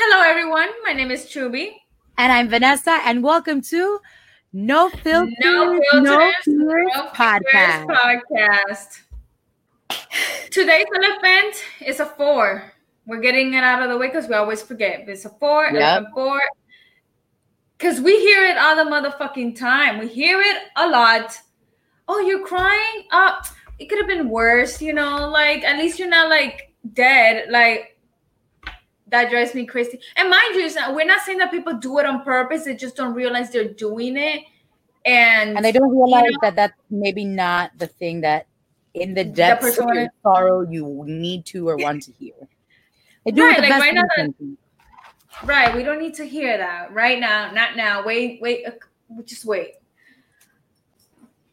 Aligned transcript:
Hello, 0.00 0.22
everyone. 0.22 0.68
My 0.84 0.92
name 0.92 1.10
is 1.10 1.24
Choobie. 1.26 1.72
And 2.18 2.30
I'm 2.30 2.48
Vanessa, 2.48 3.00
and 3.04 3.20
welcome 3.20 3.60
to 3.62 3.98
No 4.52 4.90
Filters, 4.90 5.34
No 5.40 5.72
No 5.72 5.80
Filters, 5.90 6.34
No 6.46 7.08
podcast. 7.08 7.86
Podcast. 7.86 9.00
Today's 10.50 10.86
elephant 10.94 11.64
is 11.84 11.98
a 11.98 12.06
four. 12.06 12.72
We're 13.06 13.20
getting 13.20 13.54
it 13.54 13.64
out 13.64 13.82
of 13.82 13.88
the 13.90 13.98
way 13.98 14.06
because 14.06 14.28
we 14.28 14.34
always 14.34 14.62
forget. 14.62 15.08
It's 15.08 15.24
a 15.24 15.30
four, 15.30 15.64
Yep. 15.64 15.74
elephant 15.74 16.14
four. 16.14 16.40
Because 17.76 18.00
we 18.00 18.20
hear 18.20 18.44
it 18.44 18.56
all 18.56 18.76
the 18.76 18.88
motherfucking 18.88 19.58
time. 19.58 19.98
We 19.98 20.06
hear 20.06 20.40
it 20.40 20.58
a 20.76 20.88
lot. 20.88 21.36
Oh, 22.06 22.20
you're 22.20 22.46
crying? 22.46 23.04
Uh, 23.10 23.42
it 23.80 23.88
could 23.88 23.98
have 23.98 24.06
been 24.06 24.28
worse, 24.28 24.80
you 24.80 24.92
know? 24.92 25.28
Like, 25.28 25.64
at 25.64 25.76
least 25.76 25.98
you're 25.98 26.08
not 26.08 26.28
like 26.28 26.72
dead. 26.94 27.50
Like, 27.50 27.97
that 29.08 29.30
drives 29.30 29.54
me 29.54 29.64
crazy. 29.66 30.00
And 30.16 30.28
mind 30.30 30.54
you, 30.54 30.72
not- 30.74 30.94
we're 30.94 31.06
not 31.06 31.22
saying 31.22 31.38
that 31.38 31.50
people 31.50 31.74
do 31.74 31.98
it 31.98 32.06
on 32.06 32.22
purpose. 32.22 32.64
They 32.64 32.74
just 32.74 32.96
don't 32.96 33.14
realize 33.14 33.50
they're 33.50 33.72
doing 33.72 34.16
it. 34.16 34.42
And, 35.04 35.56
And 35.56 35.64
they 35.64 35.72
don't 35.72 35.90
realize 35.90 36.30
know- 36.32 36.38
that 36.42 36.56
that's 36.56 36.74
maybe 36.90 37.24
not 37.24 37.70
the 37.78 37.86
thing 37.86 38.20
that 38.22 38.46
in 38.94 39.14
the 39.14 39.24
The 39.24 39.30
depths 39.30 39.64
person 39.64 39.88
of 39.90 39.94
your 39.96 40.08
sorrow 40.22 40.60
you 40.68 41.04
need 41.06 41.44
to 41.46 41.68
or 41.68 41.76
want 41.76 42.02
to 42.04 42.12
hear. 42.12 42.34
They 43.24 43.30
do 43.32 43.42
Right, 43.44 43.56
the 43.56 43.62
like 43.62 43.70
best 43.70 43.80
right 43.80 43.94
now 43.94 44.02
that- 44.16 44.34
Right. 45.44 45.74
We 45.74 45.82
don't 45.84 46.00
need 46.00 46.14
to 46.14 46.24
hear 46.24 46.56
that 46.58 46.92
right 46.92 47.20
now. 47.20 47.52
Not 47.52 47.76
now. 47.76 48.04
Wait, 48.04 48.40
wait. 48.42 48.66
uh, 48.66 48.72
Just 49.24 49.44
wait. 49.44 49.74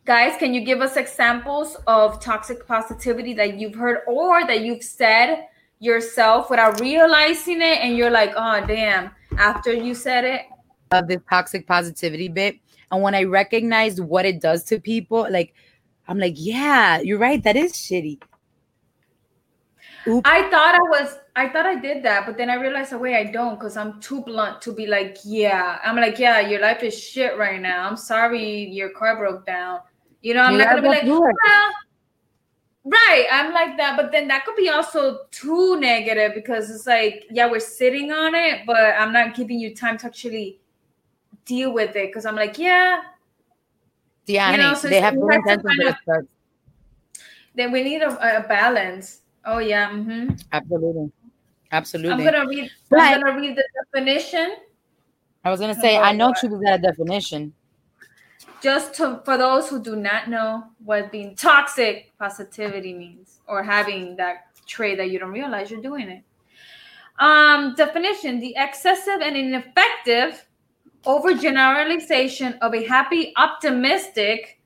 Guys, 0.06 0.38
can 0.38 0.54
you 0.54 0.62
give 0.62 0.82
us 0.82 0.98
examples 0.98 1.78
of 1.88 2.20
toxic 2.20 2.68
positivity 2.68 3.34
that 3.34 3.60
you've 3.60 3.76
heard 3.76 4.00
or 4.08 4.46
that 4.46 4.62
you've 4.62 4.84
said 4.84 5.48
yourself 5.80 6.50
without 6.50 6.80
realizing 6.80 7.62
it? 7.62 7.80
And 7.80 7.98
you're 7.98 8.12
like, 8.12 8.34
oh, 8.36 8.66
damn, 8.66 9.12
after 9.38 9.74
you 9.74 9.96
said 9.96 10.24
it? 10.24 10.42
of 10.92 11.08
this 11.08 11.22
toxic 11.30 11.68
positivity 11.68 12.28
bit. 12.28 12.60
And 12.92 13.02
when 13.02 13.16
I 13.16 13.24
recognized 13.24 14.00
what 14.00 14.26
it 14.26 14.42
does 14.42 14.64
to 14.66 14.80
people, 14.80 15.28
like 15.30 15.54
I'm 16.08 16.20
like, 16.20 16.36
yeah, 16.38 17.00
you're 17.00 17.20
right. 17.20 17.42
That 17.44 17.56
is 17.56 17.74
shitty. 17.74 18.22
Oops. 20.08 20.22
I 20.24 20.48
thought 20.52 20.76
I 20.76 20.80
was, 20.82 21.18
I 21.36 21.50
thought 21.50 21.66
I 21.66 21.76
did 21.80 22.04
that, 22.04 22.28
but 22.28 22.38
then 22.38 22.52
I 22.52 22.56
realized, 22.56 22.94
oh, 22.94 22.98
the 22.98 23.02
way 23.02 23.16
I 23.16 23.24
don't 23.24 23.56
because 23.56 23.76
I'm 23.76 24.00
too 24.00 24.22
blunt 24.22 24.62
to 24.62 24.72
be 24.72 24.86
like, 24.86 25.18
yeah. 25.26 25.80
I'm 25.84 25.96
like, 25.96 26.20
yeah, 26.20 26.42
your 26.42 26.62
life 26.62 26.84
is 26.84 26.98
shit 26.98 27.36
right 27.40 27.60
now. 27.60 27.90
I'm 27.90 27.98
sorry 27.98 28.70
your 28.70 28.90
car 28.90 29.18
broke 29.18 29.48
down. 29.48 29.80
You 30.22 30.36
know, 30.36 30.42
I'm 30.42 30.54
You 30.54 30.60
not 30.60 30.76
to 30.76 30.82
be 30.84 30.88
like, 30.88 31.04
well, 31.06 31.24
right. 32.86 33.26
I'm 33.32 33.54
like 33.54 33.78
that, 33.78 33.98
but 33.98 34.12
then 34.12 34.28
that 34.30 34.46
could 34.46 34.56
be 34.56 34.70
also 34.70 35.26
too 35.32 35.80
negative 35.80 36.34
because 36.34 36.70
it's 36.70 36.88
like, 36.88 37.26
yeah, 37.32 37.50
we're 37.50 37.60
sitting 37.60 38.12
on 38.12 38.36
it, 38.36 38.66
but 38.66 38.96
I'm 38.98 39.12
not 39.12 39.36
giving 39.36 39.60
you 39.60 39.76
time 39.76 39.98
to 40.00 40.06
actually 40.08 40.60
deal 41.46 41.74
with 41.74 41.96
it 41.96 42.10
because 42.10 42.26
I'm 42.26 42.36
like, 42.36 42.58
yeah, 42.58 43.02
Yeah, 44.28 44.52
You 44.52 44.58
know, 44.58 44.74
so 44.74 44.88
they 44.88 45.02
have 45.02 45.14
to 45.14 45.20
kind 45.28 45.84
of- 45.84 46.28
then 47.56 47.72
we 47.72 47.84
need 47.84 48.02
a, 48.02 48.40
a 48.40 48.48
balance. 48.48 49.22
Oh, 49.46 49.60
yeah. 49.60 49.90
Mm-hmm. 49.90 50.36
Absolutely. 50.52 51.12
Absolutely. 51.72 52.28
I'm 52.28 52.34
to 52.34 52.50
read, 52.50 52.72
But- 52.90 53.00
I'm 53.00 53.22
to 53.22 53.32
read 53.32 53.56
the 53.56 53.64
definition. 53.94 54.56
I 55.44 55.52
was 55.52 55.60
gonna 55.60 55.76
say, 55.76 55.98
I 55.98 56.12
know 56.12 56.34
she 56.40 56.48
was 56.48 56.62
at 56.66 56.80
a 56.80 56.82
definition. 56.82 57.54
Just 58.62 58.96
to 58.96 59.22
for 59.26 59.38
those 59.38 59.70
who 59.70 59.82
do 59.82 59.96
not 59.96 60.30
know 60.30 60.64
what 60.84 61.12
being 61.12 61.36
toxic 61.36 62.12
positivity 62.18 62.94
means 62.94 63.40
or 63.48 63.64
having 63.64 64.16
that 64.16 64.48
trait 64.66 64.98
that 64.98 65.10
you 65.10 65.20
don't 65.20 65.32
realize 65.32 65.70
you're 65.70 65.82
doing 65.82 66.10
it. 66.10 66.24
Um 67.20 67.76
definition 67.76 68.40
the 68.40 68.56
excessive 68.58 69.22
and 69.22 69.38
ineffective 69.38 70.46
overgeneralization 71.06 72.58
of 72.60 72.74
a 72.74 72.84
happy 72.86 73.32
optimistic 73.38 74.60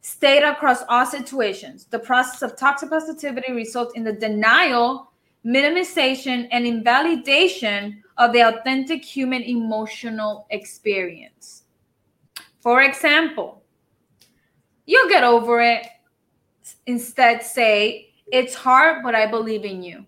state 0.00 0.42
across 0.42 0.82
all 0.88 1.06
situations. 1.06 1.86
The 1.86 1.98
process 1.98 2.42
of 2.42 2.56
toxic 2.56 2.90
positivity 2.90 3.52
results 3.52 3.94
in 3.96 4.04
the 4.04 4.12
denial 4.12 5.10
minimization 5.44 6.48
and 6.52 6.66
invalidation 6.66 8.02
of 8.16 8.32
the 8.32 8.40
authentic 8.40 9.04
human 9.04 9.42
emotional 9.42 10.46
experience 10.50 11.63
for 12.64 12.80
example, 12.82 13.62
you'll 14.86 15.08
get 15.10 15.22
over 15.22 15.60
it. 15.60 15.84
Instead, 16.86 17.42
say, 17.44 18.10
It's 18.32 18.54
hard, 18.54 19.02
but 19.04 19.14
I 19.14 19.26
believe 19.30 19.64
in 19.66 19.82
you. 19.82 20.06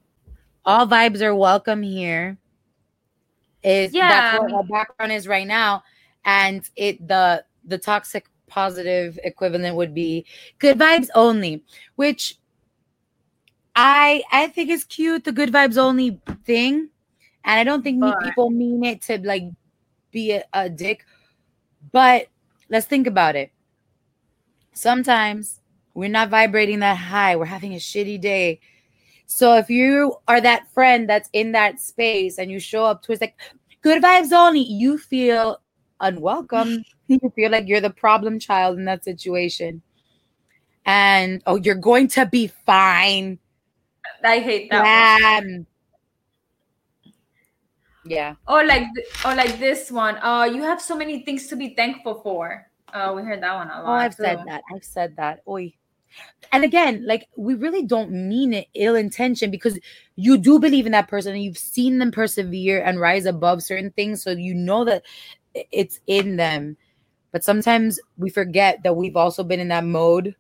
All 0.65 0.87
vibes 0.89 1.21
are 1.21 1.35
welcome 1.35 1.83
here. 1.83 2.39
Is 3.63 3.93
Yeah, 3.93 4.09
that's 4.09 4.35
I 4.35 4.41
what 4.41 4.47
mean- 4.47 4.57
our 4.57 4.65
background 4.65 5.13
is 5.13 5.29
right 5.29 5.47
now, 5.47 5.85
and 6.25 6.69
it 6.77 7.07
the 7.07 7.45
the 7.67 7.77
toxic 7.79 8.25
positive 8.49 9.19
equivalent 9.23 9.77
would 9.77 9.93
be 9.93 10.25
good 10.59 10.79
vibes 10.79 11.09
only, 11.15 11.63
which 11.97 12.39
I 13.77 14.23
I 14.33 14.47
think 14.49 14.71
is 14.71 14.85
cute. 14.85 15.25
The 15.25 15.33
good 15.33 15.53
vibes 15.53 15.77
only 15.77 16.19
thing, 16.45 16.89
and 17.45 17.61
I 17.61 17.65
don't 17.65 17.83
think 17.83 18.01
But- 18.01 18.23
people 18.25 18.49
mean 18.51 18.83
it 18.85 19.03
to 19.03 19.19
like 19.19 19.45
be 20.11 20.33
a, 20.33 20.45
a 20.55 20.71
dick. 20.71 21.05
But 21.93 22.29
let's 22.69 22.87
think 22.87 23.07
about 23.07 23.37
it. 23.37 23.51
Sometimes 24.73 25.61
we're 25.95 26.09
not 26.09 26.29
vibrating 26.29 26.81
that 26.81 26.99
high. 26.99 27.37
We're 27.37 27.47
having 27.47 27.73
a 27.73 27.79
shitty 27.79 28.21
day. 28.21 28.61
So 29.27 29.57
if 29.57 29.71
you 29.71 30.17
are 30.29 30.41
that 30.41 30.71
friend 30.73 31.09
that's 31.09 31.29
in 31.33 31.53
that 31.53 31.81
space 31.81 32.39
and 32.39 32.51
you 32.51 32.61
show 32.61 32.85
up 32.85 33.03
to 33.03 33.13
it's 33.13 33.21
like 33.21 33.37
good 33.83 34.03
vibes 34.03 34.33
only, 34.33 34.61
you 34.61 34.99
feel 34.99 35.61
unwelcome. 36.01 36.85
you 37.09 37.33
feel 37.35 37.51
like 37.51 37.67
you're 37.67 37.81
the 37.81 37.91
problem 37.91 38.39
child 38.39 38.79
in 38.79 38.85
that 38.85 39.05
situation. 39.05 39.83
And 40.85 41.43
oh, 41.47 41.57
you're 41.57 41.75
going 41.75 42.09
to 42.09 42.27
be 42.27 42.49
fine. 42.65 43.39
I 44.23 44.39
hate 44.39 44.71
that. 44.71 45.41
one. 45.43 45.67
Yeah. 48.07 48.35
Or 48.47 48.65
like, 48.65 48.87
or 49.25 49.35
like 49.35 49.59
this 49.59 49.91
one. 49.91 50.19
Oh, 50.23 50.45
you 50.45 50.63
have 50.63 50.81
so 50.81 50.97
many 50.97 51.25
things 51.25 51.47
to 51.49 51.57
be 51.57 51.75
thankful 51.75 52.21
for. 52.23 52.67
Oh, 52.95 53.15
we 53.15 53.23
heard 53.23 53.43
that 53.43 53.55
one 53.55 53.69
a 53.69 53.81
oh, 53.81 53.85
lot. 53.85 53.89
Oh, 53.89 53.93
I've 53.93 54.15
said 54.15 54.43
that. 54.47 54.63
I've 54.75 54.85
said 54.85 55.17
that. 55.17 55.43
Oi. 55.49 55.75
And 56.53 56.65
again, 56.65 57.05
like 57.07 57.29
we 57.37 57.55
really 57.55 57.83
don't 57.83 58.11
mean 58.11 58.55
it 58.55 58.69
ill 58.75 58.95
intention 58.95 59.51
because 59.51 59.79
you 60.15 60.39
do 60.39 60.59
believe 60.59 60.87
in 60.87 60.93
that 60.93 61.09
person 61.09 61.35
and 61.35 61.43
you've 61.43 61.59
seen 61.59 61.99
them 61.99 62.11
persevere 62.11 62.83
and 62.83 63.01
rise 63.01 63.27
above 63.27 63.63
certain 63.63 63.91
things. 63.91 64.23
So 64.23 64.31
you 64.31 64.55
know 64.55 64.85
that 64.85 65.03
it's 65.73 66.01
in 66.07 66.37
them. 66.37 66.77
But 67.33 67.45
sometimes 67.45 68.01
we 68.17 68.31
forget 68.31 68.83
that 68.85 68.97
we've 68.97 69.17
also 69.17 69.45
been 69.45 69.61
in 69.61 69.69
that 69.69 69.85
mode 69.85 70.35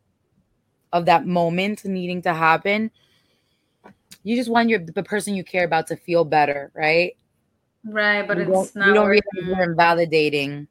of 0.92 1.04
that 1.06 1.26
moment 1.26 1.84
needing 1.84 2.22
to 2.22 2.32
happen. 2.32 2.90
You 4.22 4.36
just 4.36 4.50
want 4.50 4.68
your 4.68 4.78
the 4.78 5.02
person 5.02 5.34
you 5.34 5.44
care 5.44 5.64
about 5.64 5.88
to 5.88 5.96
feel 5.96 6.24
better, 6.24 6.70
right? 6.74 7.16
Right, 7.86 8.26
but 8.26 8.38
it's 8.38 8.74
not. 8.74 8.88
you 8.88 8.94
don't 8.94 9.08
realize 9.08 9.22
you're 9.34 9.62
invalidating. 9.62 10.66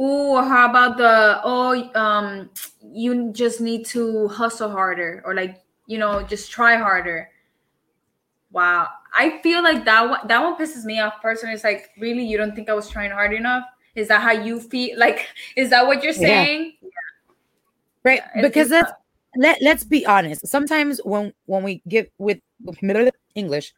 Ooh, 0.00 0.36
how 0.36 0.68
about 0.68 0.96
the 0.96 1.40
oh 1.44 1.90
um 1.94 2.50
you 2.82 3.30
just 3.32 3.60
need 3.60 3.86
to 3.86 4.26
hustle 4.28 4.70
harder 4.70 5.22
or 5.24 5.34
like 5.34 5.62
you 5.86 5.98
know 5.98 6.22
just 6.22 6.50
try 6.50 6.76
harder. 6.76 7.28
Wow. 8.50 8.88
I 9.14 9.40
feel 9.42 9.62
like 9.62 9.84
that 9.84 10.08
one 10.08 10.26
that 10.26 10.42
one 10.42 10.56
pisses 10.56 10.84
me 10.84 10.98
off 11.00 11.20
personally. 11.22 11.54
It's 11.54 11.64
like 11.64 11.90
really 11.98 12.24
you 12.24 12.36
don't 12.36 12.54
think 12.54 12.68
I 12.68 12.74
was 12.74 12.88
trying 12.88 13.10
hard 13.12 13.32
enough? 13.32 13.64
Is 13.94 14.08
that 14.08 14.22
how 14.22 14.32
you 14.32 14.58
feel? 14.60 14.98
Like 14.98 15.28
is 15.56 15.70
that 15.70 15.86
what 15.86 16.02
you're 16.02 16.12
Yeah. 16.14 16.44
saying? 16.44 16.72
right 18.04 18.22
It- 18.34 18.42
because 18.42 18.70
let's 18.70 18.92
let, 19.36 19.62
let's 19.62 19.84
be 19.84 20.04
honest 20.04 20.46
sometimes 20.46 21.00
when 21.04 21.32
when 21.46 21.62
we 21.62 21.80
give 21.88 22.06
with 22.18 22.38
middle 22.82 23.08
english 23.34 23.72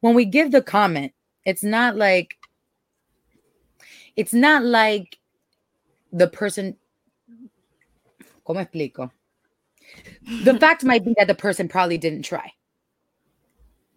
when 0.00 0.14
we 0.14 0.24
give 0.24 0.50
the 0.50 0.62
comment 0.62 1.12
it's 1.44 1.62
not 1.62 1.96
like 1.96 2.36
it's 4.16 4.34
not 4.34 4.64
like 4.64 5.18
the 6.12 6.28
person 6.28 6.76
como 8.46 8.60
explico? 8.60 9.10
The 10.44 10.58
fact 10.60 10.84
might 10.84 11.04
be 11.04 11.14
that 11.18 11.26
the 11.26 11.34
person 11.34 11.68
probably 11.68 11.98
didn't 11.98 12.22
try 12.22 12.52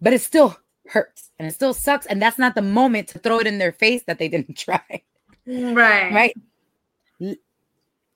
but 0.00 0.12
it 0.12 0.20
still 0.20 0.56
hurts 0.88 1.30
and 1.38 1.46
it 1.48 1.54
still 1.54 1.74
sucks 1.74 2.06
and 2.06 2.20
that's 2.20 2.38
not 2.38 2.54
the 2.54 2.62
moment 2.62 3.08
to 3.08 3.18
throw 3.18 3.38
it 3.38 3.46
in 3.46 3.58
their 3.58 3.72
face 3.72 4.02
that 4.04 4.18
they 4.18 4.28
didn't 4.28 4.56
try 4.56 5.02
right. 5.46 6.12
right? 6.12 6.36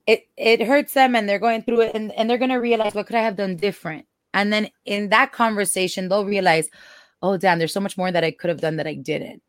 It 0.06 0.26
it 0.36 0.62
hurts 0.62 0.94
them 0.94 1.14
and 1.14 1.28
they're 1.28 1.38
going 1.38 1.62
through 1.62 1.82
it 1.82 1.94
and, 1.94 2.12
and 2.12 2.28
they're 2.28 2.38
gonna 2.38 2.60
realize 2.60 2.94
what 2.94 3.06
could 3.06 3.16
i 3.16 3.22
have 3.22 3.36
done 3.36 3.56
different? 3.56 4.06
And 4.34 4.52
then 4.52 4.68
in 4.84 5.10
that 5.10 5.32
conversation 5.32 6.08
they'll 6.08 6.24
realize 6.24 6.68
oh 7.22 7.36
damn 7.36 7.58
there's 7.58 7.72
so 7.72 7.80
much 7.80 7.96
more 7.96 8.10
that 8.12 8.24
i 8.24 8.30
could 8.30 8.48
have 8.50 8.60
done 8.60 8.76
that 8.76 8.86
i 8.86 8.94
didn't 8.94 9.42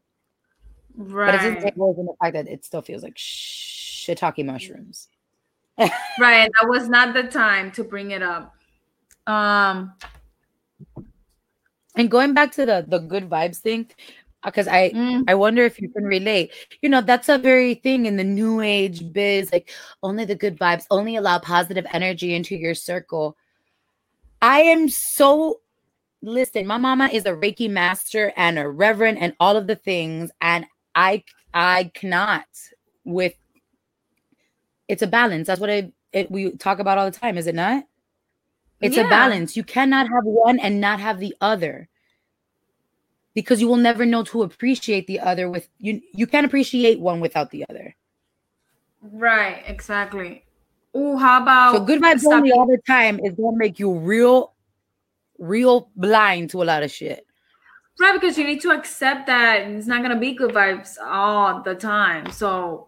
Right. 0.95 1.25
but 1.25 1.35
it 1.35 1.37
doesn't 1.37 1.53
Right. 1.55 1.63
take 1.63 1.75
away 1.75 1.95
from 1.95 2.05
the 2.05 2.13
fact 2.21 2.33
that 2.33 2.47
it 2.47 2.63
still 2.65 2.81
feels 2.81 3.03
like 3.03 3.15
shiitake 3.15 4.45
mushrooms 4.45 5.07
Right. 6.19 6.49
That 6.61 6.69
was 6.69 6.87
not 6.87 7.15
the 7.15 7.23
time 7.23 7.71
to 7.71 7.83
bring 7.83 8.11
it 8.11 8.21
up. 8.21 8.53
Um 9.25 9.93
and 11.95 12.09
going 12.11 12.33
back 12.33 12.51
to 12.53 12.65
the 12.65 12.85
the 12.87 12.99
good 12.99 13.29
vibes 13.29 13.57
thing 13.57 13.89
because 14.45 14.67
I 14.67 14.91
Mm. 14.91 15.23
I 15.27 15.33
wonder 15.35 15.63
if 15.63 15.81
you 15.81 15.89
can 15.89 16.03
relate. 16.03 16.51
You 16.81 16.89
know, 16.89 17.01
that's 17.01 17.29
a 17.29 17.37
very 17.39 17.75
thing 17.75 18.05
in 18.05 18.17
the 18.17 18.23
new 18.23 18.61
age 18.61 19.11
biz, 19.13 19.51
like 19.51 19.71
only 20.03 20.25
the 20.25 20.35
good 20.35 20.59
vibes, 20.59 20.85
only 20.91 21.15
allow 21.15 21.39
positive 21.39 21.87
energy 21.93 22.35
into 22.35 22.55
your 22.55 22.75
circle. 22.75 23.35
I 24.41 24.61
am 24.61 24.89
so 24.89 25.61
listen, 26.23 26.65
my 26.65 26.77
mama 26.77 27.09
is 27.11 27.25
a 27.25 27.31
Reiki 27.31 27.69
master 27.69 28.33
and 28.35 28.57
a 28.57 28.67
reverend 28.67 29.19
and 29.19 29.35
all 29.39 29.55
of 29.55 29.67
the 29.67 29.75
things, 29.75 30.31
and 30.41 30.65
I 30.95 31.23
I 31.53 31.91
cannot 31.93 32.45
with 33.03 33.35
it's 34.87 35.01
a 35.01 35.07
balance. 35.07 35.47
That's 35.47 35.59
what 35.59 35.69
I 35.69 35.91
it, 36.11 36.31
we 36.31 36.51
talk 36.51 36.79
about 36.79 36.97
all 36.97 37.09
the 37.09 37.17
time, 37.17 37.37
is 37.37 37.47
it 37.47 37.55
not? 37.55 37.83
It's 38.81 38.97
a 38.97 39.03
balance. 39.05 39.55
You 39.55 39.63
cannot 39.63 40.09
have 40.09 40.25
one 40.25 40.59
and 40.59 40.81
not 40.81 40.99
have 40.99 41.19
the 41.19 41.33
other 41.39 41.87
because 43.33 43.61
you 43.61 43.67
will 43.67 43.77
never 43.77 44.05
know 44.05 44.23
to 44.23 44.43
appreciate 44.43 45.07
the 45.07 45.19
other 45.19 45.49
with 45.49 45.69
you 45.79 46.01
you 46.13 46.27
can't 46.27 46.45
appreciate 46.45 46.99
one 46.99 47.19
without 47.19 47.49
the 47.51 47.65
other 47.69 47.95
Right, 49.11 49.63
exactly. 49.65 50.45
Oh, 50.93 51.17
how 51.17 51.41
about 51.41 51.75
so 51.75 51.83
good 51.83 52.01
vibes 52.01 52.23
only 52.25 52.51
all 52.51 52.67
the 52.67 52.79
time 52.87 53.19
is 53.19 53.33
gonna 53.33 53.57
make 53.57 53.79
you 53.79 53.91
real 53.91 54.52
real 55.37 55.89
blind 55.95 56.49
to 56.49 56.61
a 56.61 56.65
lot 56.65 56.83
of 56.83 56.91
shit 56.91 57.25
Right, 57.99 58.19
because 58.19 58.37
you 58.37 58.43
need 58.43 58.61
to 58.61 58.71
accept 58.71 59.27
that 59.27 59.67
it's 59.69 59.85
not 59.85 60.01
gonna 60.01 60.19
be 60.19 60.33
good 60.33 60.51
vibes 60.53 60.97
all 60.99 61.61
the 61.61 61.75
time. 61.75 62.31
So 62.31 62.87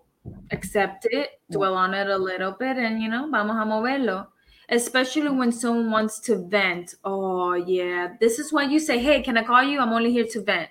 accept 0.51 1.06
it, 1.12 1.39
dwell 1.51 1.75
on 1.75 1.94
it 1.94 2.07
a 2.07 2.18
little 2.18 2.51
bit, 2.51 2.77
and 2.77 3.01
you 3.01 3.09
know, 3.09 3.30
vamos 3.30 3.56
a 3.56 3.65
moverlo. 3.69 4.27
Especially 4.69 5.30
when 5.30 5.51
someone 5.51 5.92
wants 5.92 6.19
to 6.21 6.38
vent. 6.47 6.95
Oh 7.03 7.53
yeah, 7.53 8.15
this 8.19 8.39
is 8.39 8.51
why 8.51 8.63
you 8.63 8.80
say, 8.80 8.97
"Hey, 8.97 9.21
can 9.21 9.38
I 9.38 9.44
call 9.44 9.62
you? 9.63 9.80
I'm 9.80 9.94
only 9.94 10.12
here 10.12 10.25
to 10.25 10.42
vent." 10.42 10.69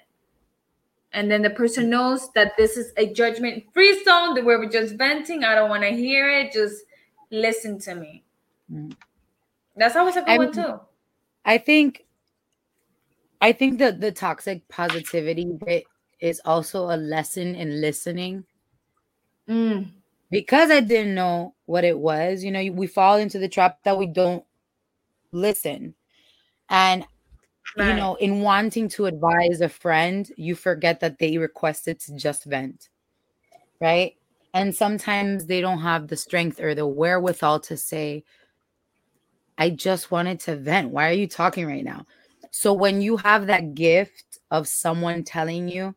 And 1.12 1.30
then 1.30 1.42
the 1.42 1.50
person 1.50 1.88
knows 1.88 2.32
that 2.32 2.56
this 2.56 2.76
is 2.76 2.92
a 2.96 3.06
judgment-free 3.12 4.02
zone 4.04 4.34
that 4.34 4.44
we're 4.44 4.68
just 4.68 4.96
venting. 4.96 5.44
I 5.44 5.54
don't 5.54 5.70
want 5.70 5.84
to 5.84 5.90
hear 5.90 6.28
it. 6.28 6.52
Just 6.52 6.84
listen 7.30 7.78
to 7.82 7.94
me. 7.94 8.24
Mm. 8.72 8.96
That's 9.76 9.94
always 9.94 10.16
a 10.16 10.22
good 10.22 10.28
I 10.28 10.38
one 10.38 10.52
too. 10.52 10.80
I 11.44 11.58
think 11.58 12.04
i 13.40 13.52
think 13.52 13.78
that 13.78 14.00
the 14.00 14.12
toxic 14.12 14.66
positivity 14.68 15.46
bit 15.64 15.84
is 16.20 16.40
also 16.44 16.90
a 16.90 16.96
lesson 16.96 17.54
in 17.54 17.80
listening 17.80 18.44
Mm. 19.48 19.90
because 20.30 20.70
i 20.70 20.80
didn't 20.80 21.14
know 21.14 21.54
what 21.66 21.84
it 21.84 21.98
was 21.98 22.42
you 22.42 22.50
know 22.50 22.64
we 22.72 22.86
fall 22.86 23.16
into 23.18 23.38
the 23.38 23.48
trap 23.48 23.82
that 23.84 23.98
we 23.98 24.06
don't 24.06 24.42
listen 25.32 25.94
and 26.70 27.04
you 27.76 27.94
know, 27.94 28.14
in 28.16 28.40
wanting 28.40 28.88
to 28.90 29.06
advise 29.06 29.60
a 29.60 29.68
friend, 29.68 30.30
you 30.36 30.54
forget 30.54 31.00
that 31.00 31.18
they 31.18 31.38
requested 31.38 31.98
to 32.00 32.16
just 32.16 32.44
vent, 32.44 32.88
right? 33.80 34.14
And 34.52 34.74
sometimes 34.74 35.46
they 35.46 35.60
don't 35.60 35.80
have 35.80 36.06
the 36.06 36.16
strength 36.16 36.60
or 36.60 36.74
the 36.74 36.86
wherewithal 36.86 37.60
to 37.60 37.76
say, 37.76 38.22
I 39.56 39.70
just 39.70 40.10
wanted 40.10 40.40
to 40.40 40.56
vent. 40.56 40.90
Why 40.90 41.08
are 41.08 41.14
you 41.14 41.28
talking 41.28 41.66
right 41.66 41.84
now? 41.84 42.06
So 42.50 42.72
when 42.72 43.00
you 43.00 43.16
have 43.18 43.46
that 43.46 43.74
gift 43.74 44.38
of 44.50 44.68
someone 44.68 45.24
telling 45.24 45.68
you, 45.68 45.94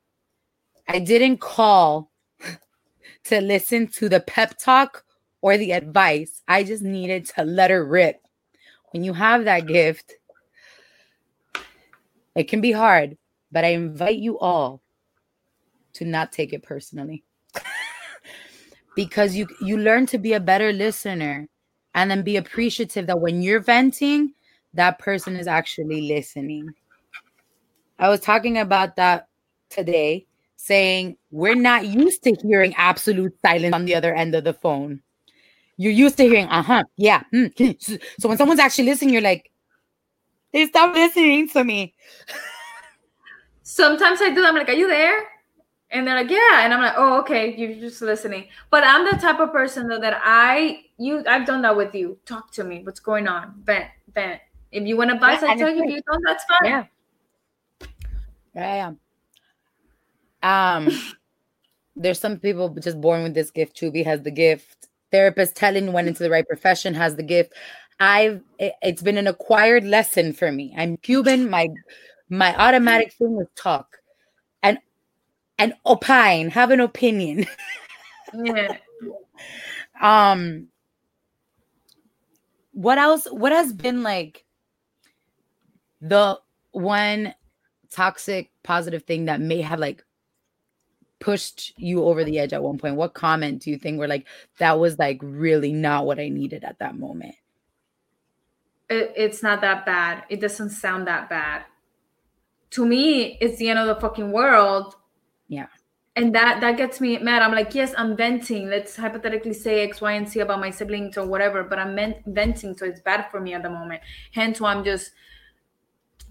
I 0.88 1.00
didn't 1.00 1.38
call 1.38 2.12
to 3.26 3.42
listen 3.42 3.88
to 3.88 4.10
the 4.10 4.20
pep 4.20 4.58
talk 4.58 5.04
or 5.42 5.58
the 5.58 5.72
advice, 5.72 6.42
I 6.48 6.64
just 6.64 6.84
needed 6.84 7.26
to 7.36 7.44
let 7.44 7.72
her 7.72 7.86
rip. 7.86 8.22
When 8.92 9.04
you 9.04 9.14
have 9.14 9.46
that 9.46 9.68
gift, 9.68 10.14
it 12.36 12.48
can 12.48 12.62
be 12.62 12.72
hard, 12.72 13.18
but 13.52 13.66
I 13.66 13.70
invite 13.70 14.18
you 14.18 14.40
all 14.40 14.82
to 15.94 16.06
not 16.06 16.32
take 16.32 16.54
it 16.54 16.64
personally. 16.64 17.24
because 18.96 19.36
you 19.36 19.48
you 19.62 19.78
learn 19.78 20.06
to 20.08 20.18
be 20.18 20.34
a 20.34 20.40
better 20.40 20.74
listener 20.74 21.48
and 21.98 22.12
then 22.12 22.22
be 22.22 22.38
appreciative 22.38 23.08
that 23.08 23.20
when 23.20 23.42
you're 23.42 23.60
venting, 23.60 24.32
that 24.76 25.00
person 25.00 25.36
is 25.36 25.48
actually 25.48 26.08
listening. 26.08 26.72
I 27.98 28.08
was 28.08 28.20
talking 28.20 28.60
about 28.60 28.96
that 28.98 29.28
today, 29.72 30.28
saying 30.58 31.18
we're 31.32 31.56
not 31.56 31.88
used 31.88 32.22
to 32.26 32.36
hearing 32.44 32.76
absolute 32.76 33.34
silence 33.42 33.74
on 33.74 33.86
the 33.86 33.96
other 33.96 34.14
end 34.14 34.36
of 34.36 34.44
the 34.44 34.54
phone. 34.54 35.02
You're 35.78 35.92
used 35.92 36.18
to 36.18 36.24
hearing, 36.24 36.46
uh 36.50 36.62
huh, 36.62 36.84
yeah. 36.98 37.24
hmm, 37.32 37.48
hmm." 37.58 37.72
So- 37.80 37.98
So 38.20 38.30
when 38.30 38.38
someone's 38.38 38.60
actually 38.60 38.86
listening, 38.86 39.14
you're 39.14 39.24
like, 39.24 39.50
they 40.54 40.68
stop 40.68 40.94
listening 40.94 41.50
to 41.50 41.64
me. 41.64 41.96
Sometimes 43.64 44.22
I 44.22 44.30
do. 44.30 44.46
I'm 44.46 44.56
like, 44.56 44.70
"Are 44.70 44.74
you 44.74 44.88
there?" 44.88 45.28
And 45.90 46.06
they're 46.08 46.16
like, 46.16 46.30
"Yeah," 46.30 46.62
and 46.64 46.74
I'm 46.74 46.82
like, 46.82 46.94
"Oh, 46.96 47.20
okay, 47.22 47.56
you're 47.56 47.74
just 47.80 48.02
listening." 48.02 48.48
But 48.70 48.84
I'm 48.86 49.04
the 49.06 49.18
type 49.18 49.40
of 49.40 49.52
person 49.52 49.88
though 49.88 50.00
that 50.00 50.22
I 50.24 50.84
you 50.98 51.24
I've 51.28 51.46
done 51.46 51.62
that 51.62 51.76
with 51.76 51.94
you. 51.96 52.18
Talk 52.26 52.52
to 52.54 52.64
me. 52.64 52.82
What's 52.84 53.00
going 53.00 53.28
on? 53.28 53.54
Vent, 53.64 53.86
vent. 54.14 54.42
If 54.72 54.86
you 54.86 54.98
want 54.98 55.12
advice, 55.12 55.42
Yeah, 55.42 55.52
I 55.52 55.56
tell 55.56 55.70
you. 55.70 55.84
If 55.84 55.90
you 55.90 56.02
don't, 56.10 56.24
that's 56.26 56.44
fine. 56.46 56.70
Yeah. 56.70 56.84
Yeah, 58.56 58.92
I 60.44 60.52
am. 60.84 60.88
Um, 60.88 61.02
there's 61.96 62.20
some 62.20 62.40
people 62.40 62.70
just 62.70 63.00
born 63.00 63.24
with 63.24 63.34
this 63.34 63.52
gift. 63.52 63.80
Choobie 63.80 64.06
has 64.06 64.22
the 64.22 64.32
gift. 64.32 64.88
Therapist 65.12 65.56
telling 65.56 65.94
went 65.94 66.08
into 66.08 66.24
the 66.24 66.30
right 66.30 66.48
profession 66.48 66.94
has 66.94 67.16
the 67.16 67.24
gift. 67.24 67.54
I've 68.00 68.42
it- 68.60 68.76
it's 68.82 69.02
been 69.02 69.18
an 69.18 69.28
acquired 69.28 69.84
lesson 69.84 70.34
for 70.34 70.52
me. 70.52 70.74
I'm 70.78 70.98
Cuban. 70.98 71.50
My 71.50 71.68
my 72.30 72.56
automatic 72.58 73.14
thing 73.14 73.40
is 73.42 73.48
talk 73.56 73.98
and 74.62 74.80
and 75.58 75.74
opine, 75.86 76.50
have 76.50 76.72
an 76.72 76.80
opinion. 76.80 77.46
Yeah. 78.34 78.76
um 80.02 80.68
what 82.78 83.00
else 83.00 83.26
what 83.32 83.52
has 83.52 83.74
been 83.74 84.04
like 84.04 84.46
the 86.00 86.40
one 86.74 87.34
toxic 87.90 88.52
positive 88.62 89.02
thing 89.02 89.26
that 89.26 89.42
may 89.42 89.62
have 89.62 89.80
like 89.80 90.06
pushed 91.20 91.74
you 91.80 92.04
over 92.04 92.24
the 92.24 92.38
edge 92.38 92.54
at 92.54 92.62
one 92.62 92.78
point 92.78 92.96
what 92.96 93.16
comment 93.16 93.64
do 93.64 93.72
you 93.72 93.80
think 93.80 93.98
were 93.98 94.08
like 94.08 94.28
that 94.60 94.78
was 94.78 95.00
like 95.00 95.18
really 95.24 95.74
not 95.74 96.06
what 96.06 96.20
i 96.20 96.30
needed 96.30 96.64
at 96.64 96.78
that 96.78 96.96
moment 96.96 97.34
It, 98.90 99.12
it's 99.16 99.42
not 99.42 99.62
that 99.62 99.86
bad. 99.86 100.24
It 100.30 100.40
doesn't 100.40 100.70
sound 100.70 101.08
that 101.08 101.30
bad. 101.30 101.64
To 102.72 102.86
me, 102.86 103.38
it's 103.42 103.58
the 103.58 103.70
end 103.70 103.80
of 103.80 103.88
the 103.88 104.00
fucking 104.00 104.32
world. 104.32 104.96
Yeah. 105.50 105.68
And 106.18 106.34
that 106.34 106.62
that 106.62 106.78
gets 106.78 107.00
me 107.00 107.20
mad. 107.20 107.44
I'm 107.44 107.52
like, 107.52 107.76
yes, 107.76 107.94
I'm 107.96 108.18
venting. 108.18 108.70
Let's 108.70 108.96
hypothetically 108.96 109.54
say 109.54 109.84
X, 109.84 110.02
Y, 110.02 110.14
and 110.14 110.28
Z 110.28 110.40
about 110.40 110.60
my 110.60 110.72
siblings 110.72 111.16
or 111.16 111.28
whatever, 111.28 111.64
but 111.64 111.78
I'm 111.78 111.96
venting, 112.26 112.76
so 112.76 112.86
it's 112.86 113.02
bad 113.02 113.30
for 113.30 113.40
me 113.40 113.54
at 113.54 113.62
the 113.62 113.70
moment. 113.70 114.02
Hence 114.34 114.60
why 114.60 114.74
I'm 114.74 114.84
just 114.84 115.12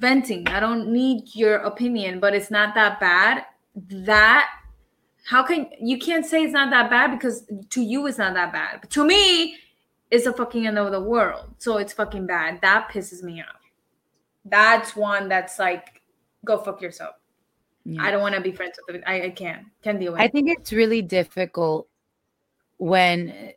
venting. 0.01 0.49
I 0.49 0.59
don't 0.59 0.89
need 0.89 1.37
your 1.37 1.59
opinion, 1.59 2.19
but 2.19 2.35
it's 2.35 2.51
not 2.51 2.75
that 2.75 2.99
bad. 2.99 3.45
That 3.77 4.49
how 5.29 5.45
can 5.45 5.69
you 5.81 5.99
can't 5.99 6.27
say 6.27 6.43
it's 6.43 6.53
not 6.53 6.71
that 6.71 6.91
bad 6.91 7.13
because 7.13 7.47
to 7.71 7.81
you 7.81 8.09
it's 8.09 8.19
not 8.19 8.35
that 8.35 8.53
bad. 8.53 8.81
But 8.81 8.91
to 8.91 9.05
me, 9.05 9.57
it's 10.11 10.27
a 10.27 10.33
fucking 10.33 10.67
end 10.67 10.79
of 10.79 10.91
the 10.91 11.01
world. 11.01 11.55
So 11.59 11.79
it's 11.79 11.93
fucking 11.93 12.27
bad. 12.27 12.61
That 12.61 12.89
pisses 12.91 13.23
me 13.23 13.41
off. 13.41 13.61
That's 14.45 14.97
one 14.97 15.29
that's 15.29 15.61
like, 15.61 16.03
go 16.45 16.59
fuck 16.59 16.81
yourself. 16.81 17.15
Yeah. 17.89 18.03
I 18.03 18.11
don't 18.11 18.21
want 18.21 18.35
to 18.35 18.41
be 18.41 18.51
friends 18.51 18.81
with 18.87 18.97
it. 18.97 19.05
I, 19.07 19.23
I 19.23 19.31
can't. 19.31 19.67
Can't 19.85 20.01
deal 20.01 20.13
with 20.13 20.21
I 20.21 20.27
think 20.27 20.51
it's 20.51 20.73
really 20.73 21.03
difficult 21.03 21.89
when 22.79 23.53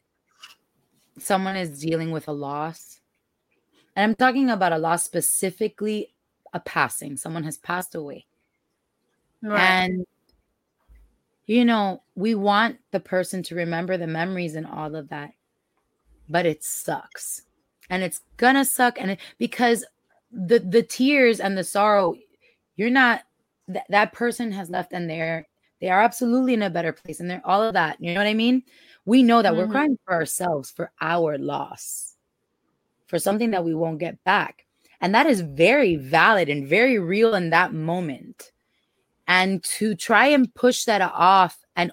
someone 1.18 1.56
is 1.56 1.82
dealing 1.82 2.12
with 2.12 2.28
a 2.28 2.32
loss. 2.32 3.02
And 3.96 4.04
I'm 4.04 4.16
talking 4.16 4.52
about 4.52 4.72
a 4.72 4.78
loss 4.78 5.04
specifically 5.04 6.14
a 6.54 6.60
passing. 6.60 7.18
Someone 7.18 7.44
has 7.44 7.58
passed 7.58 7.96
away. 7.96 8.28
Right. 9.42 9.60
And 9.60 10.06
you 11.48 11.66
know, 11.66 12.04
we 12.14 12.36
want 12.36 12.78
the 12.92 13.00
person 13.00 13.42
to 13.44 13.56
remember 13.56 13.98
the 13.98 14.06
memories 14.06 14.56
and 14.56 14.68
all 14.68 14.96
of 14.96 15.10
that. 15.10 15.32
But 16.30 16.46
it 16.46 16.64
sucks. 16.64 17.42
And 17.90 18.04
it's 18.04 18.22
gonna 18.38 18.64
suck 18.64 19.02
and 19.02 19.12
it, 19.12 19.20
because 19.40 19.84
the 20.32 20.60
the 20.60 20.84
tears 20.84 21.40
and 21.40 21.58
the 21.58 21.64
sorrow 21.64 22.14
you're 22.76 22.92
not 22.92 23.24
that 23.70 23.86
that 23.90 24.14
person 24.14 24.52
has 24.52 24.70
left 24.70 24.94
and 24.94 25.10
they're 25.10 25.48
they 25.82 25.90
are 25.90 26.02
absolutely 26.02 26.54
in 26.54 26.62
a 26.64 26.70
better 26.70 26.92
place 26.94 27.22
and 27.22 27.30
they're 27.30 27.42
all 27.46 27.64
of 27.64 27.74
that. 27.74 27.98
You 28.02 28.14
know 28.14 28.20
what 28.20 28.28
I 28.28 28.34
mean? 28.34 28.64
We 29.06 29.24
know 29.24 29.42
that 29.42 29.56
we're 29.56 29.68
Mhm. 29.68 29.72
crying 29.72 30.00
for 30.06 30.14
ourselves 30.14 30.72
for 30.72 30.92
our 31.02 31.38
loss, 31.38 32.16
for 33.08 33.20
something 33.20 33.52
that 33.52 33.66
we 33.66 33.74
won't 33.76 34.00
get 34.00 34.24
back. 34.26 34.66
And 35.02 35.16
that 35.16 35.28
is 35.28 35.42
very 35.42 35.96
valid 35.96 36.50
and 36.50 36.68
very 36.68 37.00
real 37.00 37.36
in 37.36 37.52
that 37.52 37.74
moment. 37.74 38.52
And 39.28 39.64
to 39.66 39.96
try 39.96 40.28
and 40.28 40.54
push 40.56 40.86
that 40.86 41.02
off 41.02 41.64
and 41.76 41.92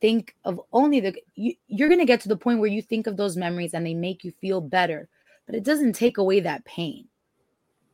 think 0.00 0.34
of 0.44 0.60
only 0.72 1.00
the 1.00 1.14
you, 1.34 1.54
you're 1.68 1.88
going 1.88 2.00
to 2.00 2.06
get 2.06 2.20
to 2.22 2.28
the 2.28 2.36
point 2.36 2.60
where 2.60 2.70
you 2.70 2.82
think 2.82 3.06
of 3.06 3.16
those 3.16 3.36
memories 3.36 3.74
and 3.74 3.84
they 3.86 3.94
make 3.94 4.24
you 4.24 4.32
feel 4.40 4.60
better, 4.62 5.08
but 5.46 5.54
it 5.56 5.64
doesn't 5.64 5.94
take 5.94 6.18
away 6.18 6.40
that 6.40 6.64
pain. 6.64 7.08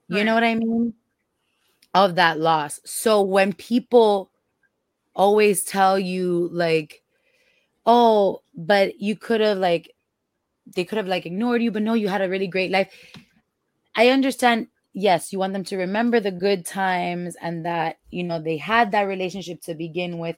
You 0.08 0.24
know 0.24 0.34
what 0.34 0.44
I 0.44 0.54
mean? 0.54 0.94
Of 1.94 2.14
that 2.14 2.40
loss. 2.40 2.80
So 2.84 3.20
when 3.22 3.52
people 3.52 4.30
always 5.14 5.62
tell 5.62 5.98
you 5.98 6.48
like 6.52 7.02
oh 7.84 8.40
but 8.54 8.98
you 8.98 9.14
could 9.14 9.40
have 9.42 9.58
like 9.58 9.92
they 10.74 10.84
could 10.84 10.96
have 10.96 11.06
like 11.06 11.26
ignored 11.26 11.62
you 11.62 11.70
but 11.70 11.82
no 11.82 11.92
you 11.92 12.08
had 12.08 12.22
a 12.22 12.28
really 12.28 12.46
great 12.46 12.70
life. 12.70 12.90
I 13.94 14.08
understand 14.08 14.68
yes 14.94 15.32
you 15.32 15.38
want 15.38 15.52
them 15.52 15.64
to 15.64 15.76
remember 15.76 16.18
the 16.18 16.30
good 16.30 16.64
times 16.64 17.36
and 17.42 17.66
that 17.66 17.98
you 18.10 18.24
know 18.24 18.40
they 18.40 18.56
had 18.56 18.92
that 18.92 19.02
relationship 19.02 19.60
to 19.62 19.74
begin 19.74 20.18
with 20.18 20.36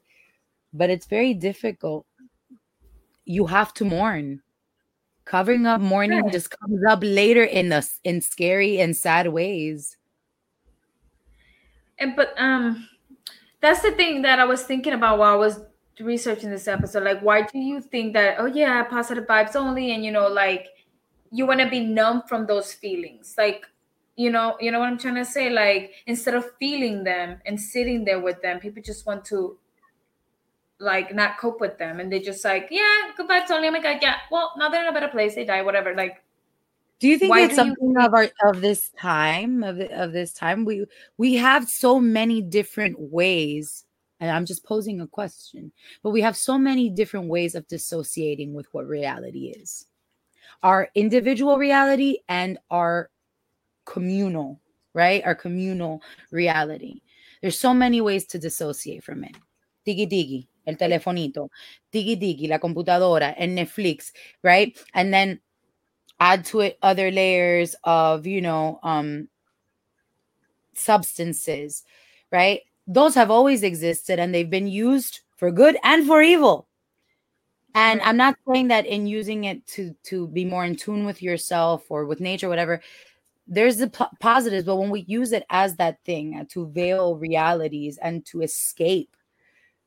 but 0.73 0.90
it's 0.90 1.06
very 1.06 1.34
difficult. 1.34 2.04
You 3.25 3.46
have 3.46 3.73
to 3.75 3.84
mourn. 3.84 4.42
Covering 5.25 5.66
up 5.66 5.80
mourning 5.80 6.30
just 6.30 6.50
comes 6.50 6.84
up 6.88 6.99
later 7.02 7.44
in 7.44 7.68
the 7.68 7.88
in 8.02 8.20
scary 8.20 8.80
and 8.80 8.96
sad 8.96 9.28
ways 9.28 9.96
and 11.98 12.16
but 12.16 12.34
um 12.38 12.88
that's 13.60 13.80
the 13.80 13.92
thing 13.92 14.22
that 14.22 14.38
I 14.38 14.44
was 14.44 14.62
thinking 14.62 14.92
about 14.92 15.18
while 15.18 15.32
I 15.32 15.36
was 15.36 15.60
researching 16.00 16.50
this 16.50 16.68
episode. 16.68 17.04
Like, 17.04 17.20
why 17.20 17.42
do 17.42 17.58
you 17.58 17.80
think 17.80 18.12
that, 18.12 18.36
oh, 18.38 18.46
yeah, 18.46 18.82
positive 18.84 19.26
vibes 19.26 19.56
only? 19.56 19.94
And, 19.94 20.04
you 20.04 20.10
know, 20.10 20.28
like, 20.28 20.68
you 21.30 21.46
want 21.46 21.60
to 21.60 21.68
be 21.68 21.80
numb 21.80 22.22
from 22.28 22.46
those 22.46 22.72
feelings. 22.72 23.34
Like, 23.38 23.66
you 24.16 24.30
know, 24.30 24.56
you 24.60 24.70
know 24.70 24.80
what 24.80 24.88
I'm 24.88 24.98
trying 24.98 25.16
to 25.16 25.24
say? 25.24 25.50
Like, 25.50 25.92
instead 26.06 26.34
of 26.34 26.44
feeling 26.58 27.04
them 27.04 27.40
and 27.46 27.60
sitting 27.60 28.04
there 28.04 28.20
with 28.20 28.42
them, 28.42 28.60
people 28.60 28.82
just 28.82 29.06
want 29.06 29.24
to 29.26 29.56
like 30.80 31.14
not 31.14 31.38
cope 31.38 31.60
with 31.60 31.78
them 31.78 32.00
and 32.00 32.12
they 32.12 32.18
just 32.18 32.44
like 32.44 32.66
yeah 32.68 33.12
goodbye 33.16 33.40
Tony 33.46 33.68
oh 33.68 33.70
my 33.70 33.80
god 33.80 33.98
yeah 34.02 34.16
well 34.28 34.52
now 34.58 34.68
they're 34.68 34.82
in 34.82 34.88
a 34.88 34.92
better 34.92 35.08
place 35.08 35.36
they 35.36 35.44
die 35.44 35.62
whatever 35.62 35.94
like 35.94 36.24
do 37.04 37.11
you 37.11 37.18
think 37.18 37.32
Why 37.32 37.42
it's 37.42 37.54
something 37.54 37.92
think- 37.92 38.06
of 38.06 38.14
our 38.14 38.28
of 38.49 38.62
this 38.62 38.88
time 38.99 39.62
of 39.62 39.78
of 39.78 40.12
this 40.12 40.32
time? 40.32 40.64
We 40.64 40.87
we 41.18 41.34
have 41.34 41.68
so 41.68 42.00
many 42.00 42.40
different 42.40 42.96
ways, 42.99 43.84
and 44.20 44.30
I'm 44.30 44.46
just 44.46 44.64
posing 44.64 45.02
a 45.02 45.06
question, 45.06 45.70
but 46.02 46.12
we 46.16 46.23
have 46.23 46.34
so 46.34 46.56
many 46.56 46.88
different 46.88 47.28
ways 47.28 47.54
of 47.54 47.68
dissociating 47.68 48.54
with 48.54 48.73
what 48.73 48.88
reality 48.88 49.52
is. 49.54 49.84
Our 50.62 50.88
individual 50.94 51.58
reality 51.58 52.20
and 52.26 52.56
our 52.70 53.11
communal, 53.84 54.62
right? 54.94 55.23
Our 55.26 55.34
communal 55.34 56.00
reality. 56.30 57.02
There's 57.42 57.61
so 57.61 57.75
many 57.75 58.00
ways 58.00 58.25
to 58.28 58.38
dissociate 58.38 59.04
from 59.04 59.25
it. 59.25 59.37
Digi 59.87 60.08
digi, 60.08 60.46
el 60.66 60.76
telefonito, 60.76 61.50
digi 61.92 62.16
digi, 62.16 62.49
la 62.49 62.56
computadora, 62.56 63.34
el 63.37 63.49
Netflix, 63.49 64.11
right? 64.42 64.75
And 64.94 65.12
then 65.12 65.40
add 66.21 66.44
to 66.44 66.61
it 66.61 66.78
other 66.83 67.11
layers 67.11 67.75
of 67.85 68.26
you 68.26 68.40
know 68.40 68.78
um 68.83 69.28
substances 70.75 71.85
right? 72.35 72.62
Those 72.88 73.14
have 73.14 73.30
always 73.30 73.62
existed 73.62 74.18
and 74.18 74.35
they've 74.35 74.50
been 74.50 74.66
used 74.66 75.21
for 75.37 75.52
good 75.52 75.78
and 75.85 76.04
for 76.06 76.21
evil. 76.21 76.66
And 77.76 78.00
i'm 78.02 78.16
not 78.16 78.37
saying 78.49 78.68
that 78.68 78.87
in 78.87 79.09
using 79.09 79.44
it 79.44 79.66
to 79.66 79.97
to 80.04 80.28
be 80.28 80.44
more 80.44 80.64
in 80.64 80.76
tune 80.76 81.04
with 81.04 81.21
yourself 81.21 81.83
or 81.88 82.06
with 82.06 82.21
nature 82.21 82.49
whatever 82.49 82.80
there's 83.49 83.78
the 83.78 83.88
p- 83.88 84.16
positives 84.21 84.64
but 84.64 84.76
when 84.76 84.90
we 84.90 85.00
use 85.09 85.33
it 85.33 85.44
as 85.50 85.75
that 85.75 85.99
thing 86.04 86.38
uh, 86.38 86.44
to 86.50 86.68
veil 86.68 87.16
realities 87.16 87.99
and 87.99 88.25
to 88.26 88.42
escape 88.42 89.16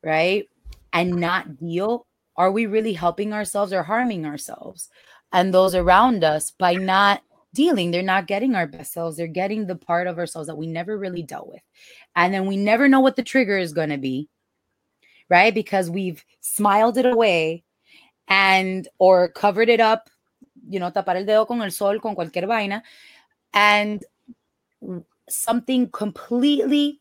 right 0.04 0.50
and 0.92 1.14
not 1.16 1.56
deal 1.56 2.06
are 2.36 2.52
we 2.52 2.66
really 2.66 2.92
helping 2.92 3.32
ourselves 3.32 3.72
or 3.72 3.82
harming 3.82 4.26
ourselves 4.26 4.90
and 5.32 5.52
those 5.52 5.74
around 5.74 6.24
us 6.24 6.50
by 6.50 6.74
not 6.74 7.22
dealing. 7.54 7.90
They're 7.90 8.02
not 8.02 8.26
getting 8.26 8.54
our 8.54 8.66
best 8.66 8.92
selves. 8.92 9.16
They're 9.16 9.26
getting 9.26 9.66
the 9.66 9.76
part 9.76 10.06
of 10.06 10.18
ourselves 10.18 10.48
that 10.48 10.56
we 10.56 10.66
never 10.66 10.98
really 10.98 11.22
dealt 11.22 11.48
with. 11.48 11.62
And 12.14 12.32
then 12.32 12.46
we 12.46 12.56
never 12.56 12.88
know 12.88 13.00
what 13.00 13.16
the 13.16 13.22
trigger 13.22 13.58
is 13.58 13.72
going 13.72 13.90
to 13.90 13.98
be, 13.98 14.28
right? 15.28 15.54
Because 15.54 15.90
we've 15.90 16.24
smiled 16.40 16.98
it 16.98 17.06
away 17.06 17.64
and 18.28 18.86
or 18.98 19.28
covered 19.28 19.68
it 19.68 19.80
up, 19.80 20.10
you 20.68 20.78
know, 20.78 20.90
tapar 20.90 21.16
el 21.16 21.24
dedo 21.24 21.46
con 21.46 21.62
el 21.62 21.70
sol, 21.70 21.98
con 22.00 22.14
cualquier 22.14 22.46
vaina. 22.46 22.82
And 23.52 24.04
something 25.28 25.90
completely 25.90 27.00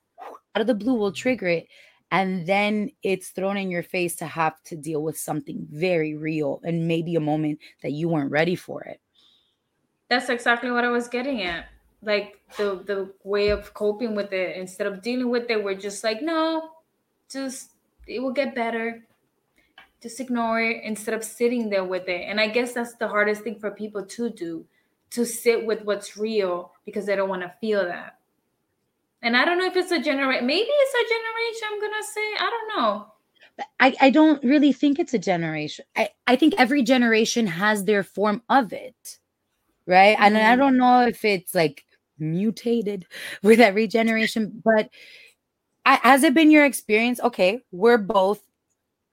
out 0.56 0.62
of 0.62 0.68
the 0.68 0.74
blue 0.74 0.96
will 0.96 1.12
trigger 1.12 1.48
it 1.48 1.68
and 2.12 2.48
then 2.48 2.92
it's 3.04 3.30
thrown 3.30 3.58
in 3.58 3.70
your 3.70 3.84
face 3.84 4.16
to 4.18 4.26
have 4.26 4.62
to 4.64 4.76
deal 4.76 5.04
with 5.04 5.18
something 5.18 5.68
very 5.70 6.16
real 6.16 6.62
and 6.64 6.88
maybe 6.88 7.16
a 7.16 7.20
moment 7.20 7.60
that 7.82 7.92
you 7.92 8.08
weren't 8.08 8.32
ready 8.32 8.56
for 8.56 8.82
it. 8.84 9.02
That's 10.10 10.30
exactly 10.30 10.72
what 10.72 10.86
i 10.86 10.90
was 10.90 11.08
getting 11.08 11.44
at. 11.44 11.66
Like 12.02 12.40
the 12.58 12.84
the 12.86 13.14
way 13.24 13.50
of 13.50 13.74
coping 13.74 14.16
with 14.16 14.32
it 14.32 14.56
instead 14.56 14.88
of 14.88 15.02
dealing 15.02 15.30
with 15.30 15.50
it 15.50 15.64
we're 15.64 15.76
just 15.76 16.04
like 16.04 16.22
no 16.22 16.70
just 17.30 17.72
it 18.08 18.22
will 18.22 18.32
get 18.32 18.56
better. 18.56 19.04
Just 20.02 20.20
ignore 20.20 20.62
it 20.62 20.84
instead 20.84 21.16
of 21.16 21.24
sitting 21.24 21.70
there 21.70 21.84
with 21.84 22.08
it. 22.08 22.22
And 22.22 22.40
i 22.40 22.48
guess 22.48 22.74
that's 22.74 22.96
the 22.96 23.08
hardest 23.08 23.42
thing 23.42 23.60
for 23.60 23.72
people 23.72 24.06
to 24.06 24.30
do 24.30 24.66
to 25.10 25.26
sit 25.26 25.66
with 25.66 25.84
what's 25.84 26.18
real 26.18 26.74
because 26.86 27.06
they 27.06 27.16
don't 27.16 27.30
want 27.30 27.42
to 27.42 27.54
feel 27.62 27.84
that 27.84 28.17
and 29.22 29.36
I 29.36 29.46
don't 29.46 29.58
know 29.58 29.66
if 29.66 29.76
it's 29.76 29.92
a 29.92 30.02
generation, 30.02 30.46
maybe 30.46 30.70
it's 30.70 30.94
a 30.94 31.14
generation, 31.14 31.68
I'm 31.72 31.80
going 31.80 32.02
to 32.02 32.08
say. 32.08 32.46
I 32.46 32.50
don't 32.50 32.78
know. 32.78 33.06
I, 33.80 33.96
I 34.02 34.10
don't 34.12 34.44
really 34.44 34.72
think 34.72 35.00
it's 35.00 35.14
a 35.14 35.20
generation. 35.20 35.86
I, 35.96 36.10
I 36.28 36.36
think 36.36 36.54
every 36.58 36.84
generation 36.84 37.48
has 37.48 37.86
their 37.86 38.04
form 38.04 38.44
of 38.50 38.72
it. 38.74 39.20
Right. 39.88 40.16
Mm-hmm. 40.16 40.24
And 40.24 40.38
I 40.38 40.42
mm-hmm. 40.42 40.60
don't 40.60 40.78
know 40.78 41.08
if 41.08 41.26
it's 41.26 41.56
like 41.56 41.84
mutated 42.20 43.06
with 43.44 43.60
every 43.60 43.88
generation, 43.88 44.62
but 44.64 44.90
I, 45.86 45.96
has 46.04 46.24
it 46.24 46.34
been 46.34 46.52
your 46.52 46.66
experience? 46.66 47.20
Okay, 47.22 47.62
we're 47.72 47.98
both 47.98 48.44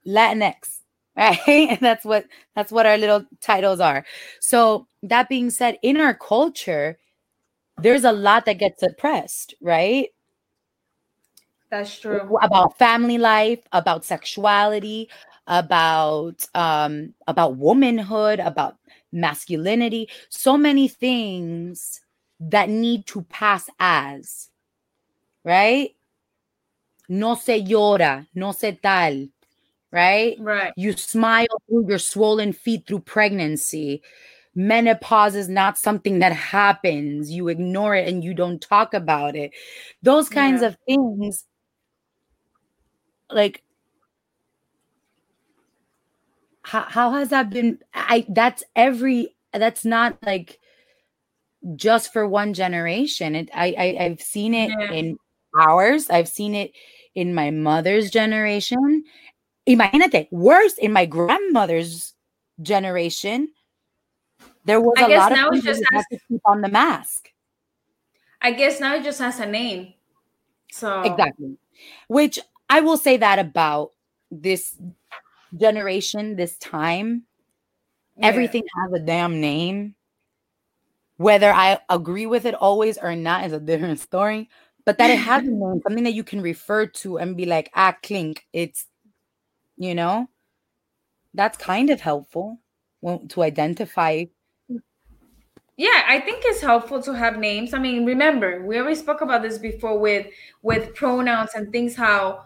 Latinx, 0.05 0.81
right? 1.17 1.39
and 1.47 1.79
that's 1.79 2.03
what 2.03 2.25
that's 2.53 2.71
what 2.71 2.85
our 2.85 2.97
little 2.97 3.25
titles 3.41 3.79
are. 3.79 4.05
So 4.41 4.87
that 5.01 5.29
being 5.29 5.49
said, 5.49 5.79
in 5.81 5.97
our 5.97 6.13
culture, 6.13 6.97
there's 7.77 8.03
a 8.03 8.11
lot 8.11 8.45
that 8.45 8.59
gets 8.59 8.79
suppressed, 8.79 9.53
right? 9.61 10.09
That's 11.69 11.99
true. 11.99 12.37
About 12.41 12.77
family 12.77 13.17
life, 13.17 13.59
about 13.71 14.05
sexuality, 14.05 15.09
about 15.47 16.45
um 16.55 17.13
about 17.27 17.57
womanhood, 17.57 18.39
about 18.39 18.77
masculinity, 19.11 20.09
so 20.29 20.57
many 20.57 20.87
things 20.87 22.01
that 22.39 22.69
need 22.69 23.05
to 23.07 23.21
pass 23.23 23.69
as, 23.79 24.49
right? 25.43 25.91
No 27.07 27.35
se 27.35 27.61
llora, 27.61 28.27
no 28.33 28.51
se 28.51 28.71
tal, 28.81 29.27
right? 29.91 30.37
Right. 30.39 30.73
You 30.77 30.93
smile 30.93 31.47
through 31.67 31.89
your 31.89 31.99
swollen 31.99 32.53
feet 32.53 32.87
through 32.87 33.01
pregnancy 33.01 34.01
menopause 34.55 35.35
is 35.35 35.49
not 35.49 35.77
something 35.77 36.19
that 36.19 36.31
happens. 36.31 37.29
You 37.29 37.49
ignore 37.49 37.95
it 37.95 38.07
and 38.07 38.23
you 38.23 38.33
don't 38.33 38.61
talk 38.61 38.93
about 38.93 39.35
it. 39.35 39.51
Those 40.01 40.29
kinds 40.29 40.61
yeah. 40.61 40.69
of 40.69 40.77
things 40.87 41.43
like 43.29 43.63
how, 46.63 46.81
how 46.81 47.11
has 47.11 47.29
that 47.29 47.49
been? 47.49 47.79
I 47.93 48.25
that's 48.29 48.63
every 48.75 49.35
that's 49.53 49.85
not 49.85 50.17
like 50.25 50.59
just 51.75 52.13
for 52.13 52.27
one 52.27 52.53
generation. 52.53 53.35
It 53.35 53.49
i, 53.53 53.75
I 53.77 54.05
i've 54.05 54.21
seen 54.21 54.53
it 54.53 54.69
yeah. 54.69 54.91
in 54.91 55.17
ours. 55.59 56.09
I've 56.09 56.29
seen 56.29 56.55
it 56.55 56.71
in 57.13 57.35
my 57.35 57.51
mother's 57.51 58.09
generation. 58.09 59.03
Imagínate 59.67 60.27
worse 60.31 60.77
in 60.77 60.93
my 60.93 61.05
grandmother's 61.05 62.13
generation 62.61 63.49
there 64.65 64.81
was 64.81 64.95
I 64.97 65.05
a 65.05 65.17
lot 65.17 65.31
of 65.31 65.37
people 65.53 65.73
who 65.73 65.83
has, 65.93 66.05
to 66.11 66.19
keep 66.27 66.41
on 66.45 66.61
the 66.61 66.69
mask. 66.69 67.29
I 68.41 68.51
guess 68.51 68.79
now 68.79 68.95
it 68.95 69.03
just 69.03 69.19
has 69.19 69.39
a 69.39 69.45
name. 69.45 69.93
So 70.71 71.01
exactly. 71.01 71.57
Which 72.07 72.39
I 72.69 72.81
will 72.81 72.97
say 72.97 73.17
that 73.17 73.39
about 73.39 73.91
this 74.31 74.75
generation, 75.55 76.35
this 76.35 76.57
time. 76.57 77.23
Yeah. 78.17 78.27
Everything 78.27 78.63
has 78.75 78.93
a 78.93 79.03
damn 79.03 79.39
name. 79.39 79.95
Whether 81.17 81.51
I 81.51 81.79
agree 81.89 82.25
with 82.25 82.45
it 82.45 82.55
always 82.55 82.97
or 82.97 83.15
not 83.15 83.45
is 83.45 83.53
a 83.53 83.59
different 83.59 83.99
story. 83.99 84.49
But 84.83 84.97
that 84.99 85.09
it 85.09 85.17
has 85.17 85.43
a 85.43 85.51
name, 85.51 85.81
something 85.83 86.03
that 86.03 86.13
you 86.13 86.23
can 86.23 86.41
refer 86.41 86.85
to 86.85 87.17
and 87.17 87.35
be 87.35 87.45
like, 87.45 87.71
ah, 87.73 87.95
clink. 88.03 88.45
It's, 88.53 88.85
you 89.77 89.95
know, 89.95 90.29
that's 91.33 91.57
kind 91.57 91.89
of 91.89 92.01
helpful 92.01 92.59
to 93.29 93.43
identify 93.43 94.25
yeah 95.77 96.03
i 96.07 96.19
think 96.19 96.41
it's 96.45 96.61
helpful 96.61 97.01
to 97.01 97.13
have 97.13 97.37
names 97.37 97.73
i 97.73 97.79
mean 97.79 98.05
remember 98.05 98.65
we 98.65 98.77
already 98.77 98.95
spoke 98.95 99.21
about 99.21 99.41
this 99.41 99.57
before 99.57 99.97
with 99.99 100.27
with 100.61 100.93
pronouns 100.95 101.51
and 101.55 101.71
things 101.71 101.95
how 101.95 102.45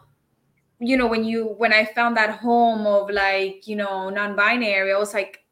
you 0.79 0.97
know 0.97 1.07
when 1.07 1.23
you 1.23 1.45
when 1.57 1.73
i 1.73 1.85
found 1.85 2.17
that 2.17 2.39
home 2.39 2.87
of 2.87 3.09
like 3.09 3.67
you 3.67 3.75
know 3.75 4.09
non-binary 4.09 4.91
i 4.91 4.97
was 4.97 5.13
like 5.13 5.43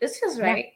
this 0.00 0.18
feels 0.18 0.38
right 0.40 0.64
yeah. 0.66 0.70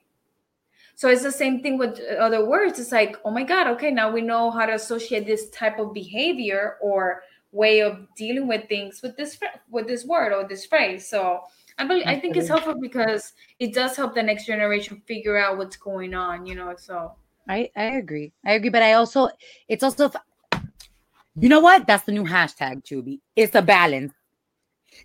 so 0.97 1.09
it's 1.09 1.23
the 1.23 1.31
same 1.31 1.63
thing 1.63 1.79
with 1.79 2.01
other 2.19 2.45
words 2.45 2.79
it's 2.81 2.93
like 2.93 3.17
oh 3.25 3.31
my 3.31 3.45
god 3.45 3.67
okay 3.67 3.91
now 3.91 4.11
we 4.11 4.21
know 4.21 4.51
how 4.51 4.67
to 4.67 4.75
associate 4.75 5.27
this 5.27 5.51
type 5.51 5.79
of 5.79 5.93
behavior 5.93 6.77
or 6.81 7.23
way 7.53 7.81
of 7.81 8.07
dealing 8.15 8.47
with 8.47 8.69
things 8.69 9.01
with 9.03 9.17
this 9.17 9.39
with 9.71 9.87
this 9.87 10.05
word 10.05 10.33
or 10.33 10.47
this 10.47 10.67
phrase. 10.67 11.09
So 11.09 11.43
I 11.79 11.87
believe, 11.87 12.05
I 12.07 12.19
think 12.19 12.37
it's 12.37 12.49
helpful 12.49 12.75
because 12.81 13.33
it 13.61 13.73
does 13.73 13.97
help 13.97 14.15
the 14.15 14.23
next 14.23 14.47
generation 14.47 15.01
figure 15.07 15.37
out 15.37 15.59
what's 15.59 15.77
going 15.77 16.15
on. 16.15 16.45
You 16.45 16.57
know, 16.57 16.75
so 16.77 17.13
I 17.49 17.71
I 17.77 17.97
agree. 17.97 18.33
I 18.45 18.53
agree, 18.53 18.71
but 18.71 18.83
I 18.83 18.95
also 18.95 19.29
it's 19.69 19.83
also 19.83 20.11
you 21.41 21.49
know 21.49 21.61
what? 21.61 21.87
That's 21.87 22.05
the 22.05 22.13
new 22.13 22.25
hashtag, 22.25 22.85
Choobie. 22.85 23.21
It's 23.37 23.55
a 23.55 23.63
balance. 23.63 24.13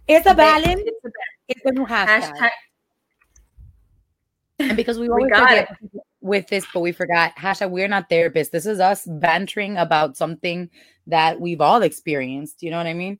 It's 0.07 0.25
a 0.25 0.33
balance. 0.33 0.81
It's 0.83 1.05
a, 1.05 1.09
balance. 1.09 1.23
It's 1.47 1.65
a 1.65 1.71
new 1.71 1.85
hashtag. 1.85 2.37
hashtag. 2.37 2.49
And 4.59 4.77
because 4.77 4.97
we 4.97 5.09
always 5.09 5.25
we 5.25 5.37
forget 5.37 5.69
it. 5.71 6.01
with 6.21 6.47
this, 6.47 6.65
but 6.73 6.79
we 6.79 6.91
forgot 6.91 7.35
hashtag 7.35 7.69
we're 7.69 7.87
not 7.87 8.09
therapists. 8.09 8.51
This 8.51 8.65
is 8.65 8.79
us 8.79 9.05
bantering 9.05 9.77
about 9.77 10.17
something 10.17 10.69
that 11.07 11.39
we've 11.39 11.61
all 11.61 11.83
experienced. 11.83 12.63
You 12.63 12.71
know 12.71 12.77
what 12.77 12.87
I 12.87 12.93
mean? 12.93 13.19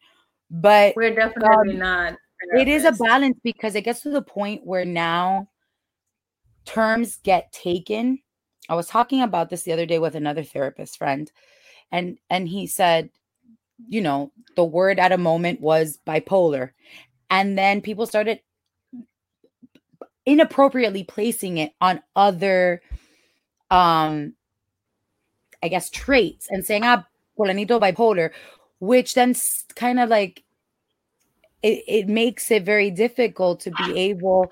But 0.50 0.95
we're 0.95 1.13
definitely 1.13 1.74
um, 1.74 1.79
not. 1.79 2.17
It 2.52 2.68
is 2.68 2.86
a 2.86 2.92
balance 2.92 3.38
because 3.44 3.76
it 3.76 3.84
gets 3.84 4.02
to 4.02 4.10
the 4.10 4.22
point 4.22 4.66
where 4.66 4.86
now 4.86 5.50
terms 6.66 7.18
get 7.24 7.52
taken. 7.52 8.20
I 8.70 8.76
was 8.76 8.88
talking 8.88 9.22
about 9.22 9.50
this 9.50 9.64
the 9.64 9.74
other 9.74 9.86
day 9.86 10.00
with 10.00 10.16
another 10.16 10.44
therapist 10.44 10.98
friend, 10.98 11.32
and 11.92 12.18
and 12.30 12.48
he 12.48 12.68
said, 12.68 13.10
you 13.88 14.02
know, 14.02 14.32
the 14.56 14.64
word 14.64 15.00
at 15.00 15.12
a 15.12 15.18
moment 15.18 15.62
was 15.62 16.00
bipolar, 16.06 16.72
and 17.30 17.58
then 17.58 17.82
people 17.82 18.06
started 18.06 18.40
inappropriately 20.26 21.04
placing 21.04 21.58
it 21.58 21.74
on 21.82 22.02
other 22.16 22.82
um 23.70 24.34
I 25.62 25.68
guess 25.68 25.90
traits 25.90 26.48
and 26.50 26.66
saying 26.66 26.84
ah 26.84 27.06
polanito 27.38 27.80
bipolar, 27.80 28.32
which 28.80 29.14
then 29.14 29.34
kind 29.76 30.00
of 30.00 30.10
like 30.10 30.44
it, 31.63 31.84
it 31.88 32.08
makes 32.08 32.51
it 32.51 32.63
very 32.63 32.91
difficult 32.91 33.62
to 33.62 33.72
be 33.72 33.98
able 34.12 34.51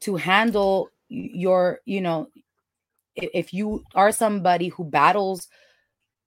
to 0.00 0.16
handle 0.16 0.88
your, 1.08 1.80
you 1.84 2.00
know, 2.00 2.28
if 3.16 3.52
you 3.52 3.84
are 3.94 4.10
somebody 4.10 4.68
who 4.68 4.84
battles 4.84 5.48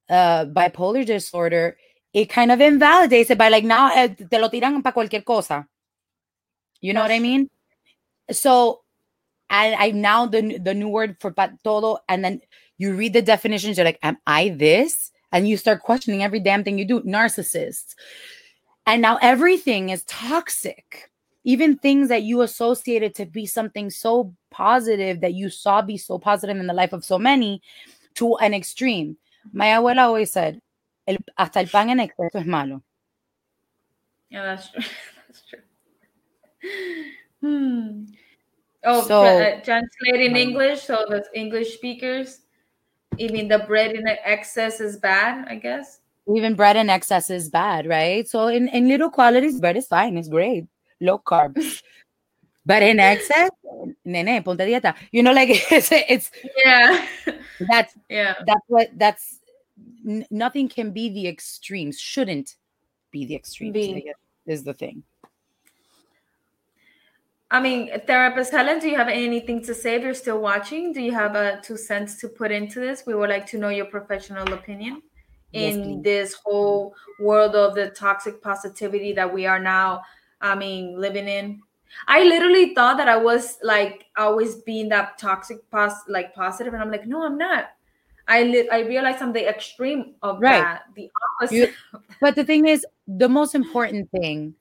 uh 0.10 0.46
bipolar 0.46 1.05
disorder, 1.05 1.77
it 2.13 2.29
kind 2.29 2.51
of 2.51 2.62
invalidates 2.62 3.29
it 3.29 3.38
by 3.38 3.50
like 3.50 3.63
now 3.63 3.91
eh, 3.93 4.07
te 4.07 4.39
lo 4.39 4.50
tiran 4.50 4.81
para 4.84 4.93
cualquier 4.93 5.25
cosa. 5.25 5.67
You 6.79 6.93
know 6.93 7.01
what 7.01 7.12
I 7.12 7.19
mean? 7.19 7.50
So, 8.31 8.81
and 9.50 9.75
I 9.75 9.91
now 9.91 10.25
the 10.25 10.60
the 10.60 10.74
new 10.74 10.88
word 10.88 11.17
for 11.19 11.34
todo, 11.63 11.98
and 12.07 12.24
then 12.24 12.41
you 12.77 12.93
read 12.93 13.13
the 13.13 13.22
definitions. 13.22 13.77
You're 13.77 13.86
like, 13.86 14.00
am 14.03 14.17
I 14.25 14.50
this? 14.50 15.12
And 15.31 15.48
you 15.48 15.57
start 15.57 15.84
questioning 15.84 16.24
every 16.24 16.39
damn 16.39 16.63
thing 16.63 16.77
you 16.77 16.86
do. 16.86 17.01
Narcissists, 17.01 17.96
and 18.88 19.01
now 19.01 19.17
everything 19.22 19.89
is 19.89 20.03
toxic. 20.06 21.12
Even 21.44 21.77
things 21.77 22.10
that 22.10 22.24
you 22.24 22.41
associated 22.41 23.13
to 23.15 23.25
be 23.25 23.46
something 23.46 23.89
so 23.89 24.34
positive 24.50 25.22
that 25.22 25.34
you 25.34 25.50
saw 25.50 25.82
be 25.82 25.98
so 25.98 26.17
positive 26.17 26.58
in 26.58 26.67
the 26.67 26.74
life 26.74 26.94
of 26.94 27.06
so 27.06 27.20
many 27.20 27.62
to 28.15 28.36
an 28.38 28.53
extreme. 28.53 29.17
My 29.53 29.67
abuela 29.67 30.08
always 30.08 30.32
said, 30.32 30.62
el, 31.06 31.17
hasta 31.38 31.60
el 31.60 31.67
pan 31.67 31.89
en 31.89 32.00
exceso 32.00 32.36
es 32.39 32.46
malo. 32.46 32.82
Yeah, 34.29 34.44
that's 34.44 34.70
true. 34.72 34.82
that's 35.27 35.44
true. 35.50 35.60
Hmm. 37.41 38.06
Oh, 38.84 39.08
so, 39.08 39.24
uh, 39.24 39.62
translate 39.62 40.22
in 40.22 40.36
English. 40.36 40.84
So 40.84 41.06
the 41.08 41.24
English 41.34 41.74
speakers, 41.74 42.41
even 43.17 43.48
the 43.48 43.60
bread 43.60 43.96
in 43.96 44.08
excess 44.08 44.79
is 44.79 44.98
bad, 44.98 45.48
I 45.50 45.56
guess. 45.56 46.00
Even 46.36 46.55
bread 46.55 46.75
in 46.75 46.89
excess 46.89 47.29
is 47.29 47.50
bad, 47.50 47.88
right? 47.88 48.27
So 48.27 48.48
in, 48.48 48.67
in 48.69 48.88
little 48.88 49.10
qualities, 49.10 49.60
bread 49.60 49.77
is 49.77 49.88
fine, 49.88 50.17
it's 50.17 50.27
great, 50.27 50.65
low 51.00 51.19
carb. 51.19 51.55
but 52.65 52.84
in 52.84 53.00
excess, 53.00 53.50
nene, 54.04 54.43
ponte 54.43 54.60
dieta. 54.60 54.95
You 55.12 55.23
know, 55.23 55.32
like 55.32 55.49
it's, 55.71 55.89
it's 55.91 56.32
yeah. 56.65 57.08
That's 57.60 57.93
yeah. 58.10 58.36
That's 58.45 58.65
what 58.67 58.89
that's. 58.97 59.39
N- 60.06 60.25
nothing 60.30 60.67
can 60.67 60.91
be 60.91 61.10
the 61.10 61.28
extremes. 61.28 61.99
Shouldn't 61.99 62.56
be 63.12 63.25
the 63.25 63.36
extremes. 63.36 63.73
Be. 63.73 64.12
Is 64.45 64.63
the 64.63 64.73
thing. 64.73 65.04
I 67.49 67.62
mean, 67.62 67.89
therapist 68.06 68.52
Helen, 68.52 68.80
do 68.80 68.89
you 68.89 68.97
have 68.97 69.08
anything 69.08 69.63
to 69.63 69.73
say 69.73 69.95
if 69.95 70.04
you're 70.04 70.13
still 70.13 70.39
watching? 70.39 70.91
Do 70.91 71.02
you 71.02 71.13
have 71.13 71.36
a 71.36 71.62
two 71.62 71.78
cents 71.78 72.15
to 72.19 72.28
put 72.28 72.52
into 72.52 72.82
this? 72.82 73.04
We 73.06 73.15
would 73.15 73.30
like 73.30 73.45
to 73.47 73.58
know 73.58 73.69
your 73.69 73.86
professional 73.86 74.52
opinion 74.54 75.02
in 75.53 76.03
yes, 76.03 76.03
this 76.03 76.33
whole 76.33 76.95
world 77.19 77.55
of 77.55 77.75
the 77.75 77.89
toxic 77.89 78.41
positivity 78.41 79.13
that 79.13 79.31
we 79.31 79.45
are 79.45 79.60
now, 79.60 80.01
I 80.41 80.55
mean, 80.55 80.99
living 80.99 81.27
in. 81.27 81.62
I 82.07 82.23
literally 82.23 82.75
thought 82.75 82.97
that 82.97 83.07
I 83.07 83.17
was 83.17 83.57
like 83.63 84.05
always 84.17 84.55
being 84.55 84.89
that 84.89 85.17
toxic 85.17 85.69
pos 85.71 85.93
like 86.07 86.33
positive, 86.33 86.73
and 86.73 86.81
I'm 86.81 86.91
like, 86.91 87.07
no, 87.07 87.23
I'm 87.23 87.38
not. 87.38 87.69
I 88.27 88.43
li- 88.43 88.69
I 88.69 88.81
realized 88.81 89.21
I'm 89.21 89.31
the 89.31 89.47
extreme 89.47 90.15
of 90.21 90.41
right. 90.41 90.60
that, 90.60 90.83
the 90.95 91.10
opposite. 91.39 91.55
You, 91.55 91.99
but 92.19 92.36
the 92.36 92.43
thing 92.43 92.67
is, 92.67 92.86
the 93.07 93.29
most 93.29 93.55
important 93.55 94.12
thing 94.12 94.53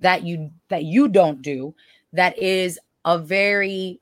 that 0.00 0.24
you 0.24 0.50
that 0.68 0.84
you 0.84 1.08
don't 1.08 1.40
do 1.40 1.74
that 2.12 2.36
is 2.38 2.78
a 3.04 3.18
very 3.18 4.00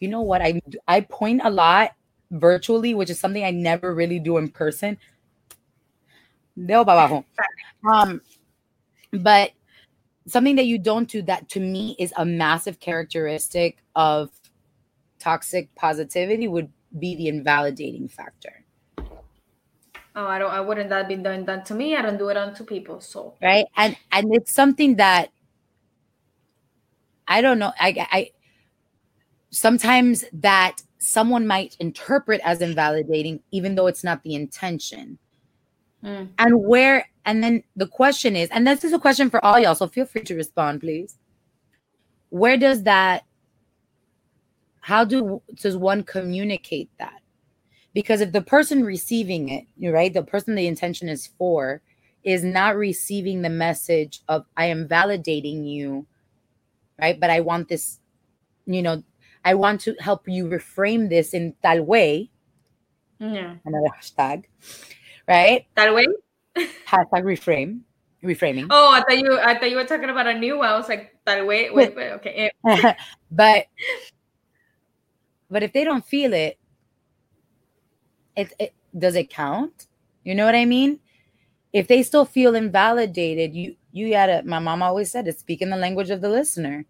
you 0.00 0.08
know 0.08 0.20
what 0.20 0.40
i 0.40 0.60
i 0.88 1.00
point 1.00 1.40
a 1.44 1.50
lot 1.50 1.92
virtually 2.30 2.94
which 2.94 3.10
is 3.10 3.20
something 3.20 3.44
i 3.44 3.50
never 3.50 3.94
really 3.94 4.18
do 4.18 4.38
in 4.38 4.48
person 4.48 4.96
um 7.92 8.20
but 9.12 9.52
something 10.26 10.56
that 10.56 10.66
you 10.66 10.78
don't 10.78 11.08
do 11.08 11.22
that 11.22 11.48
to 11.50 11.60
me 11.60 11.96
is 11.98 12.12
a 12.16 12.24
massive 12.24 12.80
characteristic 12.80 13.78
of 13.94 14.30
toxic 15.18 15.74
positivity 15.74 16.48
would 16.48 16.70
be 16.98 17.16
the 17.16 17.28
invalidating 17.28 18.08
factor. 18.08 18.64
Oh 20.14 20.26
i 20.26 20.38
don't 20.38 20.50
i 20.50 20.60
wouldn't 20.60 20.90
that 20.90 21.08
be 21.08 21.16
done 21.16 21.44
done 21.44 21.64
to 21.64 21.74
me. 21.74 21.96
I 21.96 22.02
don't 22.02 22.18
do 22.18 22.28
it 22.28 22.36
on 22.36 22.54
to 22.54 22.64
people 22.64 23.00
so. 23.00 23.34
Right? 23.42 23.66
And 23.76 23.96
and 24.10 24.34
it's 24.34 24.52
something 24.52 24.96
that 24.96 25.30
I 27.26 27.40
don't 27.40 27.58
know. 27.58 27.72
I, 27.80 28.06
I 28.12 28.30
sometimes 29.50 30.24
that 30.34 30.82
someone 30.98 31.46
might 31.46 31.76
interpret 31.80 32.40
as 32.44 32.60
invalidating, 32.60 33.40
even 33.50 33.74
though 33.74 33.86
it's 33.86 34.04
not 34.04 34.22
the 34.22 34.34
intention. 34.34 35.18
Mm. 36.04 36.28
And 36.38 36.64
where, 36.64 37.08
and 37.24 37.42
then 37.42 37.62
the 37.76 37.86
question 37.86 38.36
is, 38.36 38.48
and 38.50 38.66
this 38.66 38.84
is 38.84 38.92
a 38.92 38.98
question 38.98 39.30
for 39.30 39.44
all 39.44 39.58
y'all, 39.58 39.74
so 39.74 39.86
feel 39.86 40.06
free 40.06 40.22
to 40.24 40.34
respond, 40.34 40.80
please. 40.80 41.16
Where 42.30 42.56
does 42.56 42.84
that, 42.84 43.24
how 44.80 45.04
do 45.04 45.42
does 45.54 45.76
one 45.76 46.02
communicate 46.02 46.90
that? 46.98 47.20
Because 47.94 48.20
if 48.20 48.32
the 48.32 48.42
person 48.42 48.84
receiving 48.84 49.48
it, 49.48 49.64
you're 49.76 49.92
right, 49.92 50.12
the 50.12 50.22
person 50.22 50.54
the 50.54 50.66
intention 50.66 51.08
is 51.08 51.28
for, 51.38 51.82
is 52.24 52.42
not 52.42 52.76
receiving 52.76 53.42
the 53.42 53.50
message 53.50 54.22
of 54.28 54.46
I 54.56 54.66
am 54.66 54.88
validating 54.88 55.68
you 55.68 56.06
right? 57.02 57.18
But 57.18 57.30
I 57.30 57.40
want 57.40 57.68
this, 57.68 57.98
you 58.66 58.80
know, 58.80 59.02
I 59.44 59.54
want 59.54 59.80
to 59.82 59.94
help 59.98 60.28
you 60.28 60.46
reframe 60.46 61.08
this 61.08 61.34
in 61.34 61.54
tal 61.62 61.82
way. 61.82 62.30
Yeah. 63.18 63.56
Another 63.64 63.88
hashtag, 63.98 64.44
right? 65.28 65.66
That 65.76 65.94
way. 65.94 66.06
hashtag 66.56 67.24
reframe, 67.24 67.80
reframing. 68.22 68.66
Oh, 68.70 68.92
I 68.92 69.00
thought 69.00 69.18
you, 69.18 69.38
I 69.38 69.58
thought 69.58 69.70
you 69.70 69.76
were 69.76 69.84
talking 69.84 70.10
about 70.10 70.26
a 70.26 70.34
new 70.34 70.58
one. 70.58 70.68
I 70.68 70.76
was 70.76 70.88
like, 70.88 71.14
that 71.24 71.46
way. 71.46 71.70
Wait, 71.70 71.96
wait, 71.96 72.12
okay. 72.18 72.50
Eh. 72.66 72.94
but, 73.30 73.66
but 75.50 75.62
if 75.62 75.72
they 75.72 75.84
don't 75.84 76.04
feel 76.04 76.32
it, 76.32 76.58
it, 78.36 78.52
it 78.58 78.74
does 78.96 79.14
it 79.14 79.30
count? 79.30 79.86
You 80.24 80.34
know 80.34 80.46
what 80.46 80.54
I 80.54 80.64
mean? 80.64 81.00
If 81.72 81.88
they 81.88 82.02
still 82.02 82.24
feel 82.24 82.54
invalidated, 82.54 83.54
you 83.54 83.76
you 83.92 84.10
gotta. 84.10 84.42
My 84.44 84.58
mom 84.58 84.82
always 84.82 85.10
said 85.10 85.26
it. 85.26 85.38
Speak 85.38 85.62
in 85.62 85.70
the 85.70 85.76
language 85.76 86.10
of 86.10 86.20
the 86.20 86.28
listener 86.28 86.86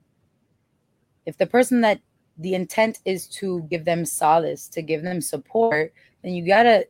if 1.27 1.39
the 1.39 1.47
person 1.47 1.81
that 1.83 2.01
the 2.39 2.55
intent 2.55 2.99
is 3.05 3.27
to 3.29 3.63
give 3.71 3.85
them 3.85 4.05
solace, 4.05 4.69
to 4.69 4.83
give 4.83 5.03
them 5.03 5.21
support, 5.21 5.93
then 6.23 6.33
you 6.33 6.47
got 6.47 6.65
to 6.65 6.87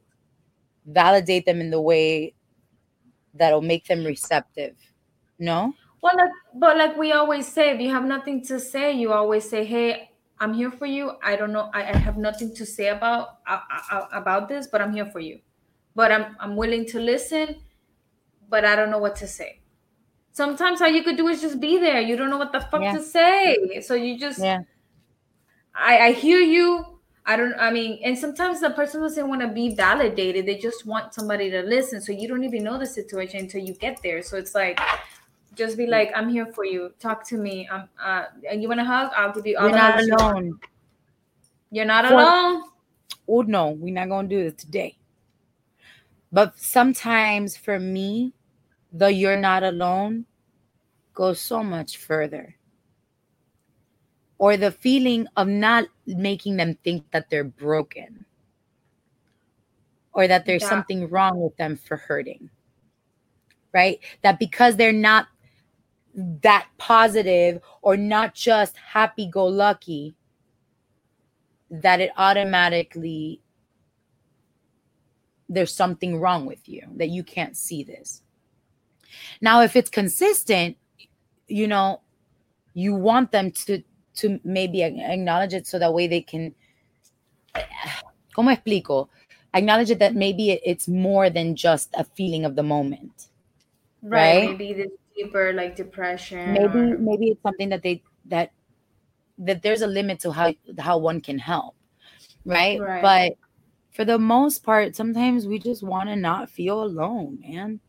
validate 0.86 1.46
them 1.46 1.60
in 1.60 1.70
the 1.70 1.80
way 1.80 2.34
that'll 3.34 3.62
make 3.62 3.86
them 3.86 4.04
receptive. 4.04 4.76
No? 5.38 5.74
Well, 6.02 6.16
like, 6.16 6.30
but 6.54 6.76
like 6.76 6.96
we 6.96 7.12
always 7.12 7.46
say, 7.46 7.70
if 7.70 7.80
you 7.80 7.90
have 7.90 8.04
nothing 8.04 8.44
to 8.46 8.58
say, 8.58 8.92
you 8.92 9.12
always 9.12 9.48
say, 9.48 9.64
"Hey, 9.64 10.10
I'm 10.40 10.52
here 10.52 10.70
for 10.70 10.86
you. 10.86 11.12
I 11.22 11.36
don't 11.36 11.52
know. 11.52 11.70
I, 11.72 11.84
I 11.84 11.96
have 11.96 12.16
nothing 12.16 12.54
to 12.56 12.66
say 12.66 12.88
about 12.88 13.38
uh, 13.46 13.60
uh, 13.90 14.06
about 14.12 14.48
this, 14.48 14.66
but 14.66 14.80
I'm 14.80 14.92
here 14.92 15.06
for 15.06 15.20
you. 15.20 15.38
But 15.94 16.10
I'm 16.10 16.36
I'm 16.40 16.56
willing 16.56 16.86
to 16.86 16.98
listen, 16.98 17.56
but 18.48 18.64
I 18.64 18.74
don't 18.74 18.90
know 18.90 18.98
what 18.98 19.16
to 19.16 19.26
say." 19.26 19.62
sometimes 20.32 20.80
all 20.80 20.88
you 20.88 21.02
could 21.02 21.16
do 21.16 21.28
is 21.28 21.40
just 21.40 21.60
be 21.60 21.78
there. 21.78 22.00
You 22.00 22.16
don't 22.16 22.30
know 22.30 22.38
what 22.38 22.52
the 22.52 22.60
fuck 22.60 22.82
yeah. 22.82 22.96
to 22.96 23.02
say. 23.02 23.80
So 23.80 23.94
you 23.94 24.18
just 24.18 24.40
yeah. 24.40 24.60
I, 25.74 25.98
I 25.98 26.12
hear 26.12 26.40
you. 26.40 26.91
I 27.24 27.36
don't 27.36 27.54
I 27.58 27.70
mean, 27.70 28.00
and 28.02 28.18
sometimes 28.18 28.60
the 28.60 28.70
person 28.70 29.00
doesn't 29.00 29.28
want 29.28 29.42
to 29.42 29.48
be 29.48 29.74
validated. 29.74 30.46
They 30.46 30.56
just 30.56 30.86
want 30.86 31.14
somebody 31.14 31.50
to 31.50 31.62
listen. 31.62 32.00
So 32.00 32.12
you 32.12 32.26
don't 32.26 32.42
even 32.44 32.64
know 32.64 32.78
the 32.78 32.86
situation 32.86 33.40
until 33.40 33.62
you 33.62 33.74
get 33.74 34.00
there. 34.02 34.22
So 34.22 34.36
it's 34.36 34.54
like 34.54 34.80
just 35.54 35.76
be 35.76 35.86
like, 35.86 36.10
I'm 36.16 36.28
here 36.28 36.46
for 36.46 36.64
you. 36.64 36.92
Talk 36.98 37.26
to 37.28 37.36
me. 37.36 37.68
Um 37.68 37.88
uh 38.02 38.24
you 38.52 38.68
want 38.68 38.80
a 38.80 38.84
hug? 38.84 39.12
I'll 39.16 39.32
give 39.32 39.46
you 39.46 39.56
all 39.56 39.68
You're 39.68 39.76
not 39.76 40.00
alone. 40.00 40.58
You're 41.70 41.84
not 41.84 42.10
alone. 42.10 42.64
Oh 43.28 43.42
no, 43.42 43.70
we're 43.70 43.94
not 43.94 44.08
gonna 44.08 44.28
do 44.28 44.42
this 44.50 44.64
today. 44.64 44.96
But 46.32 46.58
sometimes 46.58 47.56
for 47.56 47.78
me, 47.78 48.32
the 48.92 49.12
you're 49.12 49.38
not 49.38 49.62
alone 49.62 50.26
goes 51.14 51.40
so 51.40 51.62
much 51.62 51.98
further 51.98 52.56
or 54.42 54.56
the 54.56 54.72
feeling 54.72 55.24
of 55.36 55.46
not 55.46 55.86
making 56.04 56.56
them 56.56 56.76
think 56.82 57.08
that 57.12 57.30
they're 57.30 57.44
broken 57.44 58.24
or 60.14 60.26
that 60.26 60.44
there's 60.46 60.62
yeah. 60.62 60.68
something 60.68 61.08
wrong 61.08 61.40
with 61.40 61.56
them 61.58 61.76
for 61.76 61.96
hurting. 61.96 62.50
Right? 63.72 64.00
That 64.22 64.40
because 64.40 64.74
they're 64.74 64.92
not 64.92 65.28
that 66.42 66.66
positive 66.76 67.60
or 67.82 67.96
not 67.96 68.34
just 68.34 68.76
happy 68.76 69.28
go 69.28 69.46
lucky, 69.46 70.16
that 71.70 72.00
it 72.00 72.10
automatically 72.16 73.40
there's 75.48 75.72
something 75.72 76.18
wrong 76.18 76.46
with 76.46 76.68
you, 76.68 76.82
that 76.96 77.10
you 77.10 77.22
can't 77.22 77.56
see 77.56 77.84
this. 77.84 78.22
Now, 79.40 79.62
if 79.62 79.76
it's 79.76 79.88
consistent, 79.88 80.76
you 81.46 81.68
know, 81.68 82.00
you 82.74 82.92
want 82.92 83.30
them 83.30 83.52
to 83.66 83.84
to 84.16 84.40
maybe 84.44 84.82
acknowledge 84.82 85.54
it 85.54 85.66
so 85.66 85.78
that 85.78 85.92
way 85.92 86.06
they 86.06 86.20
can 86.20 86.54
¿Cómo 88.34 88.50
explico? 88.50 89.08
Acknowledge 89.54 89.90
it 89.90 89.98
that 89.98 90.14
maybe 90.14 90.52
it's 90.64 90.88
more 90.88 91.28
than 91.28 91.54
just 91.54 91.90
a 91.94 92.04
feeling 92.04 92.44
of 92.44 92.56
the 92.56 92.62
moment. 92.62 93.28
Right. 94.02 94.46
right? 94.46 94.50
Maybe 94.50 94.72
this 94.72 94.90
deeper 95.14 95.52
like 95.52 95.76
depression. 95.76 96.54
Maybe 96.54 96.78
or... 96.78 96.98
maybe 96.98 97.26
it's 97.28 97.42
something 97.42 97.68
that 97.68 97.82
they 97.82 98.02
that 98.26 98.52
that 99.38 99.62
there's 99.62 99.82
a 99.82 99.86
limit 99.86 100.20
to 100.20 100.32
how 100.32 100.54
how 100.78 100.98
one 100.98 101.20
can 101.20 101.38
help. 101.38 101.74
Right? 102.44 102.80
right. 102.80 103.02
But 103.02 103.36
for 103.94 104.04
the 104.04 104.18
most 104.18 104.64
part, 104.64 104.96
sometimes 104.96 105.46
we 105.46 105.58
just 105.58 105.82
want 105.82 106.08
to 106.08 106.16
not 106.16 106.48
feel 106.48 106.82
alone, 106.82 107.38
man. 107.46 107.80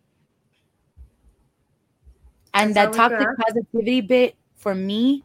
And 2.53 2.75
That's 2.75 2.95
that 2.95 3.09
toxic 3.09 3.27
positivity 3.47 4.01
bit 4.01 4.35
for 4.55 4.75
me 4.75 5.23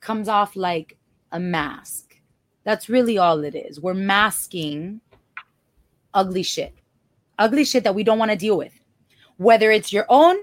comes 0.00 0.28
off 0.28 0.56
like 0.56 0.96
a 1.32 1.40
mask. 1.40 2.16
That's 2.64 2.88
really 2.88 3.18
all 3.18 3.44
it 3.44 3.54
is. 3.54 3.80
We're 3.80 3.94
masking 3.94 5.00
ugly 6.14 6.42
shit. 6.42 6.74
Ugly 7.38 7.64
shit 7.64 7.84
that 7.84 7.94
we 7.94 8.04
don't 8.04 8.18
want 8.18 8.30
to 8.30 8.36
deal 8.36 8.56
with. 8.56 8.78
Whether 9.36 9.70
it's 9.70 9.92
your 9.92 10.06
own 10.08 10.36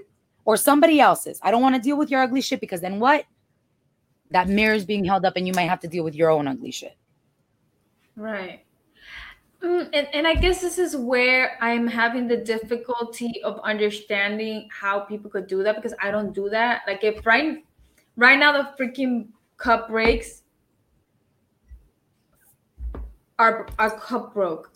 or 0.44 0.56
somebody 0.56 1.00
else's. 1.00 1.38
I 1.42 1.50
don't 1.50 1.60
want 1.60 1.74
to 1.74 1.80
deal 1.80 1.98
with 1.98 2.10
your 2.10 2.22
ugly 2.22 2.40
shit 2.40 2.60
because 2.60 2.80
then 2.80 2.98
what? 2.98 3.26
That 4.30 4.48
mirror 4.48 4.74
is 4.74 4.84
being 4.84 5.04
held 5.04 5.24
up 5.24 5.34
and 5.36 5.46
you 5.46 5.52
might 5.52 5.68
have 5.68 5.80
to 5.80 5.88
deal 5.88 6.04
with 6.04 6.14
your 6.14 6.30
own 6.30 6.48
ugly 6.48 6.70
shit. 6.70 6.96
Right. 8.16 8.64
Mm, 9.62 9.88
and, 9.92 10.08
and 10.12 10.26
I 10.26 10.34
guess 10.34 10.60
this 10.60 10.78
is 10.78 10.96
where 10.96 11.58
I'm 11.60 11.86
having 11.86 12.28
the 12.28 12.36
difficulty 12.36 13.42
of 13.42 13.60
understanding 13.60 14.68
how 14.70 15.00
people 15.00 15.30
could 15.30 15.46
do 15.46 15.62
that 15.62 15.76
because 15.76 15.94
I 16.00 16.10
don't 16.10 16.32
do 16.32 16.48
that. 16.50 16.82
Like 16.86 17.04
if 17.04 17.24
right 17.26 17.64
right 18.16 18.38
now 18.38 18.52
the 18.52 18.82
freaking 18.82 19.28
cup 19.56 19.88
breaks, 19.88 20.42
our 23.38 23.66
our 23.78 23.98
cup 23.98 24.34
broke. 24.34 24.72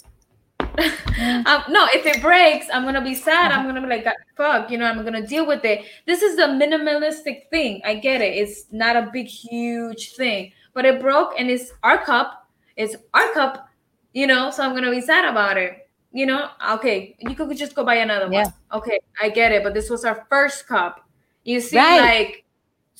Mm. 0.60 1.46
um, 1.46 1.62
no, 1.68 1.86
if 1.92 2.06
it 2.06 2.22
breaks, 2.22 2.66
I'm 2.72 2.84
gonna 2.84 3.02
be 3.02 3.14
sad. 3.14 3.52
I'm 3.52 3.66
gonna 3.66 3.80
be 3.80 3.86
like, 3.86 4.06
fuck, 4.36 4.70
you 4.70 4.78
know, 4.78 4.86
I'm 4.86 5.02
gonna 5.04 5.26
deal 5.26 5.46
with 5.46 5.64
it. 5.64 5.84
This 6.06 6.22
is 6.22 6.38
a 6.38 6.48
minimalistic 6.48 7.48
thing. 7.50 7.80
I 7.84 7.94
get 7.94 8.20
it. 8.20 8.34
It's 8.36 8.66
not 8.70 8.96
a 8.96 9.10
big, 9.12 9.26
huge 9.26 10.14
thing, 10.14 10.52
but 10.74 10.84
it 10.84 11.00
broke 11.00 11.34
and 11.38 11.50
it's 11.50 11.72
our 11.82 11.98
cup. 11.98 12.48
It's 12.76 12.96
our 13.14 13.32
cup, 13.32 13.68
you 14.12 14.26
know. 14.26 14.50
So 14.50 14.62
I'm 14.62 14.74
gonna 14.74 14.90
be 14.90 15.00
sad 15.00 15.24
about 15.28 15.56
it. 15.56 15.88
You 16.12 16.26
know, 16.26 16.48
okay, 16.72 17.16
you 17.20 17.34
could 17.36 17.56
just 17.56 17.74
go 17.74 17.84
buy 17.84 17.96
another 17.96 18.28
yeah. 18.32 18.44
one. 18.44 18.52
Okay, 18.72 18.98
I 19.22 19.28
get 19.28 19.52
it, 19.52 19.62
but 19.62 19.74
this 19.74 19.88
was 19.88 20.04
our 20.04 20.26
first 20.28 20.66
cup. 20.66 21.06
You 21.44 21.60
see, 21.60 21.76
right. 21.76 22.00
like 22.00 22.44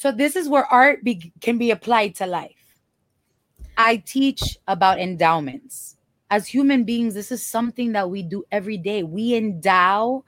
so 0.01 0.11
this 0.11 0.35
is 0.35 0.49
where 0.49 0.65
art 0.65 1.05
be, 1.05 1.31
can 1.43 1.59
be 1.59 1.71
applied 1.71 2.15
to 2.15 2.27
life. 2.27 2.57
I 3.77 3.97
teach 3.99 4.57
about 4.67 4.99
endowments. 4.99 5.99
As 6.31 6.47
human 6.47 6.85
beings, 6.85 7.13
this 7.13 7.31
is 7.31 7.45
something 7.45 7.93
that 7.93 8.09
we 8.09 8.23
do 8.23 8.43
every 8.51 8.79
day. 8.79 9.03
We 9.03 9.35
endow 9.35 10.25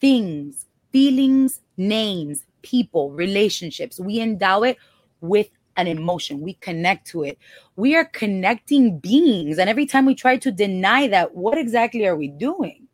things, 0.00 0.66
feelings, 0.92 1.62
names, 1.76 2.44
people, 2.62 3.10
relationships. 3.10 3.98
We 3.98 4.20
endow 4.20 4.62
it 4.62 4.76
with 5.20 5.48
an 5.76 5.88
emotion. 5.88 6.40
We 6.40 6.52
connect 6.54 7.08
to 7.08 7.24
it. 7.24 7.38
We 7.74 7.96
are 7.96 8.04
connecting 8.04 9.00
beings. 9.00 9.58
And 9.58 9.68
every 9.68 9.86
time 9.86 10.06
we 10.06 10.14
try 10.14 10.36
to 10.36 10.52
deny 10.52 11.08
that, 11.08 11.34
what 11.34 11.58
exactly 11.58 12.06
are 12.06 12.14
we 12.14 12.28
doing? 12.28 12.86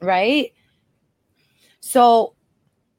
Right? 0.00 0.52
So 1.80 2.35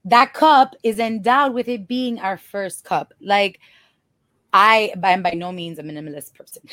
that 0.07 0.33
cup 0.33 0.75
is 0.83 0.99
endowed 0.99 1.53
with 1.53 1.67
it 1.67 1.87
being 1.87 2.17
our 2.19 2.37
first 2.37 2.85
cup. 2.85 3.13
Like 3.21 3.59
I 4.53 4.93
am 5.03 5.21
by 5.21 5.31
no 5.31 5.51
means 5.51 5.79
a 5.79 5.83
minimalist 5.83 6.33
person, 6.33 6.63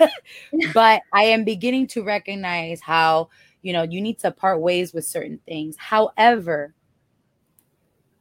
but 0.74 1.02
I 1.12 1.24
am 1.24 1.44
beginning 1.44 1.86
to 1.88 2.02
recognize 2.02 2.80
how, 2.80 3.28
you 3.60 3.74
know, 3.74 3.82
you 3.82 4.00
need 4.00 4.18
to 4.20 4.30
part 4.30 4.60
ways 4.60 4.94
with 4.94 5.04
certain 5.04 5.38
things. 5.46 5.76
However, 5.78 6.74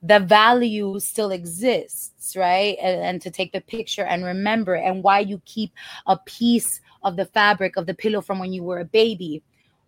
the 0.03 0.19
value 0.19 0.99
still 0.99 1.31
exists, 1.31 2.35
right? 2.35 2.77
And, 2.81 3.01
and, 3.01 3.21
to 3.21 3.31
take 3.31 3.53
the 3.53 3.61
picture 3.61 4.03
and 4.03 4.23
remember 4.23 4.75
and 4.75 5.01
why 5.01 5.19
you 5.19 5.41
keep 5.45 5.71
a 6.05 6.17
piece 6.17 6.81
of 7.03 7.15
the 7.15 7.25
fabric 7.25 7.77
of 7.77 7.87
the 7.87 7.93
pillow 7.93 8.21
from 8.21 8.37
when 8.37 8.53
you 8.53 8.63
were 8.63 8.79
a 8.79 8.85
baby 8.85 9.41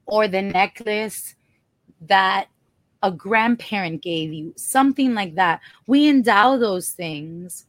or 0.06 0.28
the 0.28 0.42
necklace 0.42 1.36
that 2.02 2.48
a 3.02 3.12
grandparent 3.12 4.02
gave 4.02 4.34
you, 4.34 4.54
something 4.58 5.14
like 5.14 5.36
that. 5.36 5.62
We 5.88 6.08
endow 6.08 6.58
those 6.58 6.92
things. 6.92 7.66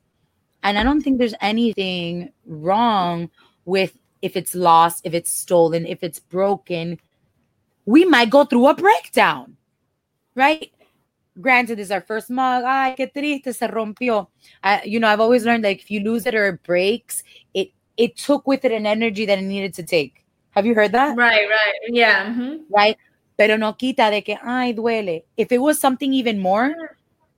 And 0.62 0.78
I 0.78 0.82
don't 0.82 1.00
think 1.00 1.18
there's 1.18 1.34
anything 1.40 2.32
wrong 2.46 3.30
with 3.64 3.96
if 4.22 4.36
it's 4.36 4.54
lost, 4.54 5.00
if 5.04 5.14
it's 5.14 5.30
stolen, 5.30 5.86
if 5.86 6.02
it's 6.02 6.18
broken. 6.18 6.98
We 7.86 8.04
might 8.04 8.30
go 8.30 8.44
through 8.44 8.66
a 8.68 8.74
breakdown, 8.74 9.56
right? 10.34 10.70
Granted, 11.40 11.78
this 11.78 11.86
is 11.86 11.92
our 11.92 12.02
first 12.02 12.28
mug. 12.28 12.64
Ay, 12.66 12.94
qué 12.98 13.10
triste, 13.10 13.54
se 13.54 13.66
rompió. 13.68 14.26
I, 14.62 14.82
you 14.82 15.00
know, 15.00 15.08
I've 15.08 15.20
always 15.20 15.44
learned 15.44 15.64
like 15.64 15.80
if 15.80 15.90
you 15.90 16.00
lose 16.00 16.26
it 16.26 16.34
or 16.34 16.48
it 16.48 16.62
breaks, 16.62 17.22
it 17.54 17.70
it 17.96 18.16
took 18.16 18.46
with 18.46 18.64
it 18.64 18.72
an 18.72 18.84
energy 18.84 19.24
that 19.26 19.38
it 19.38 19.42
needed 19.42 19.72
to 19.74 19.82
take. 19.82 20.24
Have 20.50 20.66
you 20.66 20.74
heard 20.74 20.92
that? 20.92 21.16
Right, 21.16 21.48
right. 21.48 21.74
Yeah. 21.88 22.26
Mm-hmm. 22.26 22.64
Right 22.68 22.98
pero 23.40 23.56
no 23.56 23.78
quita 23.78 24.10
de 24.10 24.22
que, 24.22 24.36
ay, 24.42 24.74
duele. 24.74 25.24
If 25.38 25.50
it 25.50 25.62
was 25.62 25.80
something 25.80 26.12
even 26.12 26.38
more, 26.38 26.74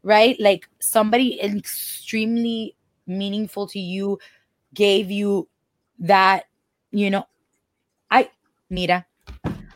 right? 0.02 0.34
Like 0.40 0.68
somebody 0.80 1.40
extremely 1.40 2.74
meaningful 3.06 3.68
to 3.68 3.78
you 3.78 4.18
gave 4.74 5.12
you 5.12 5.48
that, 6.00 6.46
you 6.90 7.08
know, 7.08 7.28
I, 8.10 8.30
mira, 8.68 9.06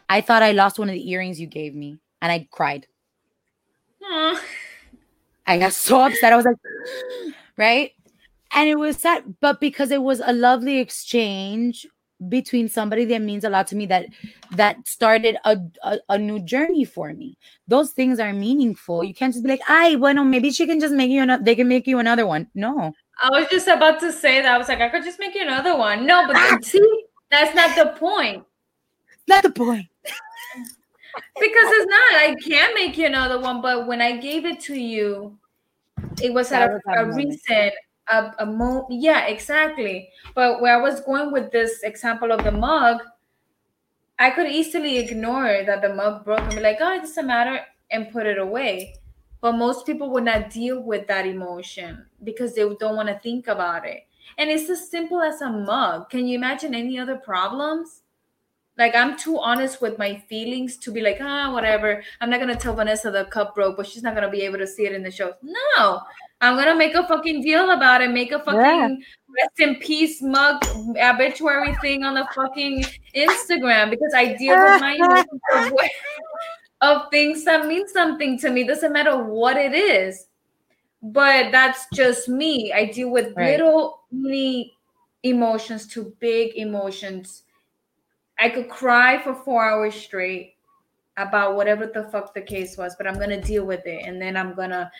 I 0.08 0.20
thought 0.20 0.42
I 0.42 0.50
lost 0.50 0.80
one 0.80 0.88
of 0.88 0.94
the 0.94 1.08
earrings 1.08 1.38
you 1.38 1.46
gave 1.46 1.76
me 1.76 2.00
and 2.20 2.32
I 2.32 2.48
cried. 2.50 2.88
Aww. 4.02 4.40
I 5.46 5.58
got 5.58 5.74
so 5.74 6.06
upset. 6.06 6.32
I 6.32 6.36
was 6.36 6.44
like, 6.44 6.56
right? 7.56 7.92
And 8.52 8.68
it 8.68 8.80
was 8.80 8.96
sad, 8.96 9.36
but 9.40 9.60
because 9.60 9.92
it 9.92 10.02
was 10.02 10.18
a 10.18 10.32
lovely 10.32 10.80
exchange 10.80 11.86
between 12.28 12.68
somebody 12.68 13.04
that 13.04 13.20
means 13.20 13.44
a 13.44 13.50
lot 13.50 13.66
to 13.66 13.76
me 13.76 13.86
that 13.86 14.06
that 14.52 14.86
started 14.86 15.36
a, 15.44 15.58
a, 15.82 15.98
a 16.08 16.18
new 16.18 16.40
journey 16.40 16.84
for 16.84 17.12
me. 17.12 17.36
Those 17.68 17.90
things 17.90 18.18
are 18.18 18.32
meaningful. 18.32 19.04
You 19.04 19.14
can't 19.14 19.32
just 19.32 19.44
be 19.44 19.50
like 19.50 19.60
I 19.68 19.96
bueno 19.96 20.24
maybe 20.24 20.50
she 20.50 20.66
can 20.66 20.80
just 20.80 20.94
make 20.94 21.10
you 21.10 21.22
another 21.22 21.42
they 21.42 21.54
can 21.54 21.68
make 21.68 21.86
you 21.86 21.98
another 21.98 22.26
one. 22.26 22.48
No. 22.54 22.92
I 23.22 23.30
was 23.30 23.48
just 23.50 23.68
about 23.68 24.00
to 24.00 24.12
say 24.12 24.42
that. 24.42 24.52
I 24.52 24.58
was 24.58 24.68
like 24.68 24.80
i 24.80 24.88
could 24.88 25.04
just 25.04 25.18
make 25.18 25.34
you 25.34 25.42
another 25.42 25.76
one. 25.76 26.06
No 26.06 26.26
but 26.26 26.36
ah. 26.36 26.58
see? 26.62 27.04
that's 27.30 27.54
not 27.54 27.76
the 27.76 27.98
point. 27.98 28.44
Not 29.28 29.42
the 29.42 29.50
point. 29.50 29.86
Because 31.40 31.68
it's 31.72 31.90
not 31.90 32.20
i 32.20 32.34
can 32.46 32.74
make 32.74 32.98
you 32.98 33.06
another 33.06 33.40
one 33.40 33.62
but 33.62 33.86
when 33.86 34.02
i 34.02 34.18
gave 34.18 34.44
it 34.44 34.60
to 34.60 34.74
you 34.78 35.38
it 36.22 36.32
was 36.32 36.52
at 36.52 36.70
a, 36.70 36.80
a 36.88 37.06
recent 37.06 37.72
a, 38.08 38.32
a 38.40 38.46
mo 38.46 38.86
yeah 38.90 39.26
exactly 39.26 40.10
but 40.34 40.60
where 40.60 40.76
i 40.78 40.82
was 40.82 41.00
going 41.00 41.32
with 41.32 41.50
this 41.52 41.82
example 41.82 42.32
of 42.32 42.42
the 42.44 42.52
mug 42.52 43.00
i 44.18 44.30
could 44.30 44.46
easily 44.50 44.98
ignore 44.98 45.62
that 45.64 45.80
the 45.82 45.94
mug 45.94 46.24
broke 46.24 46.40
and 46.40 46.54
be 46.56 46.60
like 46.60 46.78
oh 46.80 46.94
it 46.94 47.00
doesn't 47.00 47.26
matter 47.26 47.60
and 47.90 48.10
put 48.12 48.26
it 48.26 48.38
away 48.38 48.94
but 49.40 49.52
most 49.52 49.86
people 49.86 50.10
would 50.10 50.24
not 50.24 50.50
deal 50.50 50.82
with 50.82 51.06
that 51.06 51.26
emotion 51.26 52.06
because 52.24 52.54
they 52.54 52.62
don't 52.80 52.96
want 52.96 53.08
to 53.08 53.18
think 53.20 53.48
about 53.48 53.86
it 53.86 54.06
And 54.38 54.50
it's 54.50 54.68
as 54.70 54.90
simple 54.90 55.22
as 55.22 55.40
a 55.40 55.50
mug. 55.50 56.10
Can 56.10 56.26
you 56.28 56.36
imagine 56.36 56.74
any 56.74 56.98
other 56.98 57.16
problems? 57.16 58.02
Like 58.78 58.94
I'm 58.94 59.16
too 59.16 59.38
honest 59.38 59.80
with 59.80 59.98
my 59.98 60.22
feelings 60.28 60.76
to 60.78 60.92
be 60.92 61.00
like, 61.00 61.18
ah, 61.20 61.52
whatever. 61.52 62.02
I'm 62.20 62.28
not 62.28 62.40
gonna 62.40 62.56
tell 62.56 62.74
Vanessa 62.74 63.10
the 63.10 63.24
cup 63.24 63.54
broke, 63.54 63.76
but 63.76 63.86
she's 63.86 64.02
not 64.02 64.14
gonna 64.14 64.30
be 64.30 64.42
able 64.42 64.58
to 64.58 64.66
see 64.66 64.84
it 64.84 64.92
in 64.92 65.02
the 65.02 65.10
show. 65.10 65.32
No, 65.42 66.00
I'm 66.42 66.56
gonna 66.56 66.74
make 66.74 66.94
a 66.94 67.06
fucking 67.08 67.42
deal 67.42 67.70
about 67.70 68.02
it. 68.02 68.10
Make 68.10 68.32
a 68.32 68.38
fucking 68.38 68.60
yeah. 68.60 68.88
rest 68.88 69.60
in 69.60 69.76
peace 69.76 70.20
mug 70.20 70.62
obituary 71.00 71.74
thing 71.80 72.02
on 72.02 72.14
the 72.14 72.28
fucking 72.34 72.84
Instagram 73.14 73.90
because 73.90 74.12
I 74.14 74.34
deal 74.34 74.56
with 74.62 74.80
my 74.80 74.94
emotions 75.56 75.80
of 76.82 77.10
things 77.10 77.44
that 77.44 77.66
mean 77.66 77.88
something 77.88 78.38
to 78.40 78.50
me. 78.50 78.64
Doesn't 78.64 78.92
matter 78.92 79.24
what 79.24 79.56
it 79.56 79.74
is, 79.74 80.26
but 81.02 81.50
that's 81.50 81.86
just 81.94 82.28
me. 82.28 82.74
I 82.74 82.84
deal 82.84 83.10
with 83.10 83.32
right. 83.36 83.52
little 83.52 84.02
mini 84.12 84.74
emotions 85.22 85.86
to 85.88 86.14
big 86.20 86.54
emotions 86.56 87.44
I 88.38 88.48
could 88.50 88.68
cry 88.68 89.22
for 89.22 89.34
four 89.34 89.64
hours 89.64 89.94
straight 89.94 90.54
about 91.16 91.56
whatever 91.56 91.86
the 91.86 92.04
fuck 92.04 92.34
the 92.34 92.42
case 92.42 92.76
was, 92.76 92.94
but 92.96 93.06
I'm 93.06 93.18
gonna 93.18 93.40
deal 93.40 93.64
with 93.64 93.86
it, 93.86 94.04
and 94.04 94.20
then 94.20 94.36
I'm 94.36 94.54
gonna 94.54 94.90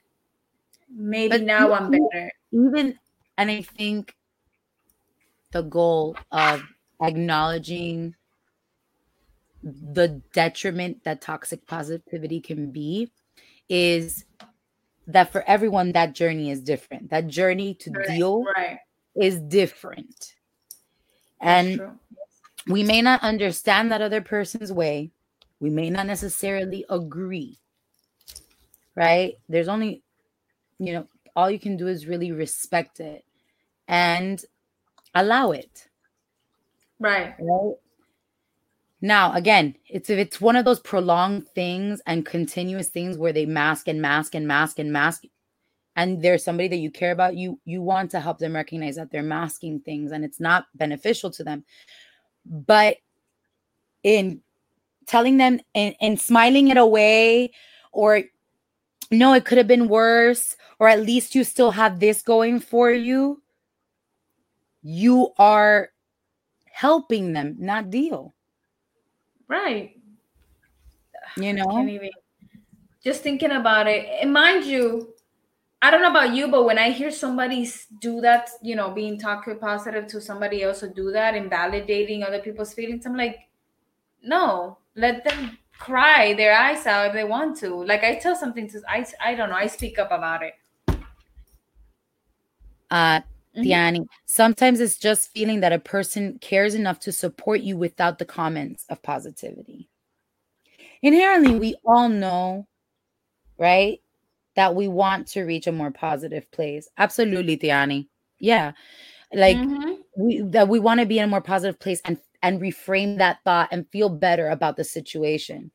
maybe 0.90 1.28
but 1.28 1.42
now 1.42 1.66
even, 1.66 1.72
I'm 1.72 1.90
better. 1.90 2.32
Even 2.52 2.98
and 3.38 3.50
I 3.50 3.62
think 3.62 4.14
the 5.52 5.62
goal 5.62 6.16
of 6.30 6.62
acknowledging 7.00 8.14
the 9.62 10.20
detriment 10.32 11.04
that 11.04 11.20
toxic 11.20 11.66
positivity 11.66 12.40
can 12.40 12.70
be 12.70 13.10
is 13.68 14.24
that 15.06 15.32
for 15.32 15.44
everyone 15.46 15.92
that 15.92 16.14
journey 16.14 16.50
is 16.50 16.60
different. 16.60 17.10
That 17.10 17.26
journey 17.26 17.74
to 17.74 17.90
right, 17.90 18.08
deal 18.08 18.44
right. 18.56 18.78
is 19.14 19.40
different. 19.40 20.34
and 21.40 21.80
we 22.66 22.82
may 22.82 23.02
not 23.02 23.22
understand 23.22 23.90
that 23.90 24.02
other 24.02 24.20
person's 24.20 24.72
way. 24.72 25.10
We 25.60 25.70
may 25.70 25.90
not 25.90 26.06
necessarily 26.06 26.84
agree. 26.88 27.58
Right? 28.94 29.34
There's 29.48 29.68
only, 29.68 30.02
you 30.78 30.92
know, 30.92 31.06
all 31.36 31.50
you 31.50 31.58
can 31.58 31.76
do 31.76 31.86
is 31.86 32.06
really 32.06 32.32
respect 32.32 33.00
it 33.00 33.24
and 33.88 34.42
allow 35.14 35.52
it. 35.52 35.88
Right. 36.98 37.34
Right. 37.38 37.74
Now, 39.02 39.32
again, 39.32 39.76
it's 39.88 40.10
if 40.10 40.18
it's 40.18 40.40
one 40.40 40.56
of 40.56 40.66
those 40.66 40.80
prolonged 40.80 41.48
things 41.48 42.02
and 42.06 42.26
continuous 42.26 42.88
things 42.88 43.16
where 43.16 43.32
they 43.32 43.46
mask 43.46 43.88
and 43.88 44.02
mask 44.02 44.34
and 44.34 44.46
mask 44.46 44.78
and 44.78 44.92
mask, 44.92 45.24
and 45.96 46.20
there's 46.22 46.44
somebody 46.44 46.68
that 46.68 46.76
you 46.76 46.90
care 46.90 47.12
about, 47.12 47.36
you 47.36 47.58
you 47.64 47.80
want 47.80 48.10
to 48.10 48.20
help 48.20 48.38
them 48.38 48.54
recognize 48.54 48.96
that 48.96 49.10
they're 49.10 49.22
masking 49.22 49.80
things 49.80 50.12
and 50.12 50.24
it's 50.24 50.40
not 50.40 50.66
beneficial 50.74 51.30
to 51.30 51.44
them 51.44 51.64
but 52.44 52.96
in 54.02 54.40
telling 55.06 55.36
them 55.36 55.60
and, 55.74 55.94
and 56.00 56.20
smiling 56.20 56.68
it 56.68 56.76
away 56.76 57.50
or 57.92 58.22
no 59.10 59.32
it 59.34 59.44
could 59.44 59.58
have 59.58 59.66
been 59.68 59.88
worse 59.88 60.56
or 60.78 60.88
at 60.88 61.02
least 61.02 61.34
you 61.34 61.44
still 61.44 61.70
have 61.70 62.00
this 62.00 62.22
going 62.22 62.60
for 62.60 62.90
you 62.90 63.42
you 64.82 65.32
are 65.36 65.90
helping 66.80 67.32
them 67.32 67.56
not 67.58 67.90
deal. 67.90 68.34
Right. 69.48 69.96
You 71.36 71.52
know? 71.52 71.86
even, 71.86 72.10
just 73.04 73.22
thinking 73.22 73.50
about 73.50 73.86
it. 73.86 74.08
And 74.20 74.32
mind 74.32 74.64
you 74.64 75.14
I 75.82 75.90
don't 75.90 76.02
know 76.02 76.10
about 76.10 76.34
you, 76.34 76.48
but 76.48 76.64
when 76.64 76.78
I 76.78 76.90
hear 76.90 77.10
somebody 77.10 77.70
do 78.00 78.20
that, 78.20 78.50
you 78.62 78.76
know, 78.76 78.90
being 78.90 79.18
toxic 79.18 79.60
positive 79.60 80.06
to 80.08 80.20
somebody 80.20 80.62
else 80.62 80.82
or 80.82 80.88
do 80.88 81.10
that, 81.12 81.34
invalidating 81.34 82.22
other 82.22 82.40
people's 82.40 82.74
feelings, 82.74 83.06
I'm 83.06 83.16
like, 83.16 83.48
no, 84.22 84.76
let 84.94 85.24
them 85.24 85.56
cry 85.78 86.34
their 86.34 86.54
eyes 86.54 86.86
out 86.86 87.06
if 87.06 87.12
they 87.14 87.24
want 87.24 87.56
to. 87.58 87.82
Like 87.82 88.04
I 88.04 88.16
tell 88.16 88.36
something 88.36 88.68
to, 88.68 88.82
I, 88.86 89.06
I 89.22 89.34
don't 89.34 89.48
know, 89.48 89.56
I 89.56 89.66
speak 89.66 89.98
up 89.98 90.12
about 90.12 90.42
it. 90.42 90.54
Uh, 92.90 93.20
mm-hmm. 93.56 94.02
sometimes 94.26 94.80
it's 94.80 94.98
just 94.98 95.32
feeling 95.32 95.60
that 95.60 95.72
a 95.72 95.78
person 95.78 96.38
cares 96.40 96.74
enough 96.74 97.00
to 97.00 97.12
support 97.12 97.60
you 97.60 97.78
without 97.78 98.18
the 98.18 98.24
comments 98.26 98.84
of 98.90 99.02
positivity. 99.02 99.88
Inherently, 101.00 101.54
we 101.58 101.76
all 101.86 102.10
know, 102.10 102.66
right? 103.56 104.00
That 104.60 104.74
we 104.74 104.88
want 104.88 105.26
to 105.26 105.44
reach 105.44 105.66
a 105.66 105.72
more 105.72 105.90
positive 105.90 106.44
place. 106.50 106.86
Absolutely, 106.98 107.56
Tiani. 107.56 108.08
Yeah. 108.38 108.72
Like 109.32 109.56
mm-hmm. 109.56 109.92
we 110.18 110.42
that 110.50 110.68
we 110.68 110.78
want 110.78 111.00
to 111.00 111.06
be 111.06 111.18
in 111.18 111.24
a 111.24 111.28
more 111.28 111.40
positive 111.40 111.80
place 111.80 112.02
and 112.04 112.18
and 112.42 112.60
reframe 112.60 113.16
that 113.16 113.38
thought 113.42 113.70
and 113.72 113.88
feel 113.88 114.10
better 114.10 114.50
about 114.50 114.76
the 114.76 114.84
situation. 114.84 115.70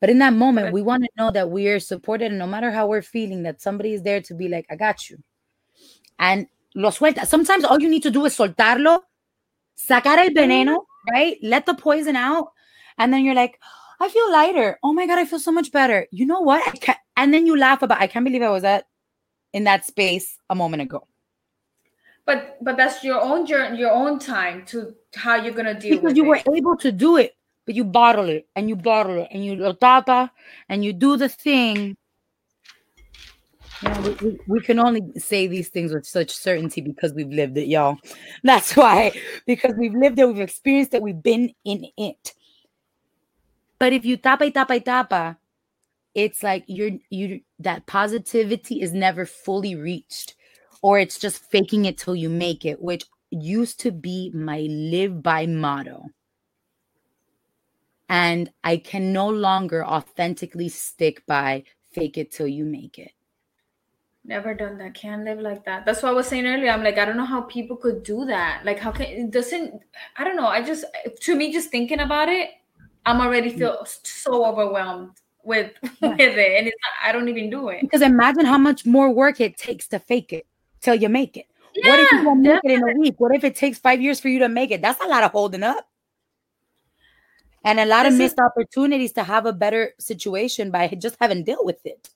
But 0.00 0.10
in 0.10 0.18
that 0.18 0.32
moment, 0.32 0.72
we 0.72 0.82
want 0.82 1.04
to 1.04 1.10
know 1.16 1.30
that 1.30 1.50
we 1.50 1.68
are 1.68 1.78
supported 1.78 2.32
and 2.32 2.40
no 2.40 2.46
matter 2.48 2.72
how 2.72 2.88
we're 2.88 3.02
feeling, 3.02 3.44
that 3.44 3.62
somebody 3.62 3.92
is 3.92 4.02
there 4.02 4.20
to 4.22 4.34
be 4.34 4.48
like, 4.48 4.66
I 4.68 4.74
got 4.74 5.08
you. 5.08 5.22
And 6.18 6.48
lo 6.74 6.90
suelta. 6.90 7.24
Sometimes 7.24 7.64
all 7.64 7.80
you 7.80 7.88
need 7.88 8.02
to 8.02 8.10
do 8.10 8.24
is 8.24 8.36
soltarlo, 8.36 8.98
sacar 9.76 10.18
el 10.18 10.30
veneno, 10.30 10.74
mm-hmm. 10.74 11.12
right? 11.12 11.36
Let 11.40 11.66
the 11.66 11.74
poison 11.74 12.16
out. 12.16 12.48
And 12.98 13.12
then 13.12 13.24
you're 13.24 13.36
like, 13.36 13.60
I 14.00 14.08
feel 14.08 14.32
lighter. 14.32 14.78
Oh 14.82 14.92
my 14.92 15.06
God, 15.06 15.20
I 15.20 15.24
feel 15.24 15.38
so 15.38 15.52
much 15.52 15.70
better. 15.70 16.08
You 16.10 16.26
know 16.26 16.40
what? 16.40 16.64
And 17.18 17.34
then 17.34 17.46
you 17.46 17.58
laugh 17.58 17.82
about, 17.82 18.00
I 18.00 18.06
can't 18.06 18.24
believe 18.24 18.42
I 18.42 18.48
was 18.48 18.64
at 18.64 18.86
in 19.52 19.64
that 19.64 19.84
space 19.84 20.38
a 20.48 20.54
moment 20.54 20.82
ago. 20.82 21.06
But 22.24 22.58
but 22.62 22.76
that's 22.76 23.02
your 23.02 23.20
own 23.20 23.44
journey, 23.46 23.78
your 23.78 23.90
own 23.90 24.18
time 24.18 24.64
to 24.66 24.94
how 25.14 25.36
you're 25.36 25.54
gonna 25.54 25.78
deal 25.78 25.96
because 25.96 26.16
you 26.16 26.24
it. 26.24 26.28
were 26.28 26.54
able 26.54 26.76
to 26.76 26.92
do 26.92 27.16
it, 27.16 27.34
but 27.66 27.74
you 27.74 27.84
bottle 27.84 28.28
it 28.28 28.46
and 28.54 28.68
you 28.68 28.76
bottle 28.76 29.22
it 29.22 29.28
and 29.30 29.44
you 29.44 29.72
tapa 29.80 30.30
and 30.68 30.84
you 30.84 30.92
do 30.92 31.16
the 31.16 31.28
thing. 31.28 31.96
You 33.82 33.88
know, 33.88 34.00
we, 34.02 34.10
we, 34.28 34.38
we 34.46 34.60
can 34.60 34.78
only 34.78 35.02
say 35.18 35.46
these 35.46 35.68
things 35.68 35.92
with 35.92 36.04
such 36.04 36.30
certainty 36.30 36.80
because 36.82 37.14
we've 37.14 37.30
lived 37.30 37.56
it, 37.56 37.68
y'all. 37.68 37.96
That's 38.42 38.76
why, 38.76 39.12
because 39.46 39.74
we've 39.78 39.94
lived 39.94 40.18
it, 40.18 40.26
we've 40.26 40.40
experienced 40.40 40.94
it, 40.94 41.02
we've 41.02 41.22
been 41.22 41.54
in 41.64 41.86
it. 41.96 42.34
But 43.78 43.92
if 43.92 44.04
you 44.04 44.16
tapa 44.18 44.44
y 44.44 44.50
tapa 44.50 44.74
y 44.74 44.80
tapa, 44.80 45.38
it's 46.14 46.42
like 46.42 46.64
you're 46.66 46.98
you 47.10 47.40
that 47.58 47.86
positivity 47.86 48.80
is 48.80 48.92
never 48.92 49.26
fully 49.26 49.74
reached, 49.74 50.34
or 50.82 50.98
it's 50.98 51.18
just 51.18 51.42
faking 51.50 51.84
it 51.84 51.98
till 51.98 52.16
you 52.16 52.28
make 52.28 52.64
it, 52.64 52.80
which 52.82 53.04
used 53.30 53.80
to 53.80 53.90
be 53.90 54.30
my 54.34 54.60
live 54.70 55.22
by 55.22 55.46
motto. 55.46 56.06
And 58.08 58.50
I 58.64 58.78
can 58.78 59.12
no 59.12 59.28
longer 59.28 59.84
authentically 59.84 60.70
stick 60.70 61.24
by 61.26 61.64
fake 61.90 62.16
it 62.16 62.32
till 62.32 62.46
you 62.46 62.64
make 62.64 62.98
it. 62.98 63.12
Never 64.24 64.54
done 64.54 64.78
that. 64.78 64.94
Can't 64.94 65.24
live 65.24 65.40
like 65.40 65.64
that. 65.66 65.84
That's 65.86 66.02
what 66.02 66.10
I 66.10 66.12
was 66.12 66.26
saying 66.26 66.46
earlier. 66.46 66.70
I'm 66.70 66.82
like, 66.82 66.98
I 66.98 67.04
don't 67.04 67.16
know 67.16 67.24
how 67.24 67.42
people 67.42 67.76
could 67.76 68.02
do 68.02 68.24
that. 68.26 68.62
Like, 68.64 68.78
how 68.78 68.92
can 68.92 69.06
it 69.06 69.30
doesn't? 69.30 69.82
I 70.16 70.24
don't 70.24 70.36
know. 70.36 70.46
I 70.46 70.62
just 70.62 70.84
to 71.20 71.36
me, 71.36 71.52
just 71.52 71.70
thinking 71.70 72.00
about 72.00 72.28
it, 72.28 72.50
I'm 73.06 73.20
already 73.20 73.52
mm. 73.52 73.58
feel 73.58 73.86
so 73.86 74.44
overwhelmed 74.44 75.12
with 75.48 75.72
yeah. 75.82 76.10
with 76.10 76.20
it, 76.20 76.58
and 76.58 76.68
it's 76.68 76.76
not, 76.84 77.08
I 77.08 77.12
don't 77.12 77.28
even 77.28 77.50
do 77.50 77.70
it. 77.70 77.80
Because 77.80 78.02
imagine 78.02 78.44
how 78.44 78.58
much 78.58 78.86
more 78.86 79.10
work 79.10 79.40
it 79.40 79.56
takes 79.56 79.88
to 79.88 79.98
fake 79.98 80.32
it 80.32 80.46
till 80.80 80.94
you 80.94 81.08
make 81.08 81.36
it. 81.36 81.46
Yeah, 81.74 81.90
what 81.90 82.00
if 82.00 82.12
you 82.12 82.24
don't 82.24 82.42
make 82.42 82.60
it 82.62 82.70
in 82.70 82.88
a 82.88 82.98
week? 82.98 83.14
What 83.18 83.34
if 83.34 83.42
it 83.42 83.56
takes 83.56 83.78
five 83.78 84.00
years 84.00 84.20
for 84.20 84.28
you 84.28 84.38
to 84.40 84.48
make 84.48 84.70
it? 84.70 84.82
That's 84.82 85.02
a 85.02 85.08
lot 85.08 85.24
of 85.24 85.32
holding 85.32 85.62
up. 85.62 85.88
And 87.64 87.80
a 87.80 87.86
lot 87.86 88.04
this 88.04 88.14
of 88.14 88.18
missed 88.18 88.34
is, 88.34 88.44
opportunities 88.44 89.12
to 89.12 89.24
have 89.24 89.46
a 89.46 89.52
better 89.52 89.92
situation 89.98 90.70
by 90.70 90.88
just 90.88 91.16
having 91.20 91.42
dealt 91.44 91.64
with 91.64 91.84
it. 91.84 92.10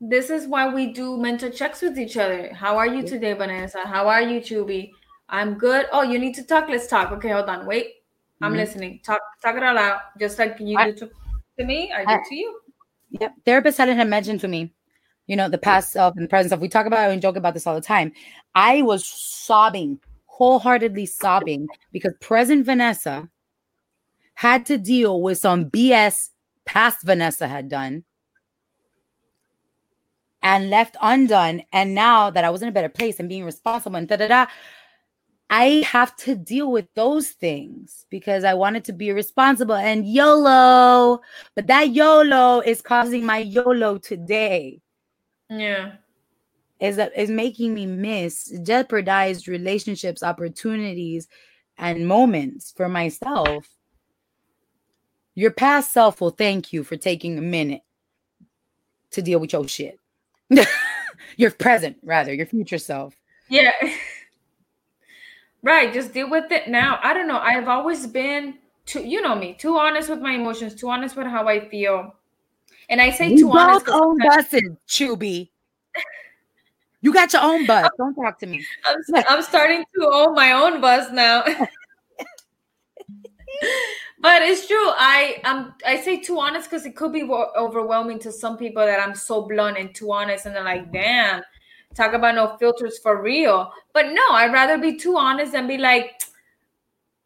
This 0.00 0.28
is 0.28 0.46
why 0.46 0.72
we 0.72 0.92
do 0.92 1.16
mental 1.16 1.50
checks 1.50 1.80
with 1.80 1.98
each 1.98 2.16
other. 2.16 2.52
How 2.52 2.76
are 2.76 2.86
you 2.86 3.02
today, 3.02 3.32
Vanessa? 3.32 3.80
How 3.86 4.08
are 4.08 4.20
you, 4.20 4.40
Choobie? 4.40 4.90
I'm 5.28 5.54
good. 5.54 5.86
Oh, 5.90 6.02
you 6.02 6.18
need 6.18 6.34
to 6.34 6.42
talk. 6.42 6.68
Let's 6.68 6.86
talk. 6.86 7.10
Okay, 7.12 7.30
hold 7.30 7.48
on. 7.48 7.64
Wait. 7.66 7.94
I'm 8.40 8.50
mm-hmm. 8.50 8.60
listening. 8.60 9.00
Talk 9.04 9.20
talk 9.42 9.56
it 9.56 9.62
all 9.62 9.78
out, 9.78 10.00
just 10.18 10.38
like 10.38 10.58
you 10.60 10.76
I, 10.76 10.90
do 10.90 10.96
to, 10.98 11.10
to 11.58 11.64
me. 11.64 11.92
I, 11.92 12.04
do 12.04 12.22
to 12.28 12.34
you. 12.34 12.60
Yep. 13.20 13.34
Therapist 13.44 13.78
Helen 13.78 13.96
had 13.96 14.08
mentioned 14.08 14.40
to 14.40 14.48
me, 14.48 14.72
you 15.26 15.36
know, 15.36 15.48
the 15.48 15.58
past 15.58 15.92
self 15.92 16.14
and 16.16 16.24
the 16.24 16.28
present 16.28 16.50
self. 16.50 16.60
We 16.60 16.68
talk 16.68 16.86
about 16.86 17.10
and 17.10 17.22
joke 17.22 17.36
about 17.36 17.54
this 17.54 17.66
all 17.66 17.74
the 17.74 17.80
time. 17.80 18.12
I 18.54 18.82
was 18.82 19.06
sobbing, 19.06 20.00
wholeheartedly 20.26 21.06
sobbing, 21.06 21.68
because 21.92 22.14
present 22.20 22.66
Vanessa 22.66 23.28
had 24.34 24.66
to 24.66 24.78
deal 24.78 25.22
with 25.22 25.38
some 25.38 25.70
BS 25.70 26.30
past 26.64 27.04
Vanessa 27.04 27.46
had 27.46 27.68
done 27.68 28.04
and 30.42 30.70
left 30.70 30.96
undone. 31.00 31.62
And 31.72 31.94
now 31.94 32.30
that 32.30 32.44
I 32.44 32.50
was 32.50 32.62
in 32.62 32.68
a 32.68 32.72
better 32.72 32.88
place 32.88 33.20
and 33.20 33.28
being 33.28 33.44
responsible 33.44 33.96
and 33.96 34.08
da 34.08 34.16
da 34.16 34.28
da, 34.28 34.46
I 35.56 35.84
have 35.86 36.16
to 36.16 36.34
deal 36.34 36.72
with 36.72 36.92
those 36.94 37.28
things 37.28 38.06
because 38.10 38.42
I 38.42 38.54
wanted 38.54 38.84
to 38.86 38.92
be 38.92 39.12
responsible 39.12 39.76
and 39.76 40.04
YOLO. 40.04 41.20
But 41.54 41.68
that 41.68 41.90
YOLO 41.90 42.58
is 42.58 42.82
causing 42.82 43.24
my 43.24 43.38
YOLO 43.38 43.98
today. 43.98 44.80
Yeah. 45.48 45.92
is 46.80 46.96
that 46.96 47.16
is 47.16 47.30
making 47.30 47.72
me 47.72 47.86
miss 47.86 48.52
jeopardized 48.64 49.46
relationships, 49.46 50.24
opportunities, 50.24 51.28
and 51.78 52.08
moments 52.08 52.72
for 52.76 52.88
myself. 52.88 53.68
Your 55.36 55.52
past 55.52 55.92
self 55.92 56.20
will 56.20 56.30
thank 56.30 56.72
you 56.72 56.82
for 56.82 56.96
taking 56.96 57.38
a 57.38 57.42
minute 57.42 57.82
to 59.12 59.22
deal 59.22 59.38
with 59.38 59.52
your 59.52 59.68
shit. 59.68 60.00
your 61.36 61.52
present, 61.52 61.98
rather, 62.02 62.34
your 62.34 62.46
future 62.46 62.78
self. 62.78 63.14
Yeah. 63.48 63.70
right. 65.64 65.92
Just 65.92 66.12
deal 66.12 66.30
with 66.30 66.52
it 66.52 66.68
now. 66.68 67.00
I 67.02 67.12
don't 67.12 67.26
know. 67.26 67.38
I've 67.38 67.68
always 67.68 68.06
been 68.06 68.58
too, 68.86 69.02
you 69.02 69.20
know 69.20 69.34
me, 69.34 69.54
too 69.54 69.76
honest 69.76 70.08
with 70.08 70.20
my 70.20 70.32
emotions, 70.32 70.74
too 70.74 70.88
honest 70.88 71.16
with 71.16 71.26
how 71.26 71.48
I 71.48 71.68
feel. 71.68 72.14
And 72.88 73.00
I 73.00 73.10
say 73.10 73.34
too 73.34 73.50
honest. 73.50 73.88
own 73.88 74.18
buses, 74.18 74.76
Choobie. 74.86 75.50
You 77.00 77.12
got 77.12 77.32
your 77.32 77.42
own 77.42 77.66
bus. 77.66 77.90
Don't 77.98 78.14
talk 78.14 78.38
to 78.40 78.46
me. 78.46 78.64
I'm, 78.84 78.96
I'm 79.28 79.42
starting 79.42 79.84
to 79.94 80.06
own 80.06 80.34
my 80.34 80.52
own 80.52 80.80
bus 80.80 81.10
now. 81.12 81.44
but 84.20 84.42
it's 84.42 84.66
true. 84.66 84.76
I 84.96 85.40
am. 85.44 85.74
I 85.86 86.00
say 86.00 86.20
too 86.20 86.38
honest 86.40 86.70
because 86.70 86.86
it 86.86 86.96
could 86.96 87.12
be 87.12 87.22
overwhelming 87.24 88.18
to 88.20 88.32
some 88.32 88.56
people 88.56 88.84
that 88.84 89.00
I'm 89.00 89.14
so 89.14 89.42
blunt 89.42 89.76
and 89.76 89.94
too 89.94 90.12
honest, 90.12 90.46
and 90.46 90.56
they're 90.56 90.64
like, 90.64 90.90
"Damn, 90.92 91.42
talk 91.94 92.12
about 92.12 92.34
no 92.34 92.56
filters 92.58 92.98
for 92.98 93.22
real." 93.22 93.72
But 93.92 94.12
no, 94.12 94.22
I'd 94.30 94.52
rather 94.52 94.78
be 94.78 94.96
too 94.96 95.16
honest 95.16 95.54
and 95.54 95.68
be 95.68 95.78
like, 95.78 96.20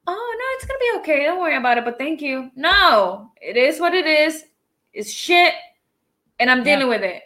"Oh 0.07 0.37
no, 0.38 0.44
it's 0.57 0.66
gonna 0.66 0.78
be 0.78 0.98
okay. 1.00 1.24
Don't 1.24 1.40
worry 1.40 1.57
about 1.57 1.78
it." 1.78 1.85
But 1.85 1.98
thank 1.98 2.20
you. 2.20 2.50
No, 2.54 3.31
it 3.40 3.57
is 3.57 3.81
what 3.81 3.94
it 3.94 4.07
is. 4.07 4.44
It's 4.92 5.11
shit, 5.11 5.54
and 6.38 6.50
I'm 6.50 6.62
dealing 6.62 6.88
yeah. 6.88 6.98
with 6.98 7.02
it. 7.02 7.22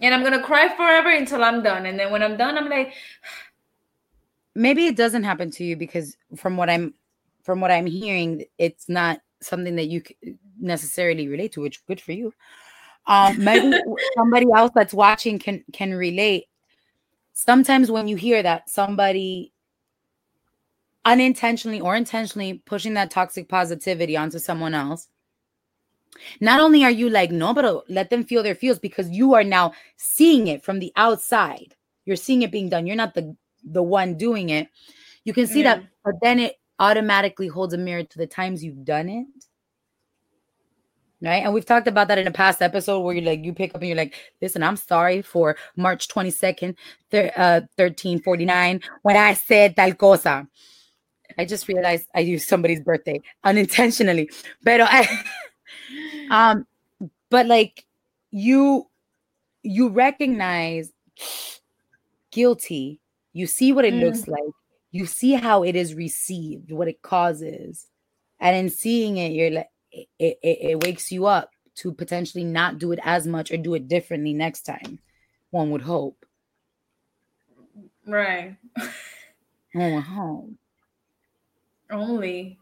And 0.00 0.14
I'm 0.14 0.22
gonna 0.22 0.42
cry 0.42 0.68
forever 0.76 1.10
until 1.10 1.42
I'm 1.42 1.62
done. 1.62 1.86
And 1.86 1.98
then 1.98 2.12
when 2.12 2.22
I'm 2.22 2.36
done, 2.36 2.58
I'm 2.58 2.68
like, 2.68 2.94
maybe 4.54 4.86
it 4.86 4.96
doesn't 4.96 5.24
happen 5.24 5.50
to 5.52 5.64
you 5.64 5.76
because 5.76 6.16
from 6.36 6.56
what 6.56 6.70
I'm 6.70 6.94
from 7.42 7.60
what 7.60 7.70
I'm 7.70 7.86
hearing, 7.86 8.44
it's 8.58 8.88
not 8.88 9.20
something 9.40 9.76
that 9.76 9.86
you 9.86 10.02
necessarily 10.58 11.28
relate 11.28 11.52
to, 11.52 11.60
which 11.60 11.84
good 11.86 12.00
for 12.00 12.12
you. 12.12 12.32
Um, 13.06 13.42
maybe 13.42 13.78
somebody 14.16 14.46
else 14.54 14.72
that's 14.74 14.92
watching 14.92 15.38
can 15.38 15.64
can 15.72 15.94
relate. 15.94 16.46
Sometimes 17.38 17.90
when 17.90 18.08
you 18.08 18.16
hear 18.16 18.42
that 18.42 18.70
somebody 18.70 19.52
unintentionally 21.04 21.82
or 21.82 21.94
intentionally 21.94 22.62
pushing 22.64 22.94
that 22.94 23.10
toxic 23.10 23.46
positivity 23.46 24.16
onto 24.16 24.38
someone 24.38 24.72
else, 24.72 25.06
not 26.40 26.60
only 26.60 26.82
are 26.82 26.90
you 26.90 27.10
like, 27.10 27.30
no, 27.30 27.52
but 27.52 27.90
let 27.90 28.08
them 28.08 28.24
feel 28.24 28.42
their 28.42 28.54
feels 28.54 28.78
because 28.78 29.10
you 29.10 29.34
are 29.34 29.44
now 29.44 29.74
seeing 29.98 30.46
it 30.46 30.64
from 30.64 30.78
the 30.78 30.90
outside. 30.96 31.74
You're 32.06 32.16
seeing 32.16 32.40
it 32.40 32.50
being 32.50 32.70
done. 32.70 32.86
You're 32.86 32.96
not 32.96 33.12
the 33.12 33.36
the 33.62 33.82
one 33.82 34.16
doing 34.16 34.48
it. 34.48 34.68
You 35.24 35.34
can 35.34 35.46
see 35.46 35.62
that, 35.64 35.80
mm-hmm. 35.80 35.88
but 36.06 36.14
then 36.22 36.40
it 36.40 36.54
automatically 36.78 37.48
holds 37.48 37.74
a 37.74 37.78
mirror 37.78 38.04
to 38.04 38.18
the 38.18 38.26
times 38.26 38.64
you've 38.64 38.82
done 38.82 39.10
it. 39.10 39.26
Right. 41.22 41.42
And 41.42 41.54
we've 41.54 41.64
talked 41.64 41.88
about 41.88 42.08
that 42.08 42.18
in 42.18 42.26
a 42.26 42.30
past 42.30 42.60
episode 42.60 43.00
where 43.00 43.14
you're 43.14 43.24
like, 43.24 43.42
you 43.42 43.54
pick 43.54 43.74
up 43.74 43.80
and 43.80 43.88
you're 43.88 43.96
like, 43.96 44.14
listen, 44.42 44.62
I'm 44.62 44.76
sorry 44.76 45.22
for 45.22 45.56
March 45.74 46.08
22nd, 46.08 46.76
thir- 47.10 47.32
uh, 47.36 47.60
1349, 47.76 48.82
when 49.00 49.16
I 49.16 49.32
said 49.32 49.76
tal 49.76 49.94
cosa. 49.94 50.46
I 51.38 51.46
just 51.46 51.68
realized 51.68 52.06
I 52.14 52.20
used 52.20 52.48
somebody's 52.48 52.80
birthday 52.80 53.20
unintentionally. 53.44 54.30
But 54.62 54.80
I 54.82 55.24
um, 56.30 56.66
but 57.30 57.46
like 57.46 57.86
you 58.30 58.86
you 59.62 59.88
recognize 59.88 60.92
guilty, 62.30 63.00
you 63.32 63.46
see 63.46 63.72
what 63.72 63.84
it 63.84 63.94
mm. 63.94 64.02
looks 64.02 64.28
like, 64.28 64.52
you 64.92 65.06
see 65.06 65.32
how 65.32 65.62
it 65.62 65.76
is 65.76 65.94
received, 65.94 66.70
what 66.72 66.88
it 66.88 67.02
causes. 67.02 67.86
And 68.38 68.54
in 68.54 68.70
seeing 68.70 69.16
it, 69.16 69.32
you're 69.32 69.50
like 69.50 69.68
it, 70.18 70.38
it, 70.42 70.58
it 70.60 70.84
wakes 70.84 71.10
you 71.10 71.26
up 71.26 71.50
to 71.76 71.92
potentially 71.92 72.44
not 72.44 72.78
do 72.78 72.92
it 72.92 72.98
as 73.02 73.26
much 73.26 73.50
or 73.50 73.56
do 73.56 73.74
it 73.74 73.88
differently 73.88 74.32
next 74.32 74.62
time. 74.62 74.98
One 75.50 75.70
would 75.70 75.82
hope. 75.82 76.24
Right. 78.06 78.56
oh, 79.76 80.00
home. 80.00 80.58
Only. 81.90 82.58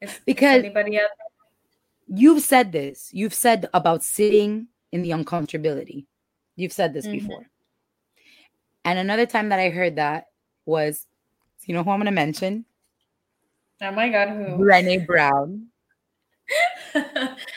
If 0.00 0.20
because 0.24 0.60
anybody 0.60 0.98
else 0.98 1.10
you've 2.08 2.42
said 2.42 2.72
this. 2.72 3.10
You've 3.12 3.34
said 3.34 3.68
about 3.72 4.02
sitting 4.02 4.68
in 4.92 5.02
the 5.02 5.10
uncomfortability. 5.10 6.06
You've 6.56 6.72
said 6.72 6.92
this 6.92 7.06
mm-hmm. 7.06 7.18
before. 7.18 7.46
And 8.84 8.98
another 8.98 9.26
time 9.26 9.48
that 9.48 9.58
I 9.58 9.70
heard 9.70 9.96
that 9.96 10.28
was, 10.66 11.06
you 11.64 11.74
know 11.74 11.82
who 11.82 11.90
I'm 11.90 11.98
going 11.98 12.06
to 12.06 12.12
mention? 12.12 12.64
Oh 13.80 13.90
my 13.90 14.10
God, 14.10 14.28
who? 14.28 14.58
Brene 14.58 15.06
Brown. 15.06 15.68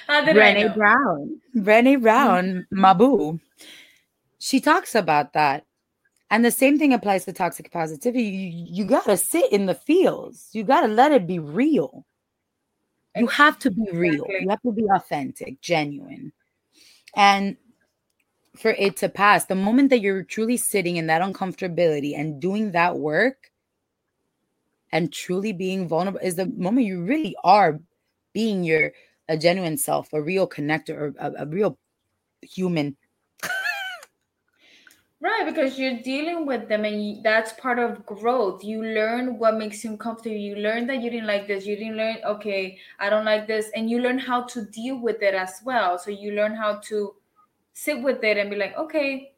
Brene 0.10 0.76
Brown. 0.76 1.41
Brene 1.56 2.02
Brown, 2.02 2.65
mm-hmm. 2.73 2.86
Mabu. 2.86 3.39
She 4.39 4.60
talks 4.60 4.95
about 4.95 5.34
that. 5.34 5.65
And 6.30 6.43
the 6.43 6.52
same 6.52 6.78
thing 6.78 6.93
applies 6.93 7.26
to 7.26 7.34
toxic 7.34 7.71
positivity. 7.71 8.23
You, 8.23 8.65
you 8.69 8.86
got 8.86 9.06
to 9.06 9.17
sit 9.17 9.52
in 9.52 9.65
the 9.65 9.73
fields. 9.73 10.50
you 10.52 10.63
got 10.63 10.82
to 10.82 10.88
let 10.88 11.12
it 11.12 11.26
be 11.26 11.39
real. 11.39 12.06
You 13.15 13.28
have 13.28 13.58
to 13.60 13.71
be 13.71 13.88
real. 13.91 14.26
You 14.30 14.50
have 14.50 14.62
to 14.62 14.71
be 14.71 14.86
authentic, 14.93 15.60
genuine. 15.62 16.34
And 17.15 17.58
for 18.56 18.71
it 18.71 18.97
to 18.97 19.10
pass, 19.10 19.45
the 19.45 19.56
moment 19.56 19.89
that 19.89 20.02
you're 20.02 20.23
truly 20.23 20.58
sitting 20.58 20.97
in 20.97 21.08
that 21.08 21.21
uncomfortability 21.21 22.17
and 22.17 22.39
doing 22.39 22.73
that 22.73 22.97
work 22.97 23.52
and 24.91 25.12
truly 25.12 25.52
being 25.52 25.88
vulnerable 25.88 26.19
is 26.21 26.36
the 26.36 26.45
moment 26.45 26.88
you 26.88 27.04
really 27.04 27.36
are 27.43 27.80
being 28.38 28.63
your 28.63 28.93
a 29.28 29.36
genuine 29.36 29.78
self, 29.78 30.13
a 30.13 30.21
real 30.21 30.47
connector, 30.47 30.95
or 31.02 31.08
a, 31.17 31.43
a 31.43 31.45
real 31.47 31.78
human 32.41 32.95
Right, 35.19 35.45
because 35.47 35.80
you're 35.80 35.97
dealing 36.04 36.45
with 36.45 36.69
them 36.69 36.86
and 36.86 37.23
that's 37.23 37.52
part 37.54 37.80
of 37.80 38.06
growth. 38.06 38.63
You 38.63 38.84
learn 38.84 39.39
what 39.39 39.58
makes 39.58 39.84
you 39.84 39.97
comfortable. 39.97 40.36
You 40.36 40.58
learn 40.58 40.86
that 40.88 41.02
you 41.02 41.10
didn't 41.10 41.26
like 41.26 41.47
this. 41.47 41.65
You 41.65 41.76
didn't 41.76 41.97
learn, 41.97 42.17
okay, 42.23 42.78
I 43.00 43.10
don't 43.10 43.26
like 43.26 43.47
this. 43.47 43.71
And 43.76 43.89
you 43.89 44.00
learn 44.00 44.19
how 44.19 44.43
to 44.43 44.65
deal 44.65 45.02
with 45.02 45.23
it 45.23 45.34
as 45.34 45.60
well. 45.65 45.97
So 45.97 46.12
you 46.12 46.34
learn 46.34 46.54
how 46.54 46.76
to 46.89 47.15
sit 47.73 48.04
with 48.04 48.23
it 48.23 48.38
and 48.38 48.52
be 48.52 48.58
like, 48.58 48.78
okay, 48.78 49.34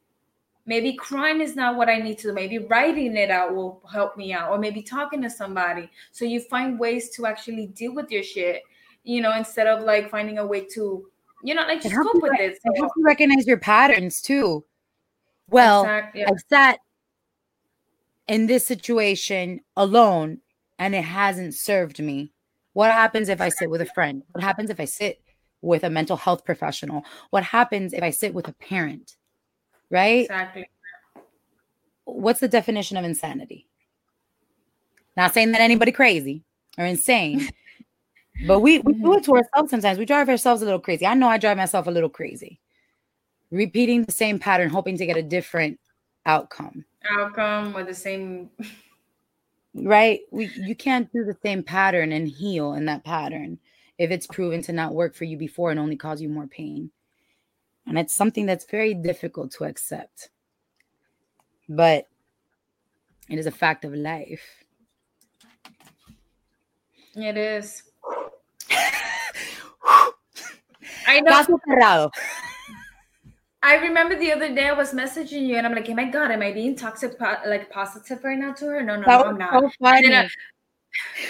maybe 0.65 0.93
crying 0.93 1.39
is 1.39 1.55
not 1.55 1.77
what 1.77 1.87
I 1.87 1.97
need 1.97 2.17
to. 2.19 2.27
do. 2.27 2.33
Maybe 2.33 2.59
writing 2.59 3.15
it 3.15 3.31
out 3.31 3.55
will 3.55 3.81
help 3.89 4.17
me 4.17 4.33
out, 4.33 4.51
or 4.51 4.57
maybe 4.57 4.81
talking 4.81 5.21
to 5.21 5.29
somebody. 5.29 5.89
So 6.11 6.25
you 6.25 6.41
find 6.41 6.77
ways 6.77 7.09
to 7.15 7.25
actually 7.25 7.67
deal 7.67 7.95
with 7.95 8.11
your 8.11 8.23
shit, 8.23 8.63
you 9.09 9.21
know, 9.21 9.35
instead 9.35 9.67
of 9.67 9.83
like 9.83 10.09
finding 10.09 10.37
a 10.37 10.45
way 10.45 10.61
to, 10.73 11.05
you 11.43 11.53
know, 11.55 11.63
like 11.63 11.81
just 11.81 11.95
cope 11.95 12.21
with 12.21 12.39
it. 12.39 12.59
So, 12.63 12.71
you 12.75 12.89
recognize 13.03 13.47
your 13.47 13.57
patterns 13.57 14.21
too 14.21 14.63
well, 15.49 15.83
exactly. 15.83 16.25
I've 16.25 16.43
sat 16.49 16.79
in 18.27 18.45
this 18.47 18.65
situation 18.65 19.61
alone 19.75 20.39
and 20.77 20.93
it 20.93 21.03
hasn't 21.03 21.55
served 21.55 21.99
me. 21.99 22.31
What 22.73 22.91
happens 22.91 23.29
if 23.29 23.41
I 23.41 23.49
sit 23.49 23.69
with 23.69 23.81
a 23.81 23.85
friend? 23.87 24.23
What 24.31 24.43
happens 24.43 24.69
if 24.69 24.79
I 24.79 24.85
sit 24.85 25.21
with 25.61 25.83
a 25.83 25.89
mental 25.89 26.17
health 26.17 26.45
professional? 26.45 27.03
What 27.31 27.43
happens 27.43 27.93
if 27.93 28.03
I 28.03 28.11
sit 28.11 28.33
with 28.33 28.47
a 28.47 28.53
parent? 28.53 29.17
Right? 29.89 30.25
Exactly. 30.25 30.69
What's 32.05 32.39
the 32.39 32.47
definition 32.47 32.97
of 32.97 33.05
insanity? 33.05 33.67
Not 35.17 35.33
saying 35.33 35.51
that 35.51 35.61
anybody 35.61 35.91
crazy 35.91 36.43
or 36.77 36.85
insane, 36.85 37.49
but 38.47 38.59
we, 38.59 38.79
we 38.79 38.93
do 38.93 39.13
it 39.13 39.23
to 39.23 39.31
mm-hmm. 39.31 39.37
ourselves 39.37 39.71
sometimes. 39.71 39.97
We 39.97 40.05
drive 40.05 40.29
ourselves 40.29 40.61
a 40.61 40.65
little 40.65 40.79
crazy. 40.79 41.05
I 41.05 41.13
know 41.13 41.27
I 41.27 41.37
drive 41.37 41.57
myself 41.57 41.87
a 41.87 41.91
little 41.91 42.09
crazy 42.09 42.59
repeating 43.51 44.03
the 44.03 44.11
same 44.11 44.39
pattern, 44.39 44.69
hoping 44.69 44.97
to 44.97 45.05
get 45.05 45.17
a 45.17 45.23
different 45.23 45.79
outcome. 46.25 46.85
Outcome 47.09 47.73
with 47.73 47.87
the 47.87 47.95
same. 47.95 48.49
right? 49.73 50.21
We 50.31 50.51
you 50.55 50.75
can't 50.75 51.11
do 51.11 51.23
the 51.23 51.37
same 51.43 51.63
pattern 51.63 52.11
and 52.11 52.27
heal 52.27 52.73
in 52.73 52.85
that 52.85 53.03
pattern 53.03 53.59
if 53.97 54.11
it's 54.11 54.27
proven 54.27 54.61
to 54.63 54.71
not 54.71 54.93
work 54.93 55.15
for 55.15 55.25
you 55.25 55.37
before 55.37 55.71
and 55.71 55.79
only 55.79 55.95
cause 55.95 56.21
you 56.21 56.29
more 56.29 56.47
pain. 56.47 56.91
And 57.85 57.97
it's 57.97 58.15
something 58.15 58.45
that's 58.45 58.65
very 58.65 58.93
difficult 58.93 59.51
to 59.53 59.63
accept. 59.63 60.29
But 61.67 62.07
it 63.29 63.39
is 63.39 63.45
a 63.45 63.51
fact 63.51 63.83
of 63.83 63.93
life. 63.93 64.63
It 67.15 67.37
is. 67.37 67.88
I 71.09 71.21
know. 71.21 72.11
I 73.61 73.75
remember 73.75 74.15
the 74.17 74.31
other 74.31 74.53
day 74.53 74.69
I 74.69 74.73
was 74.73 74.93
messaging 74.93 75.45
you 75.47 75.57
and 75.57 75.67
I'm 75.67 75.73
like, 75.73 75.89
oh 75.89 75.93
my 75.93 76.05
God, 76.05 76.31
am 76.31 76.41
I 76.41 76.53
being 76.53 76.75
toxic, 76.75 77.19
like 77.19 77.69
positive 77.69 78.23
right 78.23 78.37
now 78.37 78.53
to 78.53 78.65
her? 78.67 78.81
No, 78.81 78.95
no, 78.95 79.05
no 79.05 79.23
I'm 79.23 79.37
not. 79.37 79.51
So 79.51 79.69
funny. 79.81 80.15
I, 80.15 80.29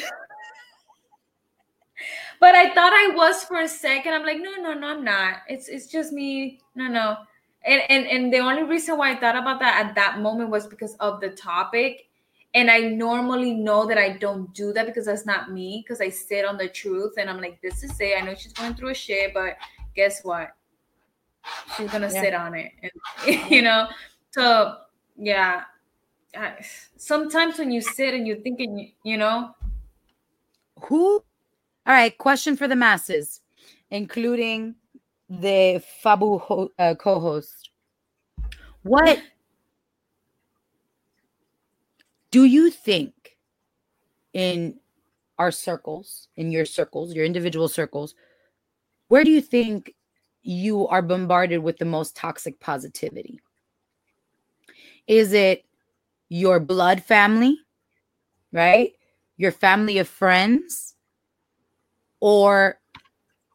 but 2.40 2.56
I 2.56 2.74
thought 2.74 2.94
I 2.94 3.14
was 3.16 3.44
for 3.46 3.62
a 3.62 3.68
second. 3.68 4.14
I'm 4.14 4.26
like, 4.26 4.38
no, 4.40 4.52
no, 4.62 4.74
no, 4.74 4.88
I'm 4.88 5.04
not. 5.04 5.38
It's 5.48 5.70
it's 5.70 5.88
just 5.88 6.12
me. 6.12 6.60
No, 6.76 6.88
no. 6.88 7.18
and, 7.66 7.82
and 7.90 8.06
and 8.06 8.34
the 8.34 8.40
only 8.40 8.64
reason 8.64 8.98
why 8.98 9.12
I 9.12 9.20
thought 9.20 9.36
about 9.36 9.60
that 9.62 9.86
at 9.86 9.96
that 9.96 10.20
moment 10.20 10.50
was 10.50 10.68
because 10.68 10.96
of 11.00 11.22
the 11.22 11.30
topic. 11.30 12.09
And 12.56 12.72
I 12.72 12.80
normally 12.80 13.54
know 13.54 13.86
that 13.86 13.98
I 13.98 14.18
don't 14.18 14.52
do 14.56 14.74
that 14.74 14.88
because 14.88 15.06
that's 15.06 15.26
not 15.26 15.52
me. 15.52 15.84
Because 15.86 16.02
I 16.02 16.10
sit 16.10 16.46
on 16.46 16.58
the 16.58 16.68
truth 16.68 17.14
and 17.18 17.30
I'm 17.30 17.40
like, 17.40 17.62
this 17.62 17.84
is 17.84 18.00
it. 18.00 18.18
I 18.20 18.26
know 18.26 18.34
she's 18.36 18.54
going 18.54 18.74
through 18.74 18.90
a 18.90 18.96
shit, 18.96 19.34
but 19.34 19.56
guess 19.96 20.24
what? 20.24 20.50
She's 21.78 21.92
gonna 21.92 22.12
yeah. 22.12 22.22
sit 22.22 22.34
on 22.34 22.56
it, 22.56 22.72
and 22.82 23.52
you 23.52 23.62
know. 23.62 23.88
So 24.32 24.78
yeah, 25.18 25.64
I, 26.36 26.54
sometimes 26.98 27.58
when 27.58 27.72
you 27.72 27.82
sit 27.82 28.14
and 28.14 28.28
you're 28.28 28.38
thinking, 28.38 28.94
you 29.04 29.18
know, 29.18 29.56
who? 30.84 31.24
All 31.86 31.94
right, 31.96 32.16
question 32.18 32.56
for 32.56 32.68
the 32.68 32.76
masses, 32.76 33.42
including 33.90 34.76
the 35.30 35.84
Fabu 36.04 36.40
ho- 36.42 36.72
uh, 36.78 36.96
co-host. 36.96 37.72
What 38.84 39.20
do 42.32 42.46
you 42.46 42.70
think 42.70 43.38
in 44.34 44.80
our 45.38 45.52
circles, 45.52 46.28
in 46.38 46.52
your 46.52 46.66
circles, 46.66 47.14
your 47.14 47.26
individual 47.26 47.68
circles, 47.68 48.16
where 49.08 49.24
do 49.24 49.32
you 49.32 49.42
think 49.42 49.96
you 50.42 50.88
are 50.88 51.02
bombarded 51.02 51.62
with 51.62 51.78
the 51.78 51.86
most 51.86 52.16
toxic 52.16 52.60
positivity? 52.60 53.40
Is 55.08 55.34
it 55.34 55.66
your 56.30 56.60
blood 56.60 57.04
family, 57.04 57.58
right? 58.52 58.92
Your 59.38 59.52
family 59.52 59.98
of 59.98 60.08
friends, 60.08 60.96
or, 62.20 62.80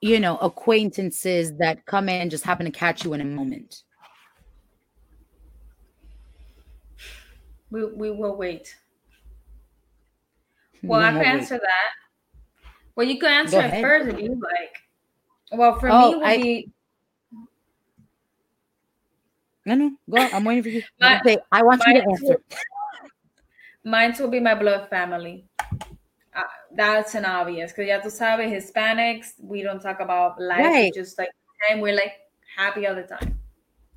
you 0.01 0.19
know, 0.19 0.39
acquaintances 0.39 1.57
that 1.59 1.85
come 1.87 2.09
in 2.09 2.31
just 2.31 2.45
happen 2.45 2.67
to 2.67 2.73
catch 2.73 3.05
you 3.05 3.13
in 3.13 3.21
a 3.21 3.25
moment? 3.25 3.83
We, 7.75 7.85
we 7.87 8.11
will 8.13 8.37
wait. 8.37 8.77
Well, 10.85 11.01
I 11.01 11.11
can 11.11 11.25
answer 11.25 11.59
that. 11.59 11.91
Well, 12.95 13.05
you 13.05 13.19
can 13.19 13.31
answer 13.31 13.61
it 13.61 13.81
first 13.81 14.11
if 14.11 14.21
you 14.21 14.29
like. 14.31 15.59
Well, 15.59 15.81
for 15.81 15.89
oh, 15.91 16.13
me, 16.13 16.17
would 16.19 16.25
I, 16.25 16.37
be. 16.37 16.71
No, 19.67 19.75
no, 19.75 19.91
go. 20.09 20.23
On. 20.23 20.35
I'm 20.35 20.45
waiting 20.45 20.63
for 20.63 20.69
you. 20.69 20.83
My, 21.01 21.21
I 21.51 21.65
want 21.65 21.83
you 21.85 21.95
to 21.95 22.09
answer. 22.09 22.37
Mine 23.85 24.15
will 24.21 24.29
be 24.29 24.39
my 24.41 24.55
blood 24.55 24.89
family. 24.89 25.45
Uh, 25.83 26.43
that's 26.77 27.17
an 27.17 27.25
obvious 27.25 27.73
because 27.73 27.89
ya 27.89 27.99
tú 28.01 28.09
sabes, 28.09 28.51
Hispanics, 28.51 29.33
we 29.43 29.63
don't 29.63 29.83
talk 29.83 29.99
about 29.99 30.41
life. 30.41 30.61
Right. 30.61 30.95
Just 30.95 31.19
like 31.19 31.29
and 31.69 31.83
we're 31.83 31.95
like 31.95 32.15
happy 32.57 32.87
all 32.87 32.95
the 32.95 33.03
time. 33.03 33.37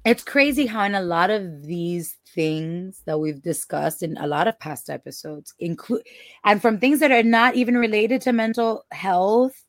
It's 0.08 0.24
crazy 0.24 0.68
how 0.68 0.86
in 0.86 0.96
a 0.96 1.02
lot 1.02 1.30
of 1.32 1.64
these 1.64 2.16
things 2.34 3.02
that 3.06 3.20
we've 3.20 3.42
discussed 3.42 4.02
in 4.02 4.16
a 4.16 4.26
lot 4.26 4.48
of 4.48 4.58
past 4.58 4.90
episodes 4.90 5.54
include 5.60 6.04
and 6.46 6.62
from 6.62 6.80
things 6.80 7.02
that 7.02 7.12
are 7.12 7.24
not 7.24 7.56
even 7.56 7.78
related 7.78 8.22
to 8.22 8.32
mental 8.32 8.86
health, 8.92 9.66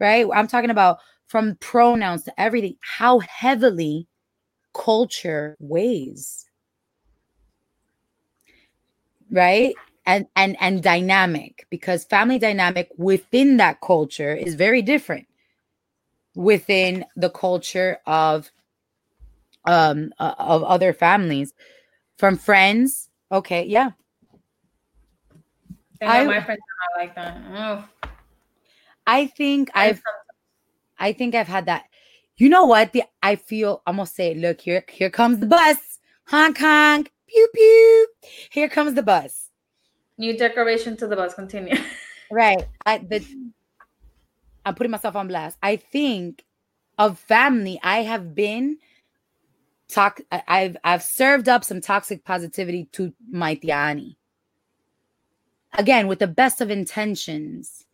right? 0.00 0.24
I'm 0.34 0.48
talking 0.48 0.70
about 0.70 0.96
from 1.26 1.56
pronouns 1.56 2.22
to 2.22 2.40
everything, 2.40 2.76
how 2.80 3.18
heavily 3.18 4.08
culture 4.72 5.58
weighs 5.60 6.46
right 9.30 9.74
and 10.06 10.26
and 10.36 10.56
and 10.58 10.82
dynamic 10.82 11.66
because 11.68 12.06
family 12.06 12.38
dynamic 12.38 12.88
within 12.96 13.58
that 13.58 13.82
culture 13.82 14.34
is 14.34 14.54
very 14.54 14.80
different 14.80 15.26
within 16.34 17.04
the 17.14 17.28
culture 17.28 17.98
of 18.06 18.50
um 19.64 20.12
uh, 20.18 20.34
of 20.38 20.62
other 20.64 20.92
families 20.92 21.52
from 22.18 22.36
friends 22.36 23.08
okay 23.30 23.64
yeah 23.64 23.90
I, 26.00 26.24
my 26.24 26.40
friends 26.40 26.60
are 26.60 26.98
not 26.98 27.06
like 27.06 27.14
that 27.14 27.40
oh. 27.54 28.10
i 29.06 29.26
think 29.26 29.70
i've 29.74 30.02
i 30.98 31.12
think 31.12 31.34
i've 31.34 31.48
had 31.48 31.66
that 31.66 31.84
you 32.36 32.48
know 32.48 32.64
what 32.64 32.92
the 32.92 33.04
i 33.22 33.36
feel 33.36 33.82
i'm 33.86 33.96
gonna 33.96 34.06
say 34.06 34.34
look 34.34 34.60
here 34.60 34.84
here 34.88 35.10
comes 35.10 35.38
the 35.38 35.46
bus 35.46 36.00
hong 36.26 36.54
kong 36.54 37.06
pew 37.26 37.48
pew 37.54 38.08
here 38.50 38.68
comes 38.68 38.94
the 38.94 39.02
bus 39.02 39.42
New 40.18 40.36
decoration 40.36 40.96
to 40.98 41.06
the 41.06 41.16
bus. 41.16 41.34
Continue. 41.34 41.74
right. 42.30 42.66
I 42.86 42.98
the 42.98 43.24
I'm 44.64 44.74
putting 44.74 44.90
myself 44.90 45.16
on 45.16 45.28
blast. 45.28 45.58
I 45.62 45.76
think 45.76 46.44
of 46.98 47.18
family. 47.18 47.80
I 47.82 48.02
have 48.02 48.34
been 48.34 48.78
talk. 49.92 50.20
I've 50.30 50.76
I've 50.84 51.02
served 51.02 51.48
up 51.48 51.64
some 51.64 51.80
toxic 51.80 52.24
positivity 52.24 52.88
to 52.92 53.12
my 53.30 53.56
tiani. 53.56 54.16
Again, 55.74 56.06
with 56.06 56.18
the 56.18 56.26
best 56.26 56.60
of 56.60 56.70
intentions, 56.70 57.86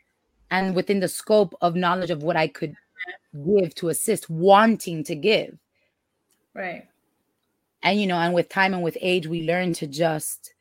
and 0.51 0.75
within 0.75 1.01
the 1.01 1.09
scope 1.09 1.55
of 1.61 1.77
knowledge 1.77 2.11
of 2.11 2.23
what 2.23 2.37
I 2.37 2.49
could 2.49 2.75
give 3.33 3.75
to 3.77 3.89
assist, 3.89 4.31
wanting 4.31 5.05
to 5.05 5.15
give. 5.15 5.59
Right. 6.55 6.87
And 7.83 8.01
you 8.01 8.07
know, 8.07 8.17
and 8.17 8.35
with 8.35 8.49
time 8.49 8.75
and 8.75 8.83
with 8.83 8.99
age, 9.01 9.27
we 9.27 9.43
learn 9.43 9.73
to 9.75 9.87
just 9.87 10.55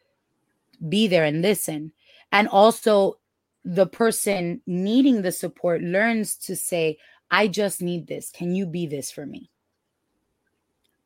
be 0.87 1.07
there 1.07 1.23
and 1.23 1.41
listen. 1.41 1.91
And 2.31 2.47
also, 2.47 3.17
the 3.63 3.87
person 3.87 4.61
needing 4.67 5.21
the 5.21 5.31
support 5.31 5.81
learns 5.81 6.35
to 6.37 6.55
say, 6.55 6.97
I 7.31 7.47
just 7.47 7.81
need 7.81 8.07
this. 8.07 8.29
Can 8.29 8.53
you 8.53 8.65
be 8.65 8.85
this 8.85 9.11
for 9.11 9.25
me 9.25 9.49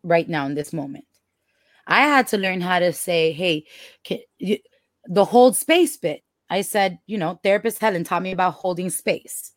right 0.03 0.27
now 0.27 0.45
in 0.45 0.55
this 0.55 0.73
moment? 0.73 1.05
I 1.87 2.01
had 2.01 2.27
to 2.27 2.37
learn 2.37 2.61
how 2.61 2.79
to 2.79 2.93
say, 2.93 3.31
hey, 3.31 3.65
can, 4.03 4.19
you, 4.37 4.57
the 5.05 5.25
hold 5.25 5.57
space 5.57 5.97
bit. 5.97 6.23
I 6.49 6.61
said, 6.61 6.99
you 7.07 7.17
know, 7.17 7.39
therapist 7.43 7.79
Helen 7.79 8.03
taught 8.03 8.23
me 8.23 8.31
about 8.31 8.53
holding 8.53 8.89
space. 8.89 9.51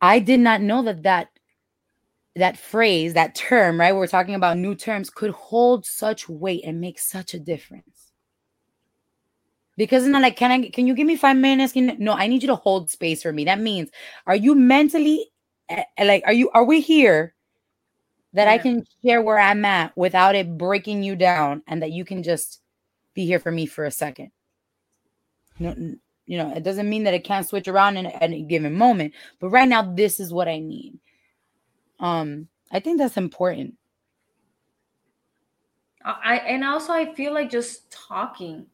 I 0.00 0.18
did 0.18 0.40
not 0.40 0.60
know 0.60 0.82
that 0.82 1.02
that 1.04 1.28
that 2.36 2.58
phrase, 2.58 3.14
that 3.14 3.34
term, 3.34 3.78
right? 3.78 3.94
We're 3.94 4.08
talking 4.08 4.34
about 4.34 4.58
new 4.58 4.74
terms 4.74 5.08
could 5.08 5.30
hold 5.30 5.86
such 5.86 6.28
weight 6.28 6.64
and 6.64 6.80
make 6.80 6.98
such 6.98 7.32
a 7.32 7.38
difference 7.38 8.04
because 9.76 10.04
it's 10.04 10.12
not 10.12 10.22
like 10.22 10.36
can 10.36 10.50
i 10.50 10.68
can 10.68 10.86
you 10.86 10.94
give 10.94 11.06
me 11.06 11.16
five 11.16 11.36
minutes 11.36 11.72
can, 11.72 11.96
no 11.98 12.12
i 12.12 12.26
need 12.26 12.42
you 12.42 12.48
to 12.48 12.54
hold 12.54 12.90
space 12.90 13.22
for 13.22 13.32
me 13.32 13.44
that 13.44 13.60
means 13.60 13.90
are 14.26 14.36
you 14.36 14.54
mentally 14.54 15.26
eh, 15.68 15.84
like 16.04 16.22
are 16.26 16.32
you 16.32 16.50
are 16.50 16.64
we 16.64 16.80
here 16.80 17.33
that 18.34 18.44
yeah. 18.44 18.52
i 18.52 18.58
can 18.58 18.84
share 19.02 19.22
where 19.22 19.38
i'm 19.38 19.64
at 19.64 19.96
without 19.96 20.34
it 20.34 20.58
breaking 20.58 21.02
you 21.02 21.16
down 21.16 21.62
and 21.66 21.82
that 21.82 21.92
you 21.92 22.04
can 22.04 22.22
just 22.22 22.60
be 23.14 23.24
here 23.24 23.38
for 23.38 23.50
me 23.50 23.64
for 23.64 23.84
a 23.84 23.90
second. 23.90 24.30
No 25.58 25.74
you 26.26 26.38
know 26.38 26.52
it 26.54 26.62
doesn't 26.62 26.88
mean 26.88 27.04
that 27.04 27.14
it 27.14 27.22
can't 27.22 27.46
switch 27.46 27.68
around 27.68 27.98
in, 27.98 28.06
at 28.06 28.32
a 28.32 28.42
given 28.42 28.74
moment 28.74 29.12
but 29.40 29.50
right 29.50 29.68
now 29.68 29.82
this 29.82 30.18
is 30.18 30.32
what 30.32 30.48
i 30.48 30.58
need. 30.58 30.98
Um 32.00 32.48
i 32.72 32.80
think 32.80 32.98
that's 32.98 33.16
important. 33.16 33.74
I 36.04 36.36
and 36.36 36.64
also 36.64 36.92
i 36.92 37.14
feel 37.14 37.32
like 37.32 37.50
just 37.50 37.90
talking 37.90 38.66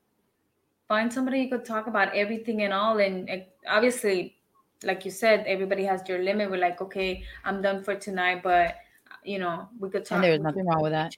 find 0.88 1.12
somebody 1.12 1.40
you 1.40 1.50
could 1.50 1.64
talk 1.64 1.86
about 1.86 2.14
everything 2.14 2.62
and 2.62 2.72
all 2.72 2.98
and 2.98 3.28
obviously 3.68 4.36
like 4.82 5.04
you 5.04 5.10
said 5.10 5.44
everybody 5.46 5.84
has 5.84 6.02
their 6.04 6.22
limit. 6.22 6.50
We're 6.50 6.56
like 6.56 6.80
okay 6.80 7.24
i'm 7.44 7.60
done 7.60 7.82
for 7.84 7.94
tonight 7.94 8.42
but 8.42 8.76
you 9.24 9.38
know 9.38 9.68
we 9.78 9.90
could 9.90 10.04
talk 10.04 10.16
and 10.16 10.24
there's 10.24 10.40
nothing 10.40 10.66
wrong 10.66 10.82
with 10.82 10.92
that 10.92 11.14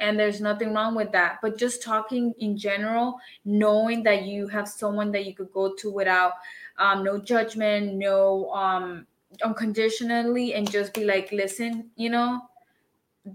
and 0.00 0.18
there's 0.18 0.40
nothing 0.40 0.74
wrong 0.74 0.94
with 0.94 1.10
that 1.12 1.38
but 1.42 1.58
just 1.58 1.82
talking 1.82 2.32
in 2.38 2.56
general 2.56 3.18
knowing 3.44 4.02
that 4.02 4.24
you 4.24 4.46
have 4.48 4.68
someone 4.68 5.10
that 5.12 5.26
you 5.26 5.34
could 5.34 5.52
go 5.52 5.74
to 5.74 5.90
without 5.90 6.32
um, 6.78 7.04
no 7.04 7.18
judgment 7.18 7.94
no 7.94 8.50
um 8.52 9.06
unconditionally 9.42 10.54
and 10.54 10.70
just 10.70 10.94
be 10.94 11.04
like 11.04 11.30
listen 11.32 11.90
you 11.96 12.08
know 12.10 12.40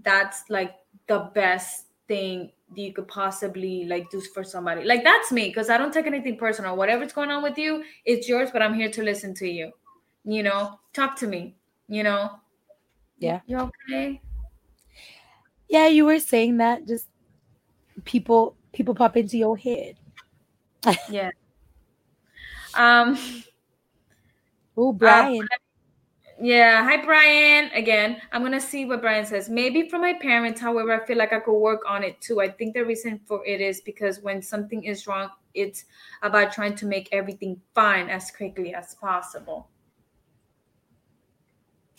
that's 0.02 0.44
like 0.48 0.76
the 1.06 1.30
best 1.34 1.86
thing 2.06 2.50
you 2.74 2.92
could 2.92 3.08
possibly 3.08 3.84
like 3.84 4.10
do 4.10 4.20
for 4.20 4.44
somebody. 4.44 4.84
Like 4.84 5.04
that's 5.04 5.32
me 5.32 5.48
because 5.48 5.70
I 5.70 5.76
don't 5.76 5.92
take 5.92 6.06
anything 6.06 6.36
personal. 6.36 6.76
Whatever's 6.76 7.12
going 7.12 7.30
on 7.30 7.42
with 7.42 7.58
you, 7.58 7.84
it's 8.04 8.28
yours, 8.28 8.50
but 8.52 8.62
I'm 8.62 8.74
here 8.74 8.90
to 8.90 9.02
listen 9.02 9.34
to 9.34 9.48
you. 9.48 9.72
You 10.24 10.42
know, 10.42 10.78
talk 10.92 11.16
to 11.16 11.26
me, 11.26 11.56
you 11.88 12.02
know. 12.02 12.39
Yeah. 13.20 13.40
You 13.46 13.70
okay? 13.88 14.20
Yeah, 15.68 15.86
you 15.86 16.04
were 16.04 16.18
saying 16.18 16.56
that 16.56 16.88
just 16.88 17.06
people 18.04 18.56
people 18.72 18.94
pop 18.94 19.16
into 19.16 19.38
your 19.38 19.56
head. 19.56 19.96
yeah. 21.08 21.30
Um 22.74 23.16
Oh, 24.76 24.92
Brian. 24.92 25.46
Yeah. 26.40 26.82
Hi, 26.84 27.04
Brian. 27.04 27.70
Again, 27.74 28.16
I'm 28.32 28.40
going 28.40 28.52
to 28.52 28.60
see 28.60 28.86
what 28.86 29.02
Brian 29.02 29.26
says. 29.26 29.50
Maybe 29.50 29.90
from 29.90 30.00
my 30.00 30.14
parents. 30.14 30.58
However, 30.58 30.92
I 30.92 31.04
feel 31.04 31.18
like 31.18 31.34
I 31.34 31.40
could 31.40 31.58
work 31.58 31.82
on 31.86 32.02
it 32.02 32.18
too. 32.22 32.40
I 32.40 32.48
think 32.48 32.72
the 32.72 32.86
reason 32.86 33.20
for 33.26 33.44
it 33.44 33.60
is 33.60 33.82
because 33.82 34.20
when 34.20 34.40
something 34.40 34.84
is 34.84 35.06
wrong, 35.06 35.28
it's 35.52 35.84
about 36.22 36.52
trying 36.52 36.76
to 36.76 36.86
make 36.86 37.10
everything 37.12 37.60
fine 37.74 38.08
as 38.08 38.30
quickly 38.30 38.74
as 38.74 38.94
possible. 38.94 39.68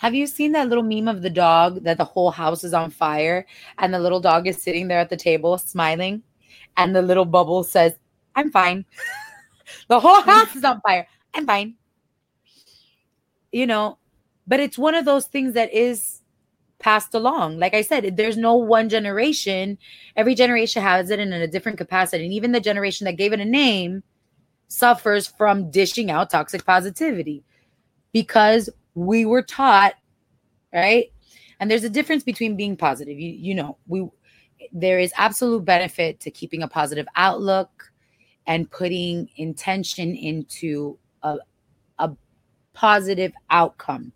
Have 0.02 0.16
you 0.16 0.26
seen 0.26 0.54
that 0.54 0.68
little 0.68 0.84
meme 0.84 1.08
of 1.08 1.22
the 1.22 1.30
dog 1.30 1.84
that 1.84 2.00
the 2.00 2.04
whole 2.04 2.32
house 2.32 2.64
is 2.64 2.74
on 2.74 2.90
fire 2.90 3.46
and 3.78 3.94
the 3.94 4.00
little 4.00 4.20
dog 4.20 4.48
is 4.48 4.60
sitting 4.60 4.88
there 4.88 4.98
at 4.98 5.12
the 5.12 5.16
table 5.16 5.60
smiling 5.60 6.24
and 6.76 6.96
the 6.96 7.04
little 7.04 7.24
bubble 7.24 7.64
says, 7.64 7.94
I'm 8.36 8.50
fine. 8.50 8.84
the 9.90 10.00
whole 10.00 10.24
house 10.24 10.56
is 10.56 10.64
on 10.64 10.82
fire. 10.82 11.08
I'm 11.36 11.46
fine. 11.46 11.76
You 13.52 13.68
know, 13.68 14.00
but 14.48 14.60
it's 14.60 14.76
one 14.76 14.96
of 14.96 15.06
those 15.06 15.28
things 15.28 15.54
that 15.54 15.72
is 15.72 16.22
passed 16.80 17.14
along. 17.14 17.60
Like 17.60 17.76
I 17.76 17.84
said, 17.84 18.18
there's 18.18 18.38
no 18.38 18.56
one 18.56 18.90
generation. 18.90 19.78
Every 20.16 20.34
generation 20.34 20.82
has 20.82 21.12
it 21.12 21.20
in 21.20 21.32
a 21.32 21.46
different 21.46 21.78
capacity. 21.78 22.24
And 22.24 22.34
even 22.34 22.54
the 22.54 22.60
generation 22.60 23.06
that 23.06 23.18
gave 23.18 23.34
it 23.34 23.40
a 23.40 23.46
name 23.46 24.02
suffers 24.68 25.28
from 25.28 25.70
dishing 25.70 26.10
out 26.10 26.32
toxic 26.32 26.66
positivity 26.66 27.44
because 28.14 28.68
we 28.96 29.26
were 29.26 29.42
taught, 29.42 29.94
right? 30.74 31.12
And 31.60 31.70
there's 31.70 31.84
a 31.84 31.90
difference 31.90 32.24
between 32.24 32.56
being 32.56 32.76
positive. 32.76 33.20
You 33.20 33.30
you 33.32 33.56
know, 33.56 33.78
we 33.88 34.08
there 34.72 35.00
is 35.00 35.14
absolute 35.18 35.66
benefit 35.66 36.20
to 36.22 36.32
keeping 36.32 36.64
a 36.64 36.68
positive 36.68 37.08
outlook 37.16 37.92
and 38.48 38.70
putting 38.70 39.30
intention 39.38 40.16
into 40.16 40.98
a, 41.24 41.38
a 42.00 42.12
positive 42.74 43.34
outcome. 43.50 44.12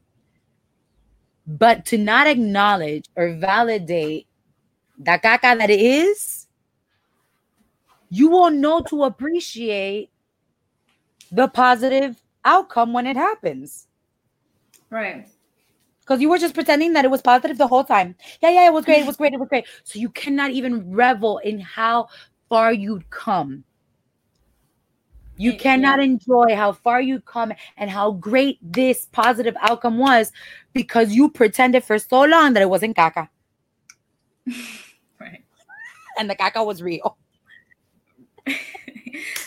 But 1.48 1.86
to 1.88 1.98
not 1.98 2.28
acknowledge 2.28 3.06
or 3.16 3.36
validate 3.36 4.28
the 4.98 5.20
caca 5.24 5.58
that 5.58 5.70
it 5.70 5.80
is, 5.80 6.48
you 8.10 8.30
won't 8.30 8.56
know 8.56 8.82
to 8.82 9.04
appreciate 9.04 10.10
the 11.32 11.48
positive 11.48 12.22
outcome 12.44 12.94
when 12.94 13.06
it 13.06 13.16
happens. 13.16 13.88
Right. 14.96 15.28
Because 16.00 16.22
you 16.22 16.30
were 16.30 16.38
just 16.38 16.54
pretending 16.54 16.94
that 16.94 17.04
it 17.04 17.12
was 17.12 17.22
positive 17.22 17.58
the 17.58 17.68
whole 17.68 17.84
time. 17.84 18.16
Yeah, 18.42 18.52
yeah, 18.52 18.68
it 18.68 18.72
was 18.72 18.86
great. 18.86 19.00
It 19.02 19.06
was 19.06 19.18
great. 19.22 19.34
It 19.34 19.40
was 19.42 19.50
great. 19.50 19.66
So 19.84 20.00
you 20.00 20.08
cannot 20.08 20.52
even 20.52 20.90
revel 20.90 21.40
in 21.40 21.60
how 21.60 22.08
far 22.48 22.72
you'd 22.72 23.10
come. 23.10 23.66
You 25.36 25.58
cannot 25.58 26.00
enjoy 26.00 26.56
how 26.56 26.72
far 26.72 27.02
you 27.02 27.20
come 27.20 27.52
and 27.76 27.90
how 27.90 28.12
great 28.12 28.58
this 28.62 29.10
positive 29.12 29.58
outcome 29.60 29.98
was 29.98 30.32
because 30.72 31.12
you 31.12 31.30
pretended 31.30 31.84
for 31.84 32.00
so 32.00 32.22
long 32.24 32.54
that 32.54 32.62
it 32.62 32.70
wasn't 32.70 32.96
caca. 32.96 33.28
right. 35.20 35.44
And 36.18 36.30
the 36.30 36.38
caca 36.38 36.66
was 36.66 36.82
real. 36.82 37.18
the 38.46 38.54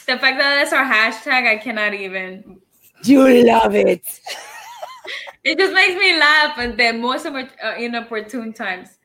fact 0.05 0.21
that 0.21 0.37
that's 0.37 0.75
our 0.75 0.85
hashtag, 0.85 1.49
I 1.49 1.57
cannot 1.57 1.95
even. 1.95 2.61
You 3.05 3.45
love 3.45 3.75
it 3.75 4.21
it 5.49 5.59
just 5.59 5.73
makes 5.73 5.95
me 5.95 6.19
laugh 6.19 6.59
at 6.59 6.77
the 6.77 6.93
most 6.93 7.25
of 7.25 7.35
uh, 7.35 7.75
inopportune 7.79 8.53
times. 8.53 8.99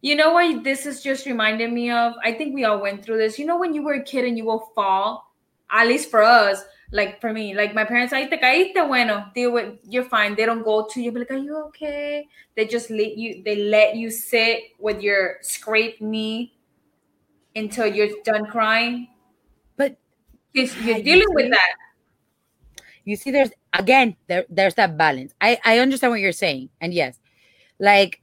You 0.00 0.16
know 0.16 0.32
what 0.32 0.64
this 0.64 0.84
is 0.84 1.00
just 1.00 1.26
reminding 1.26 1.72
me 1.72 1.90
of? 1.92 2.14
I 2.24 2.32
think 2.32 2.54
we 2.54 2.64
all 2.64 2.80
went 2.80 3.04
through 3.04 3.18
this. 3.18 3.38
You 3.38 3.46
know 3.46 3.56
when 3.56 3.72
you 3.72 3.82
were 3.82 3.94
a 3.94 4.02
kid 4.02 4.24
and 4.24 4.36
you 4.36 4.44
will 4.44 4.72
fall, 4.74 5.32
at 5.70 5.86
least 5.86 6.10
for 6.10 6.24
us, 6.24 6.64
like 6.90 7.20
for 7.20 7.32
me, 7.32 7.54
like 7.54 7.72
my 7.72 7.84
parents, 7.84 8.12
ahí 8.12 8.28
te 8.28 8.38
caíste, 8.38 8.86
bueno, 8.86 9.26
deal 9.32 9.52
with, 9.52 9.78
you're 9.84 10.04
fine. 10.04 10.34
They 10.34 10.44
don't 10.44 10.64
go 10.64 10.88
to 10.90 11.00
you, 11.00 11.12
be 11.12 11.20
like, 11.20 11.30
are 11.30 11.36
you 11.36 11.56
okay? 11.68 12.28
They 12.56 12.66
just 12.66 12.90
let 12.90 13.16
you, 13.16 13.42
they 13.44 13.56
let 13.56 13.94
you 13.94 14.10
sit 14.10 14.74
with 14.80 15.00
your 15.00 15.38
scraped 15.42 16.00
knee 16.00 16.52
until 17.54 17.86
you're 17.86 18.10
done 18.24 18.46
crying. 18.46 19.08
But 19.76 19.96
you're 20.52 20.66
dealing 20.66 21.30
with 21.30 21.50
that. 21.50 21.70
You 23.06 23.14
see, 23.14 23.30
there's 23.30 23.50
again, 23.72 24.16
there, 24.26 24.44
there's 24.50 24.74
that 24.74 24.98
balance. 24.98 25.32
I, 25.40 25.58
I 25.64 25.78
understand 25.78 26.10
what 26.10 26.20
you're 26.20 26.32
saying. 26.32 26.70
And 26.80 26.92
yes, 26.92 27.18
like 27.78 28.20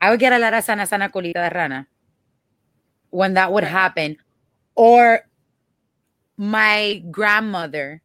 I 0.00 0.10
would 0.10 0.20
get 0.20 0.32
a 0.32 0.38
lot 0.38 0.54
of 0.54 0.64
sana 0.64 0.86
sana 0.86 1.10
colita 1.10 1.48
de 1.48 1.54
rana 1.54 1.86
when 3.10 3.34
that 3.34 3.52
would 3.52 3.64
happen. 3.64 4.16
Or 4.74 5.28
my 6.38 7.04
grandmother 7.10 8.00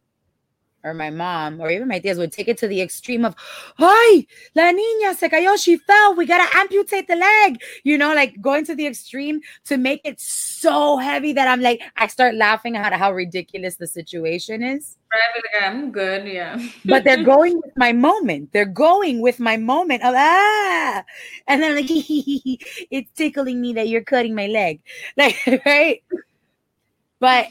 or 0.84 0.94
my 0.94 1.10
mom 1.10 1.60
or 1.60 1.70
even 1.70 1.88
my 1.88 2.00
tias 2.00 2.18
would 2.18 2.32
take 2.32 2.48
it 2.48 2.58
to 2.58 2.68
the 2.68 2.80
extreme 2.80 3.24
of, 3.24 3.34
"Ay, 3.78 4.26
la 4.54 4.72
niña 4.72 5.14
se 5.16 5.28
cayó, 5.28 5.62
she 5.62 5.76
fell. 5.76 6.14
We 6.14 6.26
gotta 6.26 6.56
amputate 6.56 7.08
the 7.08 7.16
leg." 7.16 7.60
You 7.84 7.98
know, 7.98 8.14
like 8.14 8.40
going 8.40 8.64
to 8.66 8.74
the 8.74 8.86
extreme 8.86 9.40
to 9.66 9.76
make 9.76 10.00
it 10.04 10.20
so 10.20 10.96
heavy 10.96 11.32
that 11.32 11.48
I'm 11.48 11.60
like, 11.60 11.82
I 11.96 12.06
start 12.06 12.34
laughing 12.34 12.76
at 12.76 12.92
how 12.92 13.12
ridiculous 13.12 13.76
the 13.76 13.86
situation 13.86 14.62
is. 14.62 14.96
Right, 15.10 15.62
I'm 15.64 15.90
good, 15.90 16.26
yeah. 16.26 16.58
but 16.84 17.04
they're 17.04 17.24
going 17.34 17.56
with 17.56 17.72
my 17.76 17.92
moment. 17.92 18.52
They're 18.52 18.66
going 18.66 19.20
with 19.20 19.40
my 19.40 19.56
moment 19.56 20.02
of 20.04 20.14
ah, 20.16 21.04
and 21.46 21.62
then 21.62 21.76
like 21.76 21.86
it's 21.90 23.10
tickling 23.12 23.60
me 23.60 23.72
that 23.74 23.88
you're 23.88 24.04
cutting 24.04 24.34
my 24.34 24.46
leg, 24.46 24.80
like 25.16 25.36
right. 25.64 26.02
But 27.20 27.48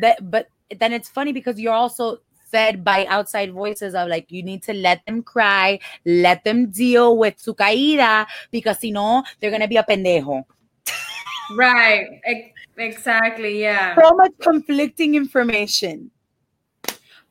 that, 0.00 0.30
but 0.30 0.48
then 0.78 0.92
it's 0.92 1.08
funny 1.08 1.32
because 1.32 1.60
you're 1.60 1.74
also 1.74 2.20
fed 2.54 2.84
by 2.84 3.04
outside 3.06 3.50
voices 3.50 3.96
of 3.98 4.06
like 4.06 4.30
you 4.30 4.44
need 4.44 4.62
to 4.62 4.72
let 4.72 5.04
them 5.06 5.24
cry, 5.24 5.80
let 6.06 6.44
them 6.44 6.70
deal 6.70 7.18
with 7.18 7.34
su 7.36 7.52
caída 7.52 8.26
because 8.52 8.78
si 8.78 8.92
no, 8.92 9.24
they're 9.40 9.50
gonna 9.50 9.66
be 9.66 9.76
a 9.76 9.82
pendejo. 9.82 10.44
right. 11.58 12.22
Exactly. 12.76 13.60
Yeah. 13.60 13.96
So 14.00 14.14
much 14.14 14.32
conflicting 14.40 15.16
information. 15.16 16.10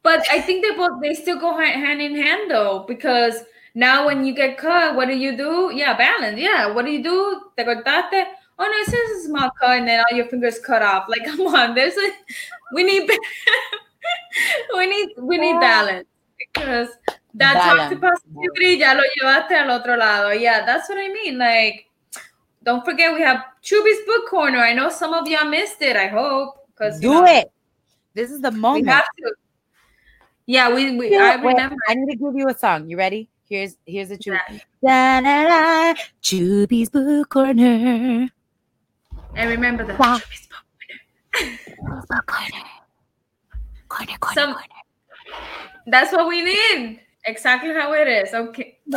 But 0.03 0.28
I 0.30 0.41
think 0.41 0.65
they 0.65 0.76
both 0.76 1.01
they 1.01 1.13
still 1.13 1.39
go 1.39 1.55
hand 1.57 2.01
in 2.01 2.15
hand 2.15 2.51
though 2.51 2.84
because 2.86 3.39
now 3.76 4.05
when 4.05 4.26
you 4.26 4.36
get 4.36 4.57
cut, 4.57 4.95
what 4.95 5.07
do 5.07 5.15
you 5.15 5.38
do? 5.38 5.71
Yeah, 5.74 5.95
balance. 5.95 6.38
Yeah, 6.38 6.67
what 6.67 6.86
do 6.86 6.91
you 6.91 7.01
do? 7.01 7.17
Te 7.57 7.63
cortaste. 7.63 8.26
Oh 8.59 8.67
no, 8.67 8.78
it's 8.84 8.91
just 8.91 9.26
a 9.26 9.28
small 9.28 9.49
cut, 9.59 9.80
and 9.80 9.88
then 9.88 10.03
all 10.03 10.15
your 10.15 10.28
fingers 10.28 10.59
cut 10.59 10.84
off. 10.84 11.07
Like, 11.07 11.26
come 11.32 11.47
on, 11.47 11.74
there's 11.74 11.95
a 11.95 12.09
we 12.76 12.84
need 12.84 13.09
we 14.78 14.88
need 14.88 15.10
we 15.18 15.38
need 15.38 15.56
ah. 15.56 15.60
balance 15.60 16.08
because 16.38 16.89
that 17.34 17.54
balance. 17.56 17.82
toxic 17.82 18.01
positivity 18.01 18.80
ya 18.80 18.93
lo 18.93 19.04
llevaste 19.16 19.51
al 19.51 19.72
otro 19.72 19.95
lado. 19.97 20.32
Yeah, 20.32 20.66
that's 20.66 20.89
what 20.89 20.97
I 20.97 21.10
mean. 21.10 21.38
Like, 21.38 21.89
don't 22.64 22.84
forget 22.86 23.14
we 23.14 23.22
have 23.22 23.43
Choobie's 23.64 24.06
book 24.06 24.30
corner. 24.30 24.60
I 24.60 24.74
know 24.74 24.89
some 24.89 25.14
of 25.14 25.28
y'all 25.28 25.49
missed 25.49 25.82
it. 25.82 25.95
I 25.95 26.08
hope 26.08 26.68
because 26.68 26.99
do 26.99 27.10
know, 27.10 27.26
it. 27.26 27.51
This 28.14 28.32
is 28.32 28.41
the 28.41 28.51
moment. 28.51 28.86
We 28.86 28.91
have 28.91 29.06
to. 29.06 29.34
Yeah, 30.45 30.74
we, 30.74 30.97
we 30.97 31.18
I 31.18 31.36
remember. 31.36 31.76
I 31.88 31.95
need 31.95 32.12
to 32.12 32.18
give 32.18 32.36
you 32.36 32.49
a 32.49 32.58
song. 32.58 32.89
You 32.89 32.97
ready? 32.97 33.30
Here's 33.49 33.78
here's 33.86 34.12
a 34.12 34.18
Choobie. 34.18 34.62
Da, 34.84 35.22
da, 35.22 35.93
da, 35.93 36.01
Choobie's 36.22 36.89
book 36.89 37.30
corner. 37.30 38.30
And 39.36 39.49
remember 39.49 39.84
the 39.86 39.95
wow. 39.95 40.18
Choobie's 40.18 40.47
book 40.47 40.58
corner 40.68 42.24
corner, 42.26 42.66
corner, 43.94 44.18
Some, 44.34 44.54
corner. 44.54 44.68
That's 45.88 46.12
what 46.12 46.28
we 46.28 46.44
need. 46.44 47.00
Exactly 47.26 47.74
how 47.74 47.94
it 47.94 48.08
is. 48.08 48.34
Okay. 48.34 48.78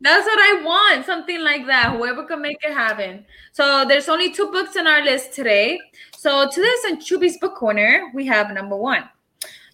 That's 0.00 0.26
what 0.26 0.38
I 0.38 0.62
want. 0.64 1.06
Something 1.06 1.42
like 1.42 1.66
that. 1.66 1.96
Whoever 1.96 2.24
can 2.24 2.40
make 2.40 2.58
it 2.62 2.72
happen. 2.72 3.24
So 3.52 3.84
there's 3.86 4.08
only 4.08 4.32
two 4.32 4.50
books 4.50 4.76
on 4.76 4.86
our 4.86 5.02
list 5.02 5.32
today. 5.32 5.78
So 6.16 6.48
today's 6.48 6.84
on 6.88 7.00
Choobie's 7.00 7.36
Book 7.38 7.56
Corner, 7.56 8.10
we 8.14 8.26
have 8.26 8.52
number 8.52 8.76
one. 8.76 9.08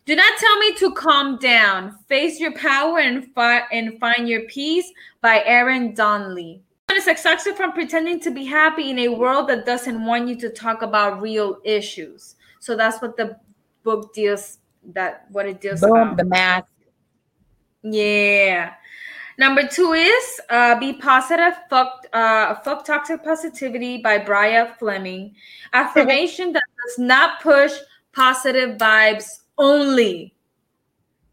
Do 0.06 0.16
not 0.16 0.38
tell 0.38 0.58
me 0.58 0.74
to 0.74 0.92
calm 0.92 1.38
down. 1.38 1.98
Face 2.08 2.38
your 2.38 2.52
power 2.52 2.98
and, 2.98 3.32
fi- 3.34 3.64
and 3.72 3.98
find 3.98 4.28
your 4.28 4.42
peace 4.42 4.90
by 5.22 5.42
Aaron 5.44 5.94
Donley. 5.94 6.62
It's 6.90 7.06
exhausted 7.06 7.56
from 7.56 7.72
pretending 7.72 8.20
to 8.20 8.30
be 8.30 8.44
happy 8.44 8.90
in 8.90 8.98
a 9.00 9.08
world 9.08 9.48
that 9.48 9.66
doesn't 9.66 10.04
want 10.04 10.28
you 10.28 10.36
to 10.36 10.50
talk 10.50 10.82
about 10.82 11.20
real 11.20 11.58
issues. 11.64 12.36
So 12.64 12.74
that's 12.74 13.02
what 13.02 13.18
the 13.18 13.36
book 13.82 14.14
deals 14.14 14.56
that 14.94 15.26
what 15.30 15.44
it 15.44 15.60
deals 15.60 15.82
Boom, 15.82 15.92
about. 15.92 16.16
The 16.16 16.24
math. 16.24 16.64
Yeah. 17.82 18.72
Number 19.36 19.68
two 19.68 19.92
is 19.92 20.40
uh, 20.48 20.78
Be 20.78 20.94
Positive, 20.94 21.52
Fuck, 21.68 22.06
uh, 22.14 22.54
Fuck 22.54 22.86
Toxic 22.86 23.22
Positivity 23.22 23.98
by 23.98 24.16
Bria 24.16 24.74
Fleming. 24.78 25.34
Affirmation 25.74 26.54
that 26.54 26.62
does 26.86 26.98
not 26.98 27.42
push 27.42 27.72
positive 28.14 28.78
vibes 28.78 29.26
only 29.58 30.34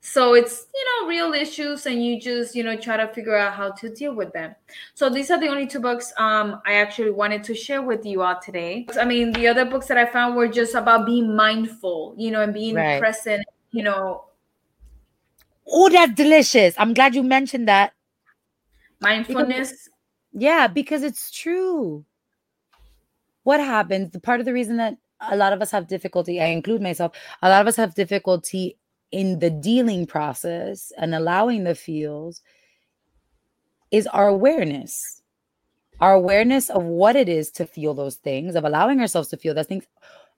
so 0.03 0.33
it's 0.33 0.65
you 0.73 0.85
know 0.85 1.07
real 1.07 1.33
issues 1.33 1.85
and 1.85 2.03
you 2.03 2.19
just 2.19 2.55
you 2.55 2.63
know 2.63 2.75
try 2.75 2.97
to 2.97 3.07
figure 3.13 3.37
out 3.37 3.53
how 3.53 3.71
to 3.71 3.93
deal 3.93 4.15
with 4.15 4.33
them. 4.33 4.55
So 4.95 5.11
these 5.11 5.29
are 5.29 5.39
the 5.39 5.47
only 5.47 5.67
two 5.67 5.79
books 5.79 6.11
um 6.17 6.59
i 6.65 6.73
actually 6.73 7.11
wanted 7.11 7.43
to 7.45 7.53
share 7.53 7.83
with 7.83 8.03
you 8.03 8.23
all 8.23 8.39
today. 8.41 8.87
I 8.99 9.05
mean 9.05 9.31
the 9.31 9.47
other 9.47 9.63
books 9.63 9.85
that 9.87 9.97
i 9.97 10.05
found 10.07 10.35
were 10.35 10.47
just 10.47 10.73
about 10.73 11.05
being 11.05 11.35
mindful 11.35 12.15
you 12.17 12.31
know 12.31 12.41
and 12.41 12.51
being 12.51 12.75
right. 12.75 12.99
present 12.99 13.45
you 13.71 13.83
know. 13.83 14.25
Oh 15.67 15.87
that's 15.89 16.13
delicious. 16.13 16.73
I'm 16.79 16.95
glad 16.95 17.13
you 17.13 17.21
mentioned 17.21 17.67
that. 17.67 17.93
Mindfulness. 19.01 19.69
Because, 19.69 19.89
yeah 20.33 20.67
because 20.67 21.03
it's 21.03 21.29
true. 21.29 22.03
What 23.43 23.59
happens 23.59 24.11
the 24.13 24.19
part 24.19 24.39
of 24.39 24.47
the 24.47 24.53
reason 24.53 24.77
that 24.77 24.97
a 25.29 25.35
lot 25.35 25.53
of 25.53 25.61
us 25.61 25.69
have 25.69 25.85
difficulty 25.85 26.41
i 26.41 26.45
include 26.45 26.81
myself 26.81 27.15
a 27.43 27.47
lot 27.47 27.61
of 27.61 27.67
us 27.67 27.75
have 27.75 27.93
difficulty 27.93 28.75
in 29.11 29.39
the 29.39 29.49
dealing 29.49 30.05
process 30.05 30.91
and 30.97 31.13
allowing 31.13 31.63
the 31.63 31.75
feels 31.75 32.41
is 33.91 34.07
our 34.07 34.27
awareness. 34.27 35.21
Our 35.99 36.13
awareness 36.13 36.69
of 36.69 36.83
what 36.83 37.15
it 37.15 37.29
is 37.29 37.51
to 37.51 37.65
feel 37.65 37.93
those 37.93 38.15
things 38.15 38.55
of 38.55 38.63
allowing 38.63 38.99
ourselves 38.99 39.27
to 39.29 39.37
feel 39.37 39.53
those 39.53 39.67
things 39.67 39.85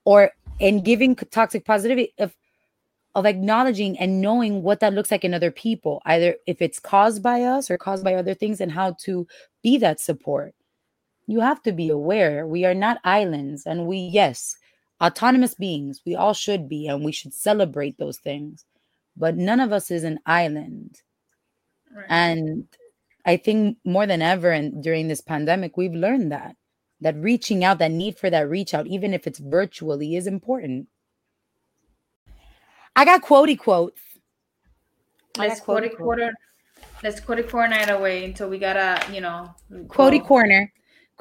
or 0.04 0.32
in 0.60 0.84
giving 0.84 1.16
toxic 1.16 1.66
positivity 1.66 2.14
of 2.18 2.36
of 3.16 3.28
acknowledging 3.28 3.98
and 4.00 4.22
knowing 4.22 4.64
what 4.64 4.80
that 4.80 4.94
looks 4.94 5.12
like 5.12 5.24
in 5.24 5.36
other 5.36 5.52
people 5.52 6.02
either 6.06 6.36
if 6.48 6.62
it's 6.64 6.80
caused 6.80 7.22
by 7.22 7.44
us 7.44 7.70
or 7.70 7.78
caused 7.78 8.04
by 8.04 8.16
other 8.16 8.34
things 8.34 8.60
and 8.60 8.72
how 8.72 8.92
to 8.94 9.28
be 9.62 9.78
that 9.78 10.00
support. 10.00 10.56
You 11.28 11.40
have 11.40 11.62
to 11.64 11.72
be 11.72 11.90
aware. 11.90 12.48
We 12.48 12.66
are 12.66 12.74
not 12.74 13.00
islands 13.04 13.66
and 13.66 13.86
we 13.86 13.98
yes 13.98 14.58
autonomous 15.02 15.54
beings. 15.54 16.02
We 16.06 16.16
all 16.16 16.34
should 16.34 16.68
be 16.68 16.88
and 16.88 17.04
we 17.04 17.12
should 17.12 17.34
celebrate 17.34 17.98
those 17.98 18.18
things. 18.18 18.66
But 19.16 19.38
none 19.38 19.60
of 19.60 19.72
us 19.72 19.92
is 19.92 20.04
an 20.04 20.20
island. 20.26 21.02
Right. 21.96 22.06
and 22.10 22.68
i 23.24 23.38
think 23.38 23.78
more 23.86 24.08
than 24.08 24.20
ever 24.20 24.50
and 24.50 24.82
during 24.82 25.08
this 25.08 25.22
pandemic 25.22 25.78
we've 25.78 25.94
learned 25.94 26.32
that 26.32 26.56
that 27.04 27.16
reaching 27.18 27.64
out 27.64 27.78
that 27.80 27.92
need 27.92 28.18
for 28.18 28.30
that 28.30 28.50
reach 28.50 28.74
out 28.74 28.88
even 28.88 29.14
if 29.14 29.28
it's 29.28 29.40
virtually 29.40 30.16
is 30.16 30.26
important. 30.26 30.88
I 32.96 33.06
got 33.06 33.22
quotey 33.22 33.60
quotes. 33.60 34.00
Let's 35.38 35.60
quote 35.60 35.84
quarter 35.98 36.34
let's 37.02 37.20
quote 37.20 37.52
night 37.54 37.90
away 37.90 38.24
until 38.24 38.50
we 38.50 38.58
gotta 38.58 39.12
you 39.12 39.20
know 39.20 39.54
quotey 39.88 40.24
corner 40.24 40.72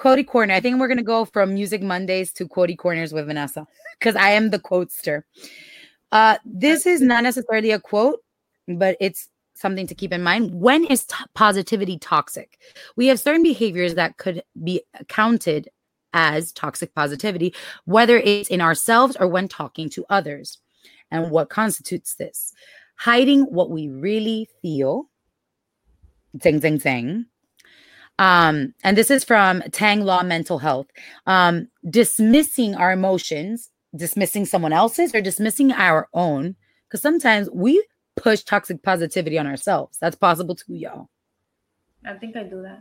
quotey 0.03 0.27
corner 0.27 0.55
i 0.55 0.61
think 0.61 0.79
we're 0.79 0.89
gonna 0.89 1.03
go 1.03 1.25
from 1.25 1.55
music 1.55 1.83
mondays 1.83 2.33
to 2.33 2.49
quotey 2.49 2.77
corners 2.77 3.13
with 3.13 3.27
vanessa 3.27 3.67
because 3.99 4.17
i 4.17 4.31
am 4.31 4.51
the 4.51 4.59
quotester 4.59 5.23
uh 6.13 6.37
this 6.45 6.87
is 6.87 7.01
not 7.01 7.23
necessarily 7.23 7.71
a 7.71 7.79
quote 7.79 8.21
but 8.69 8.97
it's 9.01 9.29
something 9.55 9.87
to 9.87 9.95
keep 9.95 10.13
in 10.13 10.23
mind. 10.23 10.53
When 10.53 10.85
is 10.85 11.07
t- 11.07 11.15
positivity 11.35 11.99
toxic? 11.99 12.59
We 12.97 13.07
have 13.07 13.21
certain 13.21 13.43
behaviors 13.43 13.95
that 13.95 14.19
could 14.19 14.43
be 14.63 14.83
counted 15.09 15.69
as 16.13 16.53
toxic 16.53 16.95
positivity, 16.95 17.55
whether 17.87 18.19
it's 18.19 18.51
in 18.51 18.61
ourselves 18.61 19.17
or 19.19 19.29
when 19.29 19.49
talking 19.49 19.89
to 19.91 20.05
others. 20.11 20.59
And 21.11 21.31
what 21.31 21.49
constitutes 21.49 22.15
this? 22.15 22.53
Hiding 22.97 23.43
what 23.43 23.71
we 23.71 23.89
really 23.89 24.49
feel. 24.61 25.09
Zing, 26.43 26.61
zing, 26.61 26.79
zing. 26.79 27.27
Um, 28.19 28.75
and 28.85 28.97
this 28.97 29.11
is 29.11 29.25
from 29.25 29.63
Tang 29.73 30.05
Law 30.05 30.23
Mental 30.23 30.59
Health. 30.59 30.87
Um, 31.27 31.69
dismissing 31.89 32.75
our 32.75 32.93
emotions, 32.93 33.71
dismissing 33.97 34.47
someone 34.47 34.73
else's, 34.73 35.15
or 35.15 35.21
dismissing 35.21 35.73
our 35.73 36.09
own. 36.13 36.57
Because 36.89 37.03
sometimes 37.03 37.49
we 37.53 37.85
push 38.17 38.43
toxic 38.43 38.83
positivity 38.83 39.39
on 39.39 39.47
ourselves. 39.47 39.99
That's 40.01 40.17
possible 40.17 40.55
too, 40.55 40.75
y'all. 40.75 41.09
I 42.07 42.15
think 42.15 42.37
I 42.37 42.43
do 42.43 42.63
that. 42.63 42.81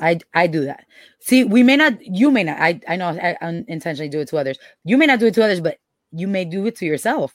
I 0.00 0.20
I 0.32 0.46
do 0.46 0.64
that. 0.64 0.86
See, 1.20 1.44
we 1.44 1.62
may 1.62 1.76
not, 1.76 2.00
you 2.00 2.30
may 2.30 2.44
not. 2.44 2.58
I 2.58 2.80
I 2.88 2.96
know 2.96 3.08
I 3.08 3.36
unintentionally 3.42 4.08
do 4.08 4.20
it 4.20 4.28
to 4.28 4.38
others. 4.38 4.58
You 4.84 4.96
may 4.96 5.06
not 5.06 5.18
do 5.18 5.26
it 5.26 5.34
to 5.34 5.44
others, 5.44 5.60
but 5.60 5.78
you 6.12 6.28
may 6.28 6.44
do 6.44 6.66
it 6.66 6.76
to 6.76 6.86
yourself. 6.86 7.34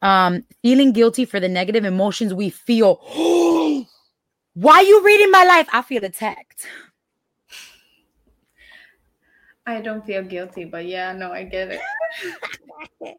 Um, 0.00 0.44
feeling 0.62 0.92
guilty 0.92 1.24
for 1.24 1.38
the 1.38 1.48
negative 1.48 1.84
emotions 1.84 2.34
we 2.34 2.50
feel. 2.50 3.00
Why 4.54 4.80
you 4.80 5.02
reading 5.04 5.30
my 5.30 5.44
life? 5.44 5.68
I 5.72 5.82
feel 5.82 6.04
attacked. 6.04 6.66
I 9.64 9.80
don't 9.80 10.04
feel 10.04 10.22
guilty, 10.22 10.64
but 10.64 10.86
yeah, 10.86 11.12
no, 11.12 11.32
I 11.32 11.44
get 11.44 11.80
it. 13.00 13.18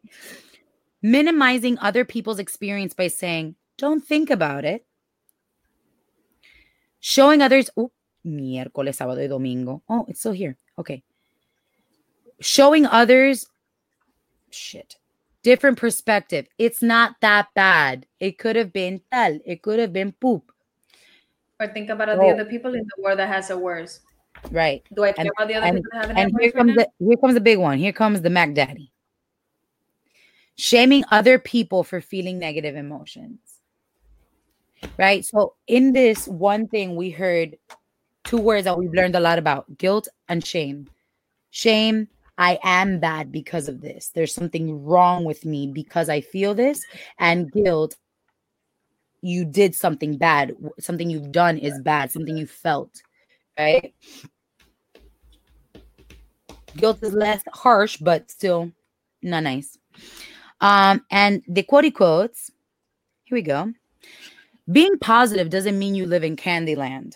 minimizing 1.04 1.78
other 1.80 2.02
people's 2.02 2.38
experience 2.38 2.94
by 2.94 3.08
saying, 3.08 3.54
don't 3.76 4.02
think 4.02 4.30
about 4.30 4.64
it. 4.64 4.86
Showing 6.98 7.42
others, 7.42 7.68
oh, 7.76 7.92
miércoles, 8.24 8.96
sábado 8.96 9.18
y 9.18 9.28
domingo. 9.28 9.82
Oh, 9.86 10.06
it's 10.08 10.20
still 10.20 10.32
here. 10.32 10.56
Okay. 10.78 11.02
Showing 12.40 12.86
others, 12.86 13.46
shit, 14.48 14.96
different 15.42 15.76
perspective. 15.76 16.46
It's 16.56 16.82
not 16.82 17.16
that 17.20 17.48
bad. 17.54 18.06
It 18.18 18.38
could 18.38 18.56
have 18.56 18.72
been 18.72 19.02
tal. 19.12 19.38
It 19.44 19.60
could 19.60 19.78
have 19.78 19.92
been 19.92 20.12
poop. 20.12 20.50
Or 21.60 21.68
think 21.68 21.90
about 21.90 22.08
oh. 22.08 22.18
the 22.18 22.28
other 22.28 22.44
people 22.44 22.74
in 22.74 22.80
the 22.80 23.02
world 23.02 23.18
that 23.18 23.28
has 23.28 23.50
it 23.50 23.58
worse. 23.58 24.00
Right. 24.50 24.82
Do 24.94 25.04
I 25.04 25.12
care 25.12 25.24
and, 25.24 25.32
about 25.36 25.48
the 25.48 25.54
other 25.54 25.66
and, 25.66 25.76
people 25.76 25.90
that 25.92 26.08
have 26.08 26.16
it 26.16 26.20
And 26.20 26.32
here 26.40 26.50
comes 26.50 26.74
the 26.74 26.88
here 26.98 27.16
comes 27.16 27.34
the 27.34 27.40
big 27.40 27.58
one. 27.58 27.78
Here 27.78 27.92
comes 27.92 28.20
the 28.22 28.30
Mac 28.30 28.54
Daddy 28.54 28.92
shaming 30.56 31.04
other 31.10 31.38
people 31.38 31.82
for 31.84 32.00
feeling 32.00 32.38
negative 32.38 32.76
emotions. 32.76 33.38
Right. 34.98 35.24
So, 35.24 35.54
in 35.66 35.92
this 35.92 36.28
one 36.28 36.68
thing, 36.68 36.94
we 36.96 37.10
heard 37.10 37.56
two 38.24 38.38
words 38.38 38.64
that 38.64 38.78
we've 38.78 38.92
learned 38.92 39.16
a 39.16 39.20
lot 39.20 39.38
about 39.38 39.78
guilt 39.78 40.08
and 40.28 40.44
shame. 40.44 40.88
Shame, 41.50 42.08
I 42.36 42.58
am 42.62 43.00
bad 43.00 43.32
because 43.32 43.68
of 43.68 43.80
this. 43.80 44.10
There's 44.14 44.34
something 44.34 44.84
wrong 44.84 45.24
with 45.24 45.44
me 45.44 45.68
because 45.68 46.08
I 46.08 46.20
feel 46.20 46.54
this. 46.54 46.84
And 47.18 47.50
guilt, 47.50 47.96
you 49.24 49.44
did 49.44 49.74
something 49.74 50.18
bad. 50.18 50.54
Something 50.78 51.08
you've 51.08 51.32
done 51.32 51.56
is 51.56 51.80
bad. 51.80 52.10
Something 52.12 52.36
you 52.36 52.46
felt. 52.46 53.02
Right. 53.58 53.94
Guilt 56.76 57.02
is 57.02 57.14
less 57.14 57.42
harsh, 57.52 57.96
but 57.96 58.30
still 58.30 58.70
not 59.22 59.44
nice. 59.44 59.78
Um, 60.60 61.04
and 61.10 61.42
the 61.48 61.62
quote 61.62 61.92
quotes, 61.94 62.50
here 63.24 63.36
we 63.36 63.42
go. 63.42 63.72
Being 64.70 64.98
positive 64.98 65.48
doesn't 65.50 65.78
mean 65.78 65.94
you 65.94 66.06
live 66.06 66.24
in 66.24 66.36
Candyland. 66.36 67.14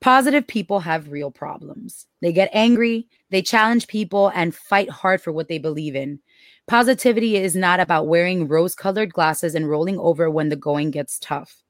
Positive 0.00 0.46
people 0.46 0.80
have 0.80 1.10
real 1.10 1.30
problems. 1.30 2.06
They 2.22 2.32
get 2.32 2.50
angry, 2.52 3.08
they 3.30 3.42
challenge 3.42 3.88
people, 3.88 4.30
and 4.34 4.54
fight 4.54 4.88
hard 4.90 5.20
for 5.20 5.32
what 5.32 5.48
they 5.48 5.58
believe 5.58 5.96
in. 5.96 6.20
Positivity 6.68 7.36
is 7.36 7.56
not 7.56 7.80
about 7.80 8.06
wearing 8.06 8.46
rose 8.46 8.74
colored 8.74 9.12
glasses 9.12 9.54
and 9.54 9.68
rolling 9.68 9.98
over 9.98 10.30
when 10.30 10.50
the 10.50 10.56
going 10.56 10.90
gets 10.92 11.18
tough. 11.18 11.62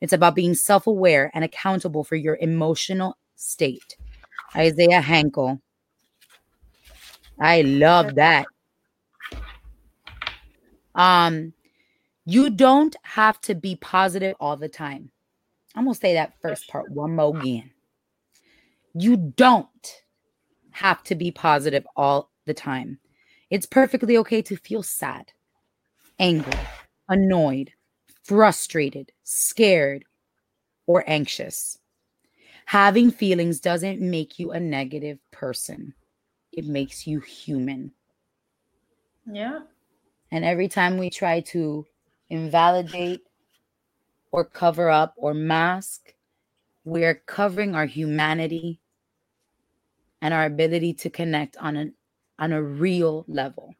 It's 0.00 0.12
about 0.12 0.34
being 0.34 0.54
self 0.54 0.86
aware 0.86 1.30
and 1.32 1.44
accountable 1.44 2.02
for 2.02 2.16
your 2.16 2.36
emotional 2.40 3.16
state. 3.36 3.96
Isaiah 4.54 5.00
Hankel. 5.00 5.60
I 7.38 7.62
love 7.62 8.14
that. 8.16 8.46
Um, 10.94 11.52
you 12.24 12.50
don't 12.50 12.96
have 13.02 13.40
to 13.42 13.54
be 13.54 13.76
positive 13.76 14.34
all 14.40 14.56
the 14.56 14.68
time. 14.68 15.10
I'm 15.74 15.84
gonna 15.84 15.94
say 15.94 16.14
that 16.14 16.32
first 16.40 16.68
part 16.68 16.90
one 16.90 17.14
more 17.14 17.36
again. 17.36 17.70
You 18.98 19.18
don't 19.18 20.02
have 20.70 21.02
to 21.04 21.14
be 21.14 21.30
positive 21.30 21.86
all 21.96 22.30
the 22.46 22.54
time. 22.54 22.98
It's 23.50 23.66
perfectly 23.66 24.16
okay 24.16 24.40
to 24.40 24.56
feel 24.56 24.82
sad, 24.82 25.32
angry, 26.18 26.58
annoyed, 27.06 27.72
frustrated, 28.24 29.12
scared, 29.22 30.06
or 30.86 31.04
anxious. 31.06 31.78
Having 32.64 33.10
feelings 33.10 33.60
doesn't 33.60 34.00
make 34.00 34.38
you 34.38 34.52
a 34.52 34.60
negative 34.60 35.18
person, 35.30 35.92
it 36.50 36.64
makes 36.64 37.06
you 37.06 37.20
human. 37.20 37.92
Yeah. 39.30 39.60
And 40.30 40.42
every 40.42 40.68
time 40.68 40.96
we 40.96 41.10
try 41.10 41.40
to 41.52 41.84
invalidate 42.30 43.20
or 44.32 44.46
cover 44.46 44.88
up 44.88 45.12
or 45.18 45.34
mask, 45.34 46.14
we're 46.86 47.22
covering 47.26 47.74
our 47.74 47.84
humanity 47.84 48.80
and 50.26 50.34
our 50.34 50.44
ability 50.44 50.92
to 50.92 51.08
connect 51.08 51.56
on 51.58 51.76
an 51.76 51.94
on 52.40 52.52
a 52.52 52.60
real 52.60 53.24
level. 53.28 53.76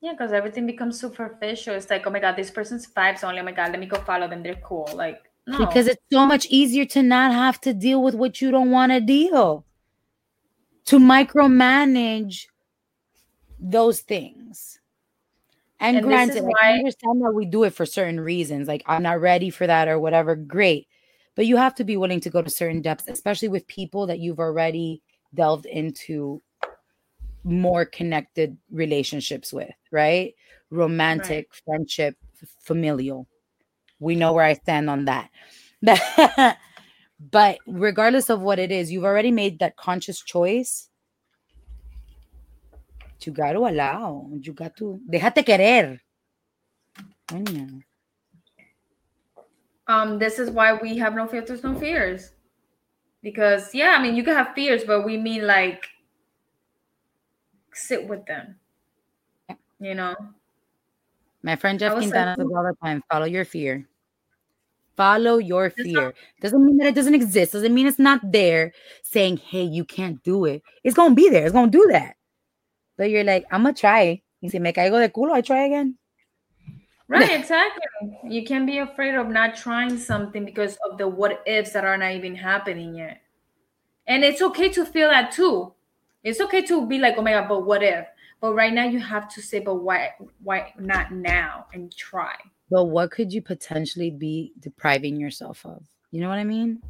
Yeah, 0.00 0.12
because 0.12 0.32
everything 0.32 0.64
becomes 0.64 0.98
superficial. 0.98 1.74
It's 1.74 1.90
like, 1.90 2.06
oh 2.06 2.10
my 2.10 2.18
god, 2.18 2.34
this 2.34 2.50
person's 2.50 2.86
vibes 2.86 3.22
only. 3.22 3.40
Oh 3.40 3.44
my 3.44 3.52
god, 3.52 3.72
let 3.72 3.78
me 3.78 3.84
go 3.84 3.98
follow 3.98 4.26
them. 4.26 4.42
They're 4.42 4.62
cool. 4.64 4.88
Like, 4.94 5.20
no. 5.46 5.58
Because 5.58 5.86
it's 5.86 6.02
so 6.10 6.24
much 6.24 6.46
easier 6.46 6.86
to 6.86 7.02
not 7.02 7.32
have 7.32 7.60
to 7.60 7.74
deal 7.74 8.02
with 8.02 8.14
what 8.14 8.40
you 8.40 8.50
don't 8.50 8.70
want 8.70 8.90
to 8.92 9.02
deal. 9.02 9.66
To 10.86 10.98
micromanage 10.98 12.46
those 13.58 14.00
things. 14.00 14.80
And, 15.78 15.98
and 15.98 16.06
granted, 16.06 16.42
why- 16.44 16.54
I 16.62 16.72
understand 16.78 17.20
that 17.20 17.32
we 17.32 17.44
do 17.44 17.64
it 17.64 17.74
for 17.74 17.84
certain 17.84 18.18
reasons. 18.18 18.66
Like 18.66 18.82
I'm 18.86 19.02
not 19.02 19.20
ready 19.20 19.50
for 19.50 19.66
that 19.66 19.88
or 19.88 20.00
whatever. 20.00 20.34
Great. 20.36 20.88
But 21.36 21.46
you 21.46 21.56
have 21.56 21.74
to 21.76 21.84
be 21.84 21.96
willing 21.96 22.20
to 22.20 22.30
go 22.30 22.42
to 22.42 22.50
certain 22.50 22.82
depths, 22.82 23.08
especially 23.08 23.48
with 23.48 23.66
people 23.66 24.06
that 24.06 24.18
you've 24.18 24.40
already 24.40 25.02
delved 25.34 25.66
into 25.66 26.42
more 27.44 27.84
connected 27.84 28.58
relationships 28.70 29.52
with, 29.52 29.70
right? 29.90 30.34
Romantic, 30.70 31.48
right. 31.50 31.62
friendship, 31.64 32.16
familial. 32.60 33.26
We 33.98 34.16
know 34.16 34.32
where 34.32 34.44
I 34.44 34.54
stand 34.54 34.90
on 34.90 35.06
that. 35.06 35.30
but 37.30 37.58
regardless 37.66 38.28
of 38.28 38.42
what 38.42 38.58
it 38.58 38.70
is, 38.70 38.90
you've 38.90 39.04
already 39.04 39.30
made 39.30 39.60
that 39.60 39.76
conscious 39.76 40.20
choice 40.20 40.90
you 43.26 43.32
got 43.32 43.52
to 43.52 43.66
allow. 43.66 44.28
You 44.40 44.52
got 44.52 44.76
to. 44.76 45.00
Déjate 45.08 45.44
querer. 45.44 46.00
Coño. 47.26 47.82
Um, 49.90 50.20
this 50.20 50.38
is 50.38 50.50
why 50.50 50.74
we 50.74 50.96
have 50.98 51.16
no 51.16 51.26
filters, 51.26 51.64
no 51.64 51.74
fears. 51.74 52.30
Because 53.24 53.74
yeah, 53.74 53.96
I 53.98 54.02
mean 54.02 54.14
you 54.14 54.22
can 54.22 54.34
have 54.34 54.54
fears, 54.54 54.84
but 54.84 55.04
we 55.04 55.16
mean 55.16 55.48
like 55.48 55.88
sit 57.74 58.06
with 58.06 58.24
them. 58.26 58.54
You 59.80 59.96
know. 59.96 60.14
My 61.42 61.56
friend 61.56 61.76
Jeff 61.78 61.94
Quintana 61.94 62.30
like, 62.30 62.36
says 62.38 62.46
all 62.54 62.62
the 62.62 62.76
time, 62.80 63.02
follow 63.10 63.26
your 63.26 63.44
fear. 63.44 63.88
Follow 64.96 65.38
your 65.38 65.70
fear. 65.70 66.14
Doesn't 66.40 66.64
mean 66.64 66.76
that 66.76 66.88
it 66.88 66.94
doesn't 66.94 67.14
exist. 67.14 67.52
Doesn't 67.52 67.74
mean 67.74 67.88
it's 67.88 67.98
not 67.98 68.20
there 68.22 68.72
saying, 69.02 69.38
hey, 69.38 69.64
you 69.64 69.84
can't 69.84 70.22
do 70.22 70.44
it. 70.44 70.62
It's 70.84 70.94
gonna 70.94 71.16
be 71.16 71.30
there. 71.30 71.44
It's 71.44 71.52
gonna 71.52 71.70
do 71.70 71.88
that. 71.90 72.14
But 72.96 73.10
you're 73.10 73.24
like, 73.24 73.44
I'm 73.50 73.64
gonna 73.64 73.74
try. 73.74 74.22
Y 74.40 74.48
si 74.50 74.60
me 74.60 74.72
caigo 74.72 75.00
de 75.00 75.08
culo, 75.08 75.32
I 75.32 75.40
try 75.40 75.64
again. 75.64 75.96
Right, 77.10 77.30
exactly. 77.40 77.82
You 78.22 78.44
can't 78.44 78.66
be 78.66 78.78
afraid 78.78 79.16
of 79.16 79.28
not 79.28 79.56
trying 79.56 79.98
something 79.98 80.44
because 80.44 80.78
of 80.88 80.96
the 80.96 81.08
what 81.08 81.42
ifs 81.44 81.72
that 81.72 81.84
are 81.84 81.98
not 81.98 82.12
even 82.12 82.36
happening 82.36 82.94
yet. 82.94 83.20
And 84.06 84.22
it's 84.24 84.40
okay 84.40 84.68
to 84.70 84.86
feel 84.86 85.08
that 85.08 85.32
too. 85.32 85.74
It's 86.22 86.40
okay 86.40 86.62
to 86.62 86.86
be 86.86 86.98
like, 86.98 87.16
oh 87.18 87.22
my 87.22 87.32
god, 87.32 87.48
but 87.48 87.66
what 87.66 87.82
if? 87.82 88.06
But 88.40 88.54
right 88.54 88.72
now 88.72 88.84
you 88.84 89.00
have 89.00 89.28
to 89.34 89.42
say, 89.42 89.58
but 89.58 89.74
why 89.74 90.12
why 90.42 90.72
not 90.78 91.12
now 91.12 91.66
and 91.74 91.94
try. 91.94 92.36
But 92.70 92.84
what 92.84 93.10
could 93.10 93.32
you 93.32 93.42
potentially 93.42 94.10
be 94.10 94.52
depriving 94.60 95.18
yourself 95.18 95.66
of? 95.66 95.82
You 96.12 96.20
know 96.20 96.28
what 96.28 96.38
I 96.38 96.44
mean? 96.44 96.80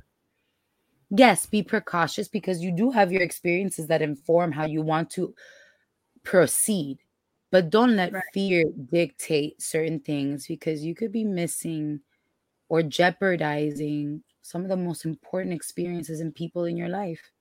Yes, 1.09 1.47
be 1.47 1.62
precautious 1.62 2.29
because 2.29 2.61
you 2.61 2.71
do 2.71 2.91
have 2.91 3.11
your 3.11 3.23
experiences 3.23 3.87
that 3.87 4.03
inform 4.03 4.53
how 4.53 4.66
you 4.66 4.83
want 4.83 5.09
to 5.11 5.35
proceed. 6.23 6.99
But 7.51 7.70
don't 7.70 7.96
let 7.96 8.12
Right. 8.12 8.24
fear 8.32 8.64
dictate 8.92 9.61
certain 9.61 10.01
things 10.01 10.46
because 10.46 10.84
you 10.84 10.94
could 10.94 11.12
be 11.12 11.24
missing 11.24 12.01
or 12.68 12.82
jeopardizing 12.82 14.22
some 14.42 14.62
of 14.62 14.68
the 14.68 14.76
most 14.76 15.05
important 15.05 15.53
experiences 15.55 16.20
and 16.20 16.34
people 16.34 16.64
in 16.64 16.76
your 16.76 16.88
life. 16.88 17.32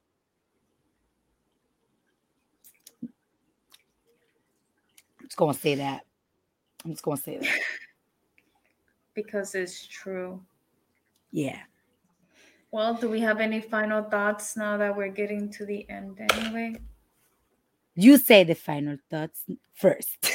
I'm 5.20 5.26
just 5.28 5.38
gonna 5.38 5.54
say 5.54 5.76
that. 5.76 6.06
I'm 6.84 6.92
just 6.92 7.04
gonna 7.04 7.18
say 7.18 7.38
that. 7.38 7.62
Because 9.14 9.54
it's 9.56 9.86
true. 9.86 10.44
Yeah. 11.32 11.60
Well, 12.72 12.94
do 12.94 13.10
we 13.10 13.20
have 13.22 13.40
any 13.40 13.62
final 13.62 14.04
thoughts 14.04 14.56
now 14.56 14.78
that 14.78 14.96
we're 14.96 15.10
getting 15.10 15.50
to 15.52 15.66
the 15.66 15.90
end 15.90 16.20
anyway? 16.20 16.80
You 18.02 18.18
say 18.18 18.46
the 18.46 18.56
final 18.56 18.98
thoughts 19.10 19.44
first. 19.74 20.18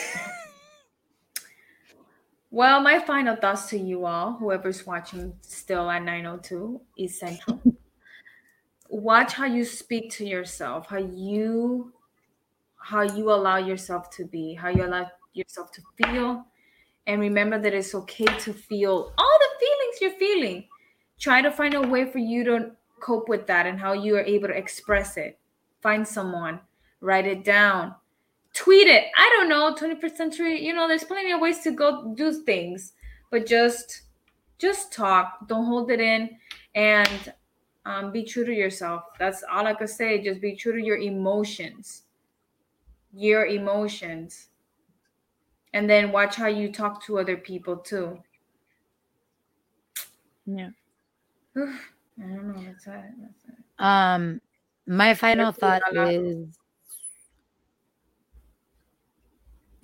Well, 2.51 2.81
my 2.81 3.01
final 3.01 3.35
thoughts 3.35 3.69
to 3.71 3.77
you 3.77 4.07
all, 4.07 4.35
whoever's 4.35 4.87
watching 4.87 5.33
still 5.41 5.91
at 5.91 6.05
902 6.05 6.81
is 6.97 7.19
Central. 7.19 7.61
Watch 8.89 9.33
how 9.33 9.47
you 9.47 9.65
speak 9.65 10.13
to 10.13 10.25
yourself, 10.25 10.87
how 10.87 10.99
you 10.99 11.93
how 12.79 13.03
you 13.03 13.33
allow 13.33 13.57
yourself 13.57 14.09
to 14.11 14.25
be, 14.25 14.55
how 14.55 14.69
you 14.69 14.85
allow 14.85 15.11
yourself 15.33 15.73
to 15.73 15.83
feel. 15.97 16.47
And 17.09 17.21
remember 17.21 17.59
that 17.59 17.75
it's 17.75 17.93
okay 17.93 18.27
to 18.27 18.53
feel 18.53 19.13
all 19.19 19.39
the 19.41 19.51
feelings 19.59 20.01
you're 20.01 20.21
feeling. 20.21 20.69
Try 21.19 21.43
to 21.43 21.51
find 21.51 21.75
a 21.75 21.83
way 21.83 22.05
for 22.09 22.19
you 22.19 22.45
to 22.45 22.71
cope 23.01 23.29
with 23.29 23.49
that 23.49 23.67
and 23.67 23.81
how 23.81 23.95
you 23.95 24.15
are 24.15 24.23
able 24.23 24.47
to 24.47 24.57
express 24.57 25.17
it. 25.17 25.41
Find 25.81 26.07
someone, 26.07 26.61
write 27.05 27.27
it 27.27 27.45
down, 27.45 27.95
tweet 28.55 28.89
it. 28.89 29.05
I 29.17 29.31
don't 29.37 29.49
know, 29.49 29.75
21st 29.75 30.17
century, 30.17 30.65
you 30.65 30.73
know, 30.73 30.89
there's 30.89 31.05
plenty 31.05 31.33
of 31.33 31.41
ways 31.41 31.61
to 31.61 31.71
go 31.71 32.15
do 32.15 32.33
things, 32.43 32.93
but 33.31 33.47
just 33.47 34.03
just 34.59 34.93
talk. 34.93 35.47
Don't 35.47 35.67
hold 35.67 35.91
it 35.91 36.01
in 36.01 36.31
and 36.75 37.33
um, 37.85 38.13
be 38.13 38.25
true 38.25 38.45
to 38.45 38.53
yourself. 38.53 39.03
That's 39.19 39.45
all 39.53 39.67
I 39.67 39.75
could 39.75 39.91
say. 39.91 40.23
Just 40.23 40.41
be 40.41 40.57
true 40.57 40.73
to 40.73 40.83
your 40.83 40.97
emotions. 40.97 42.05
Your 43.13 43.47
emotions. 43.47 44.49
And 45.75 45.91
then 45.91 46.13
watch 46.13 46.37
how 46.37 46.47
you 46.47 46.73
talk 46.73 47.05
to 47.05 47.19
other 47.19 47.37
people 47.37 47.77
too. 47.77 48.19
Yeah. 50.47 50.71
I 51.57 51.61
don't 52.19 52.55
know. 52.55 52.63
That's 52.65 52.87
it. 52.87 53.05
That's 53.21 53.45
it. 53.49 53.85
Um, 53.85 54.41
my 54.87 55.15
final 55.15 55.51
thought 55.51 55.83
is 55.95 56.47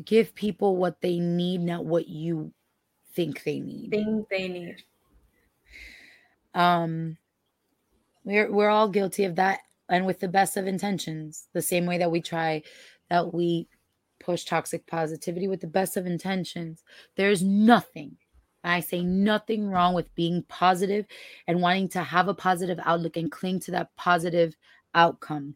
give 0.05 0.35
people 0.35 0.77
what 0.77 1.01
they 1.01 1.19
need, 1.19 1.61
not 1.61 1.85
what 1.85 2.09
you 2.09 2.53
think 3.15 3.43
they 3.43 3.61
need. 3.61 3.91
Thing 3.91 4.27
they 4.31 4.49
need. 4.49 4.77
Um, 6.55 7.17
we're 8.25 8.51
we're 8.51 8.71
all 8.71 8.89
guilty 8.89 9.25
of 9.25 9.37
that, 9.37 9.61
and 9.89 10.07
with 10.07 10.21
the 10.21 10.29
best 10.29 10.57
of 10.57 10.67
intentions. 10.67 11.49
The 11.53 11.63
same 11.63 11.87
way 11.87 11.99
that 11.99 12.11
we 12.11 12.21
try, 12.21 12.63
that 13.09 13.33
we 13.33 13.69
push 14.19 14.45
toxic 14.45 14.87
positivity 14.87 15.49
with 15.49 15.61
the 15.61 15.67
best 15.67 15.97
of 15.97 16.07
intentions. 16.07 16.85
There's 17.17 17.43
nothing. 17.43 18.17
I 18.63 18.81
say 18.81 19.03
nothing 19.03 19.71
wrong 19.71 19.95
with 19.95 20.15
being 20.15 20.45
positive 20.49 21.07
and 21.47 21.63
wanting 21.63 21.89
to 21.91 22.03
have 22.03 22.29
a 22.29 22.35
positive 22.35 22.79
outlook 22.85 23.17
and 23.17 23.33
cling 23.33 23.61
to 23.61 23.71
that 23.71 23.97
positive 23.97 24.55
outcome. 24.95 25.55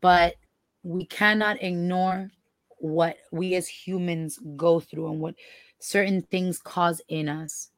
But 0.00 0.36
we 0.82 1.04
cannot 1.04 1.62
ignore 1.62 2.30
what 2.82 3.16
we 3.30 3.54
as 3.54 3.68
humans 3.68 4.40
go 4.56 4.80
through 4.80 5.08
and 5.08 5.20
what 5.20 5.36
certain 5.78 6.20
things 6.20 6.58
cause 6.58 7.00
in 7.08 7.28
us 7.28 7.70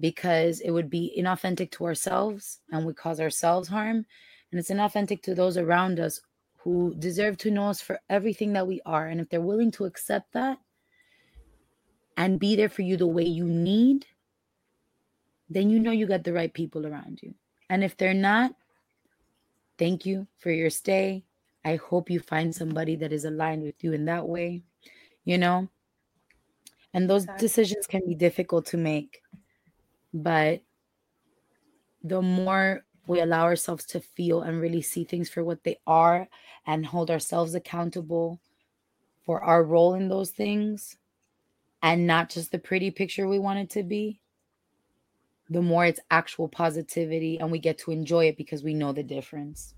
because 0.00 0.60
it 0.60 0.70
would 0.70 0.88
be 0.88 1.14
inauthentic 1.18 1.70
to 1.72 1.84
ourselves 1.84 2.60
and 2.70 2.86
we 2.86 2.94
cause 2.94 3.20
ourselves 3.20 3.68
harm. 3.68 4.06
And 4.50 4.58
it's 4.58 4.70
inauthentic 4.70 5.22
to 5.22 5.34
those 5.34 5.58
around 5.58 6.00
us 6.00 6.22
who 6.56 6.94
deserve 6.98 7.36
to 7.38 7.50
know 7.50 7.68
us 7.68 7.82
for 7.82 8.00
everything 8.08 8.54
that 8.54 8.66
we 8.66 8.80
are. 8.86 9.06
And 9.08 9.20
if 9.20 9.28
they're 9.28 9.40
willing 9.42 9.70
to 9.72 9.84
accept 9.84 10.32
that 10.32 10.58
and 12.16 12.40
be 12.40 12.56
there 12.56 12.70
for 12.70 12.82
you 12.82 12.96
the 12.96 13.06
way 13.06 13.24
you 13.24 13.44
need, 13.44 14.06
then 15.50 15.68
you 15.68 15.78
know 15.78 15.92
you 15.92 16.06
got 16.06 16.24
the 16.24 16.32
right 16.32 16.52
people 16.52 16.86
around 16.86 17.20
you. 17.22 17.34
And 17.68 17.84
if 17.84 17.98
they're 17.98 18.14
not, 18.14 18.52
thank 19.78 20.06
you 20.06 20.26
for 20.38 20.50
your 20.50 20.70
stay. 20.70 21.24
I 21.66 21.76
hope 21.76 22.10
you 22.10 22.20
find 22.20 22.54
somebody 22.54 22.94
that 22.94 23.12
is 23.12 23.24
aligned 23.24 23.64
with 23.64 23.82
you 23.82 23.92
in 23.92 24.04
that 24.04 24.28
way, 24.28 24.62
you 25.24 25.36
know? 25.36 25.68
And 26.94 27.10
those 27.10 27.26
decisions 27.38 27.88
can 27.88 28.06
be 28.06 28.14
difficult 28.14 28.66
to 28.66 28.76
make, 28.76 29.20
but 30.14 30.62
the 32.04 32.22
more 32.22 32.84
we 33.08 33.20
allow 33.20 33.42
ourselves 33.42 33.84
to 33.86 34.00
feel 34.00 34.42
and 34.42 34.60
really 34.60 34.80
see 34.80 35.02
things 35.02 35.28
for 35.28 35.42
what 35.42 35.64
they 35.64 35.76
are 35.88 36.28
and 36.66 36.86
hold 36.86 37.10
ourselves 37.10 37.56
accountable 37.56 38.40
for 39.24 39.42
our 39.42 39.64
role 39.64 39.94
in 39.94 40.08
those 40.08 40.30
things 40.30 40.96
and 41.82 42.06
not 42.06 42.30
just 42.30 42.52
the 42.52 42.60
pretty 42.60 42.92
picture 42.92 43.26
we 43.26 43.40
want 43.40 43.58
it 43.58 43.70
to 43.70 43.82
be, 43.82 44.20
the 45.50 45.62
more 45.62 45.84
it's 45.84 46.00
actual 46.12 46.48
positivity 46.48 47.40
and 47.40 47.50
we 47.50 47.58
get 47.58 47.76
to 47.78 47.90
enjoy 47.90 48.26
it 48.26 48.36
because 48.36 48.62
we 48.62 48.72
know 48.72 48.92
the 48.92 49.02
difference. 49.02 49.75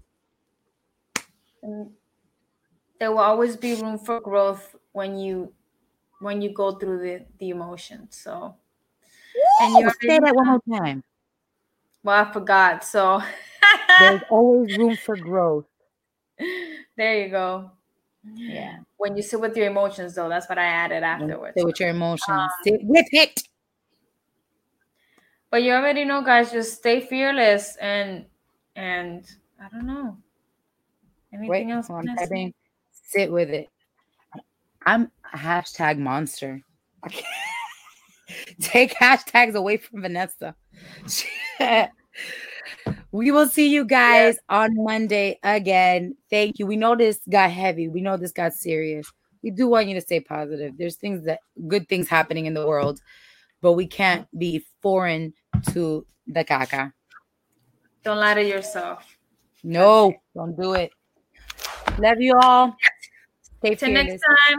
There 1.62 3.10
will 3.12 3.18
always 3.18 3.56
be 3.56 3.74
room 3.74 3.98
for 3.98 4.20
growth 4.20 4.74
when 4.92 5.16
you 5.18 5.52
when 6.20 6.42
you 6.42 6.52
go 6.52 6.72
through 6.72 6.98
the, 6.98 7.26
the 7.38 7.50
emotions. 7.50 8.18
So 8.22 8.56
and 9.60 9.76
you 9.78 9.90
say 9.90 10.18
that 10.18 10.34
one 10.34 10.46
more 10.46 10.78
time. 10.80 11.04
well, 12.02 12.24
I 12.26 12.32
forgot. 12.32 12.84
So 12.84 13.22
There's 14.00 14.20
always 14.30 14.68
room 14.70 14.96
for 14.96 15.16
growth. 15.16 15.66
there 16.96 17.22
you 17.24 17.28
go. 17.30 17.70
Yeah. 18.24 18.78
When 18.96 19.16
you 19.16 19.22
sit 19.22 19.40
with 19.40 19.56
your 19.56 19.66
emotions, 19.68 20.14
though, 20.16 20.28
that's 20.28 20.48
what 20.48 20.58
I 20.58 20.64
added 20.64 21.02
afterwards. 21.04 21.54
Sit 21.56 21.66
with 21.66 21.80
your 21.80 21.90
emotions. 21.90 22.28
Um, 22.28 22.48
Sit 22.64 22.80
with 22.82 23.06
it. 23.12 23.42
But 25.50 25.62
you 25.62 25.72
already 25.72 26.04
know, 26.04 26.22
guys. 26.22 26.52
Just 26.52 26.78
stay 26.78 27.00
fearless 27.00 27.76
and 27.76 28.26
and 28.76 29.24
I 29.60 29.68
don't 29.68 29.86
know. 29.86 30.18
Anything 31.32 31.48
Wait, 31.48 31.68
else? 31.68 31.88
Vanessa? 31.88 32.16
typing. 32.16 32.54
Sit 32.90 33.30
with 33.30 33.50
it. 33.50 33.68
I'm 34.86 35.10
a 35.32 35.36
hashtag 35.36 35.98
monster. 35.98 36.62
Take 38.60 38.94
hashtags 38.94 39.54
away 39.54 39.76
from 39.78 40.02
Vanessa. 40.02 40.54
we 43.12 43.30
will 43.30 43.48
see 43.48 43.68
you 43.68 43.84
guys 43.84 44.38
on 44.48 44.70
Monday 44.74 45.38
again. 45.42 46.16
Thank 46.30 46.58
you. 46.58 46.66
We 46.66 46.76
know 46.76 46.96
this 46.96 47.20
got 47.28 47.50
heavy. 47.50 47.88
We 47.88 48.00
know 48.00 48.16
this 48.16 48.32
got 48.32 48.54
serious. 48.54 49.10
We 49.42 49.50
do 49.50 49.68
want 49.68 49.88
you 49.88 49.94
to 49.94 50.00
stay 50.00 50.20
positive. 50.20 50.74
There's 50.76 50.96
things 50.96 51.24
that 51.24 51.40
good 51.68 51.88
things 51.88 52.08
happening 52.08 52.46
in 52.46 52.54
the 52.54 52.66
world, 52.66 53.00
but 53.62 53.72
we 53.72 53.86
can't 53.86 54.26
be 54.36 54.64
foreign 54.82 55.32
to 55.70 56.06
the 56.26 56.44
caca. 56.44 56.92
Don't 58.04 58.18
lie 58.18 58.34
to 58.34 58.44
yourself. 58.44 59.04
No, 59.62 60.14
don't 60.34 60.56
do 60.56 60.74
it. 60.74 60.92
Love 61.98 62.20
you 62.20 62.34
all. 62.42 62.76
Stay 63.60 63.74
Till 63.74 63.90
next 63.92 64.20
time. 64.48 64.58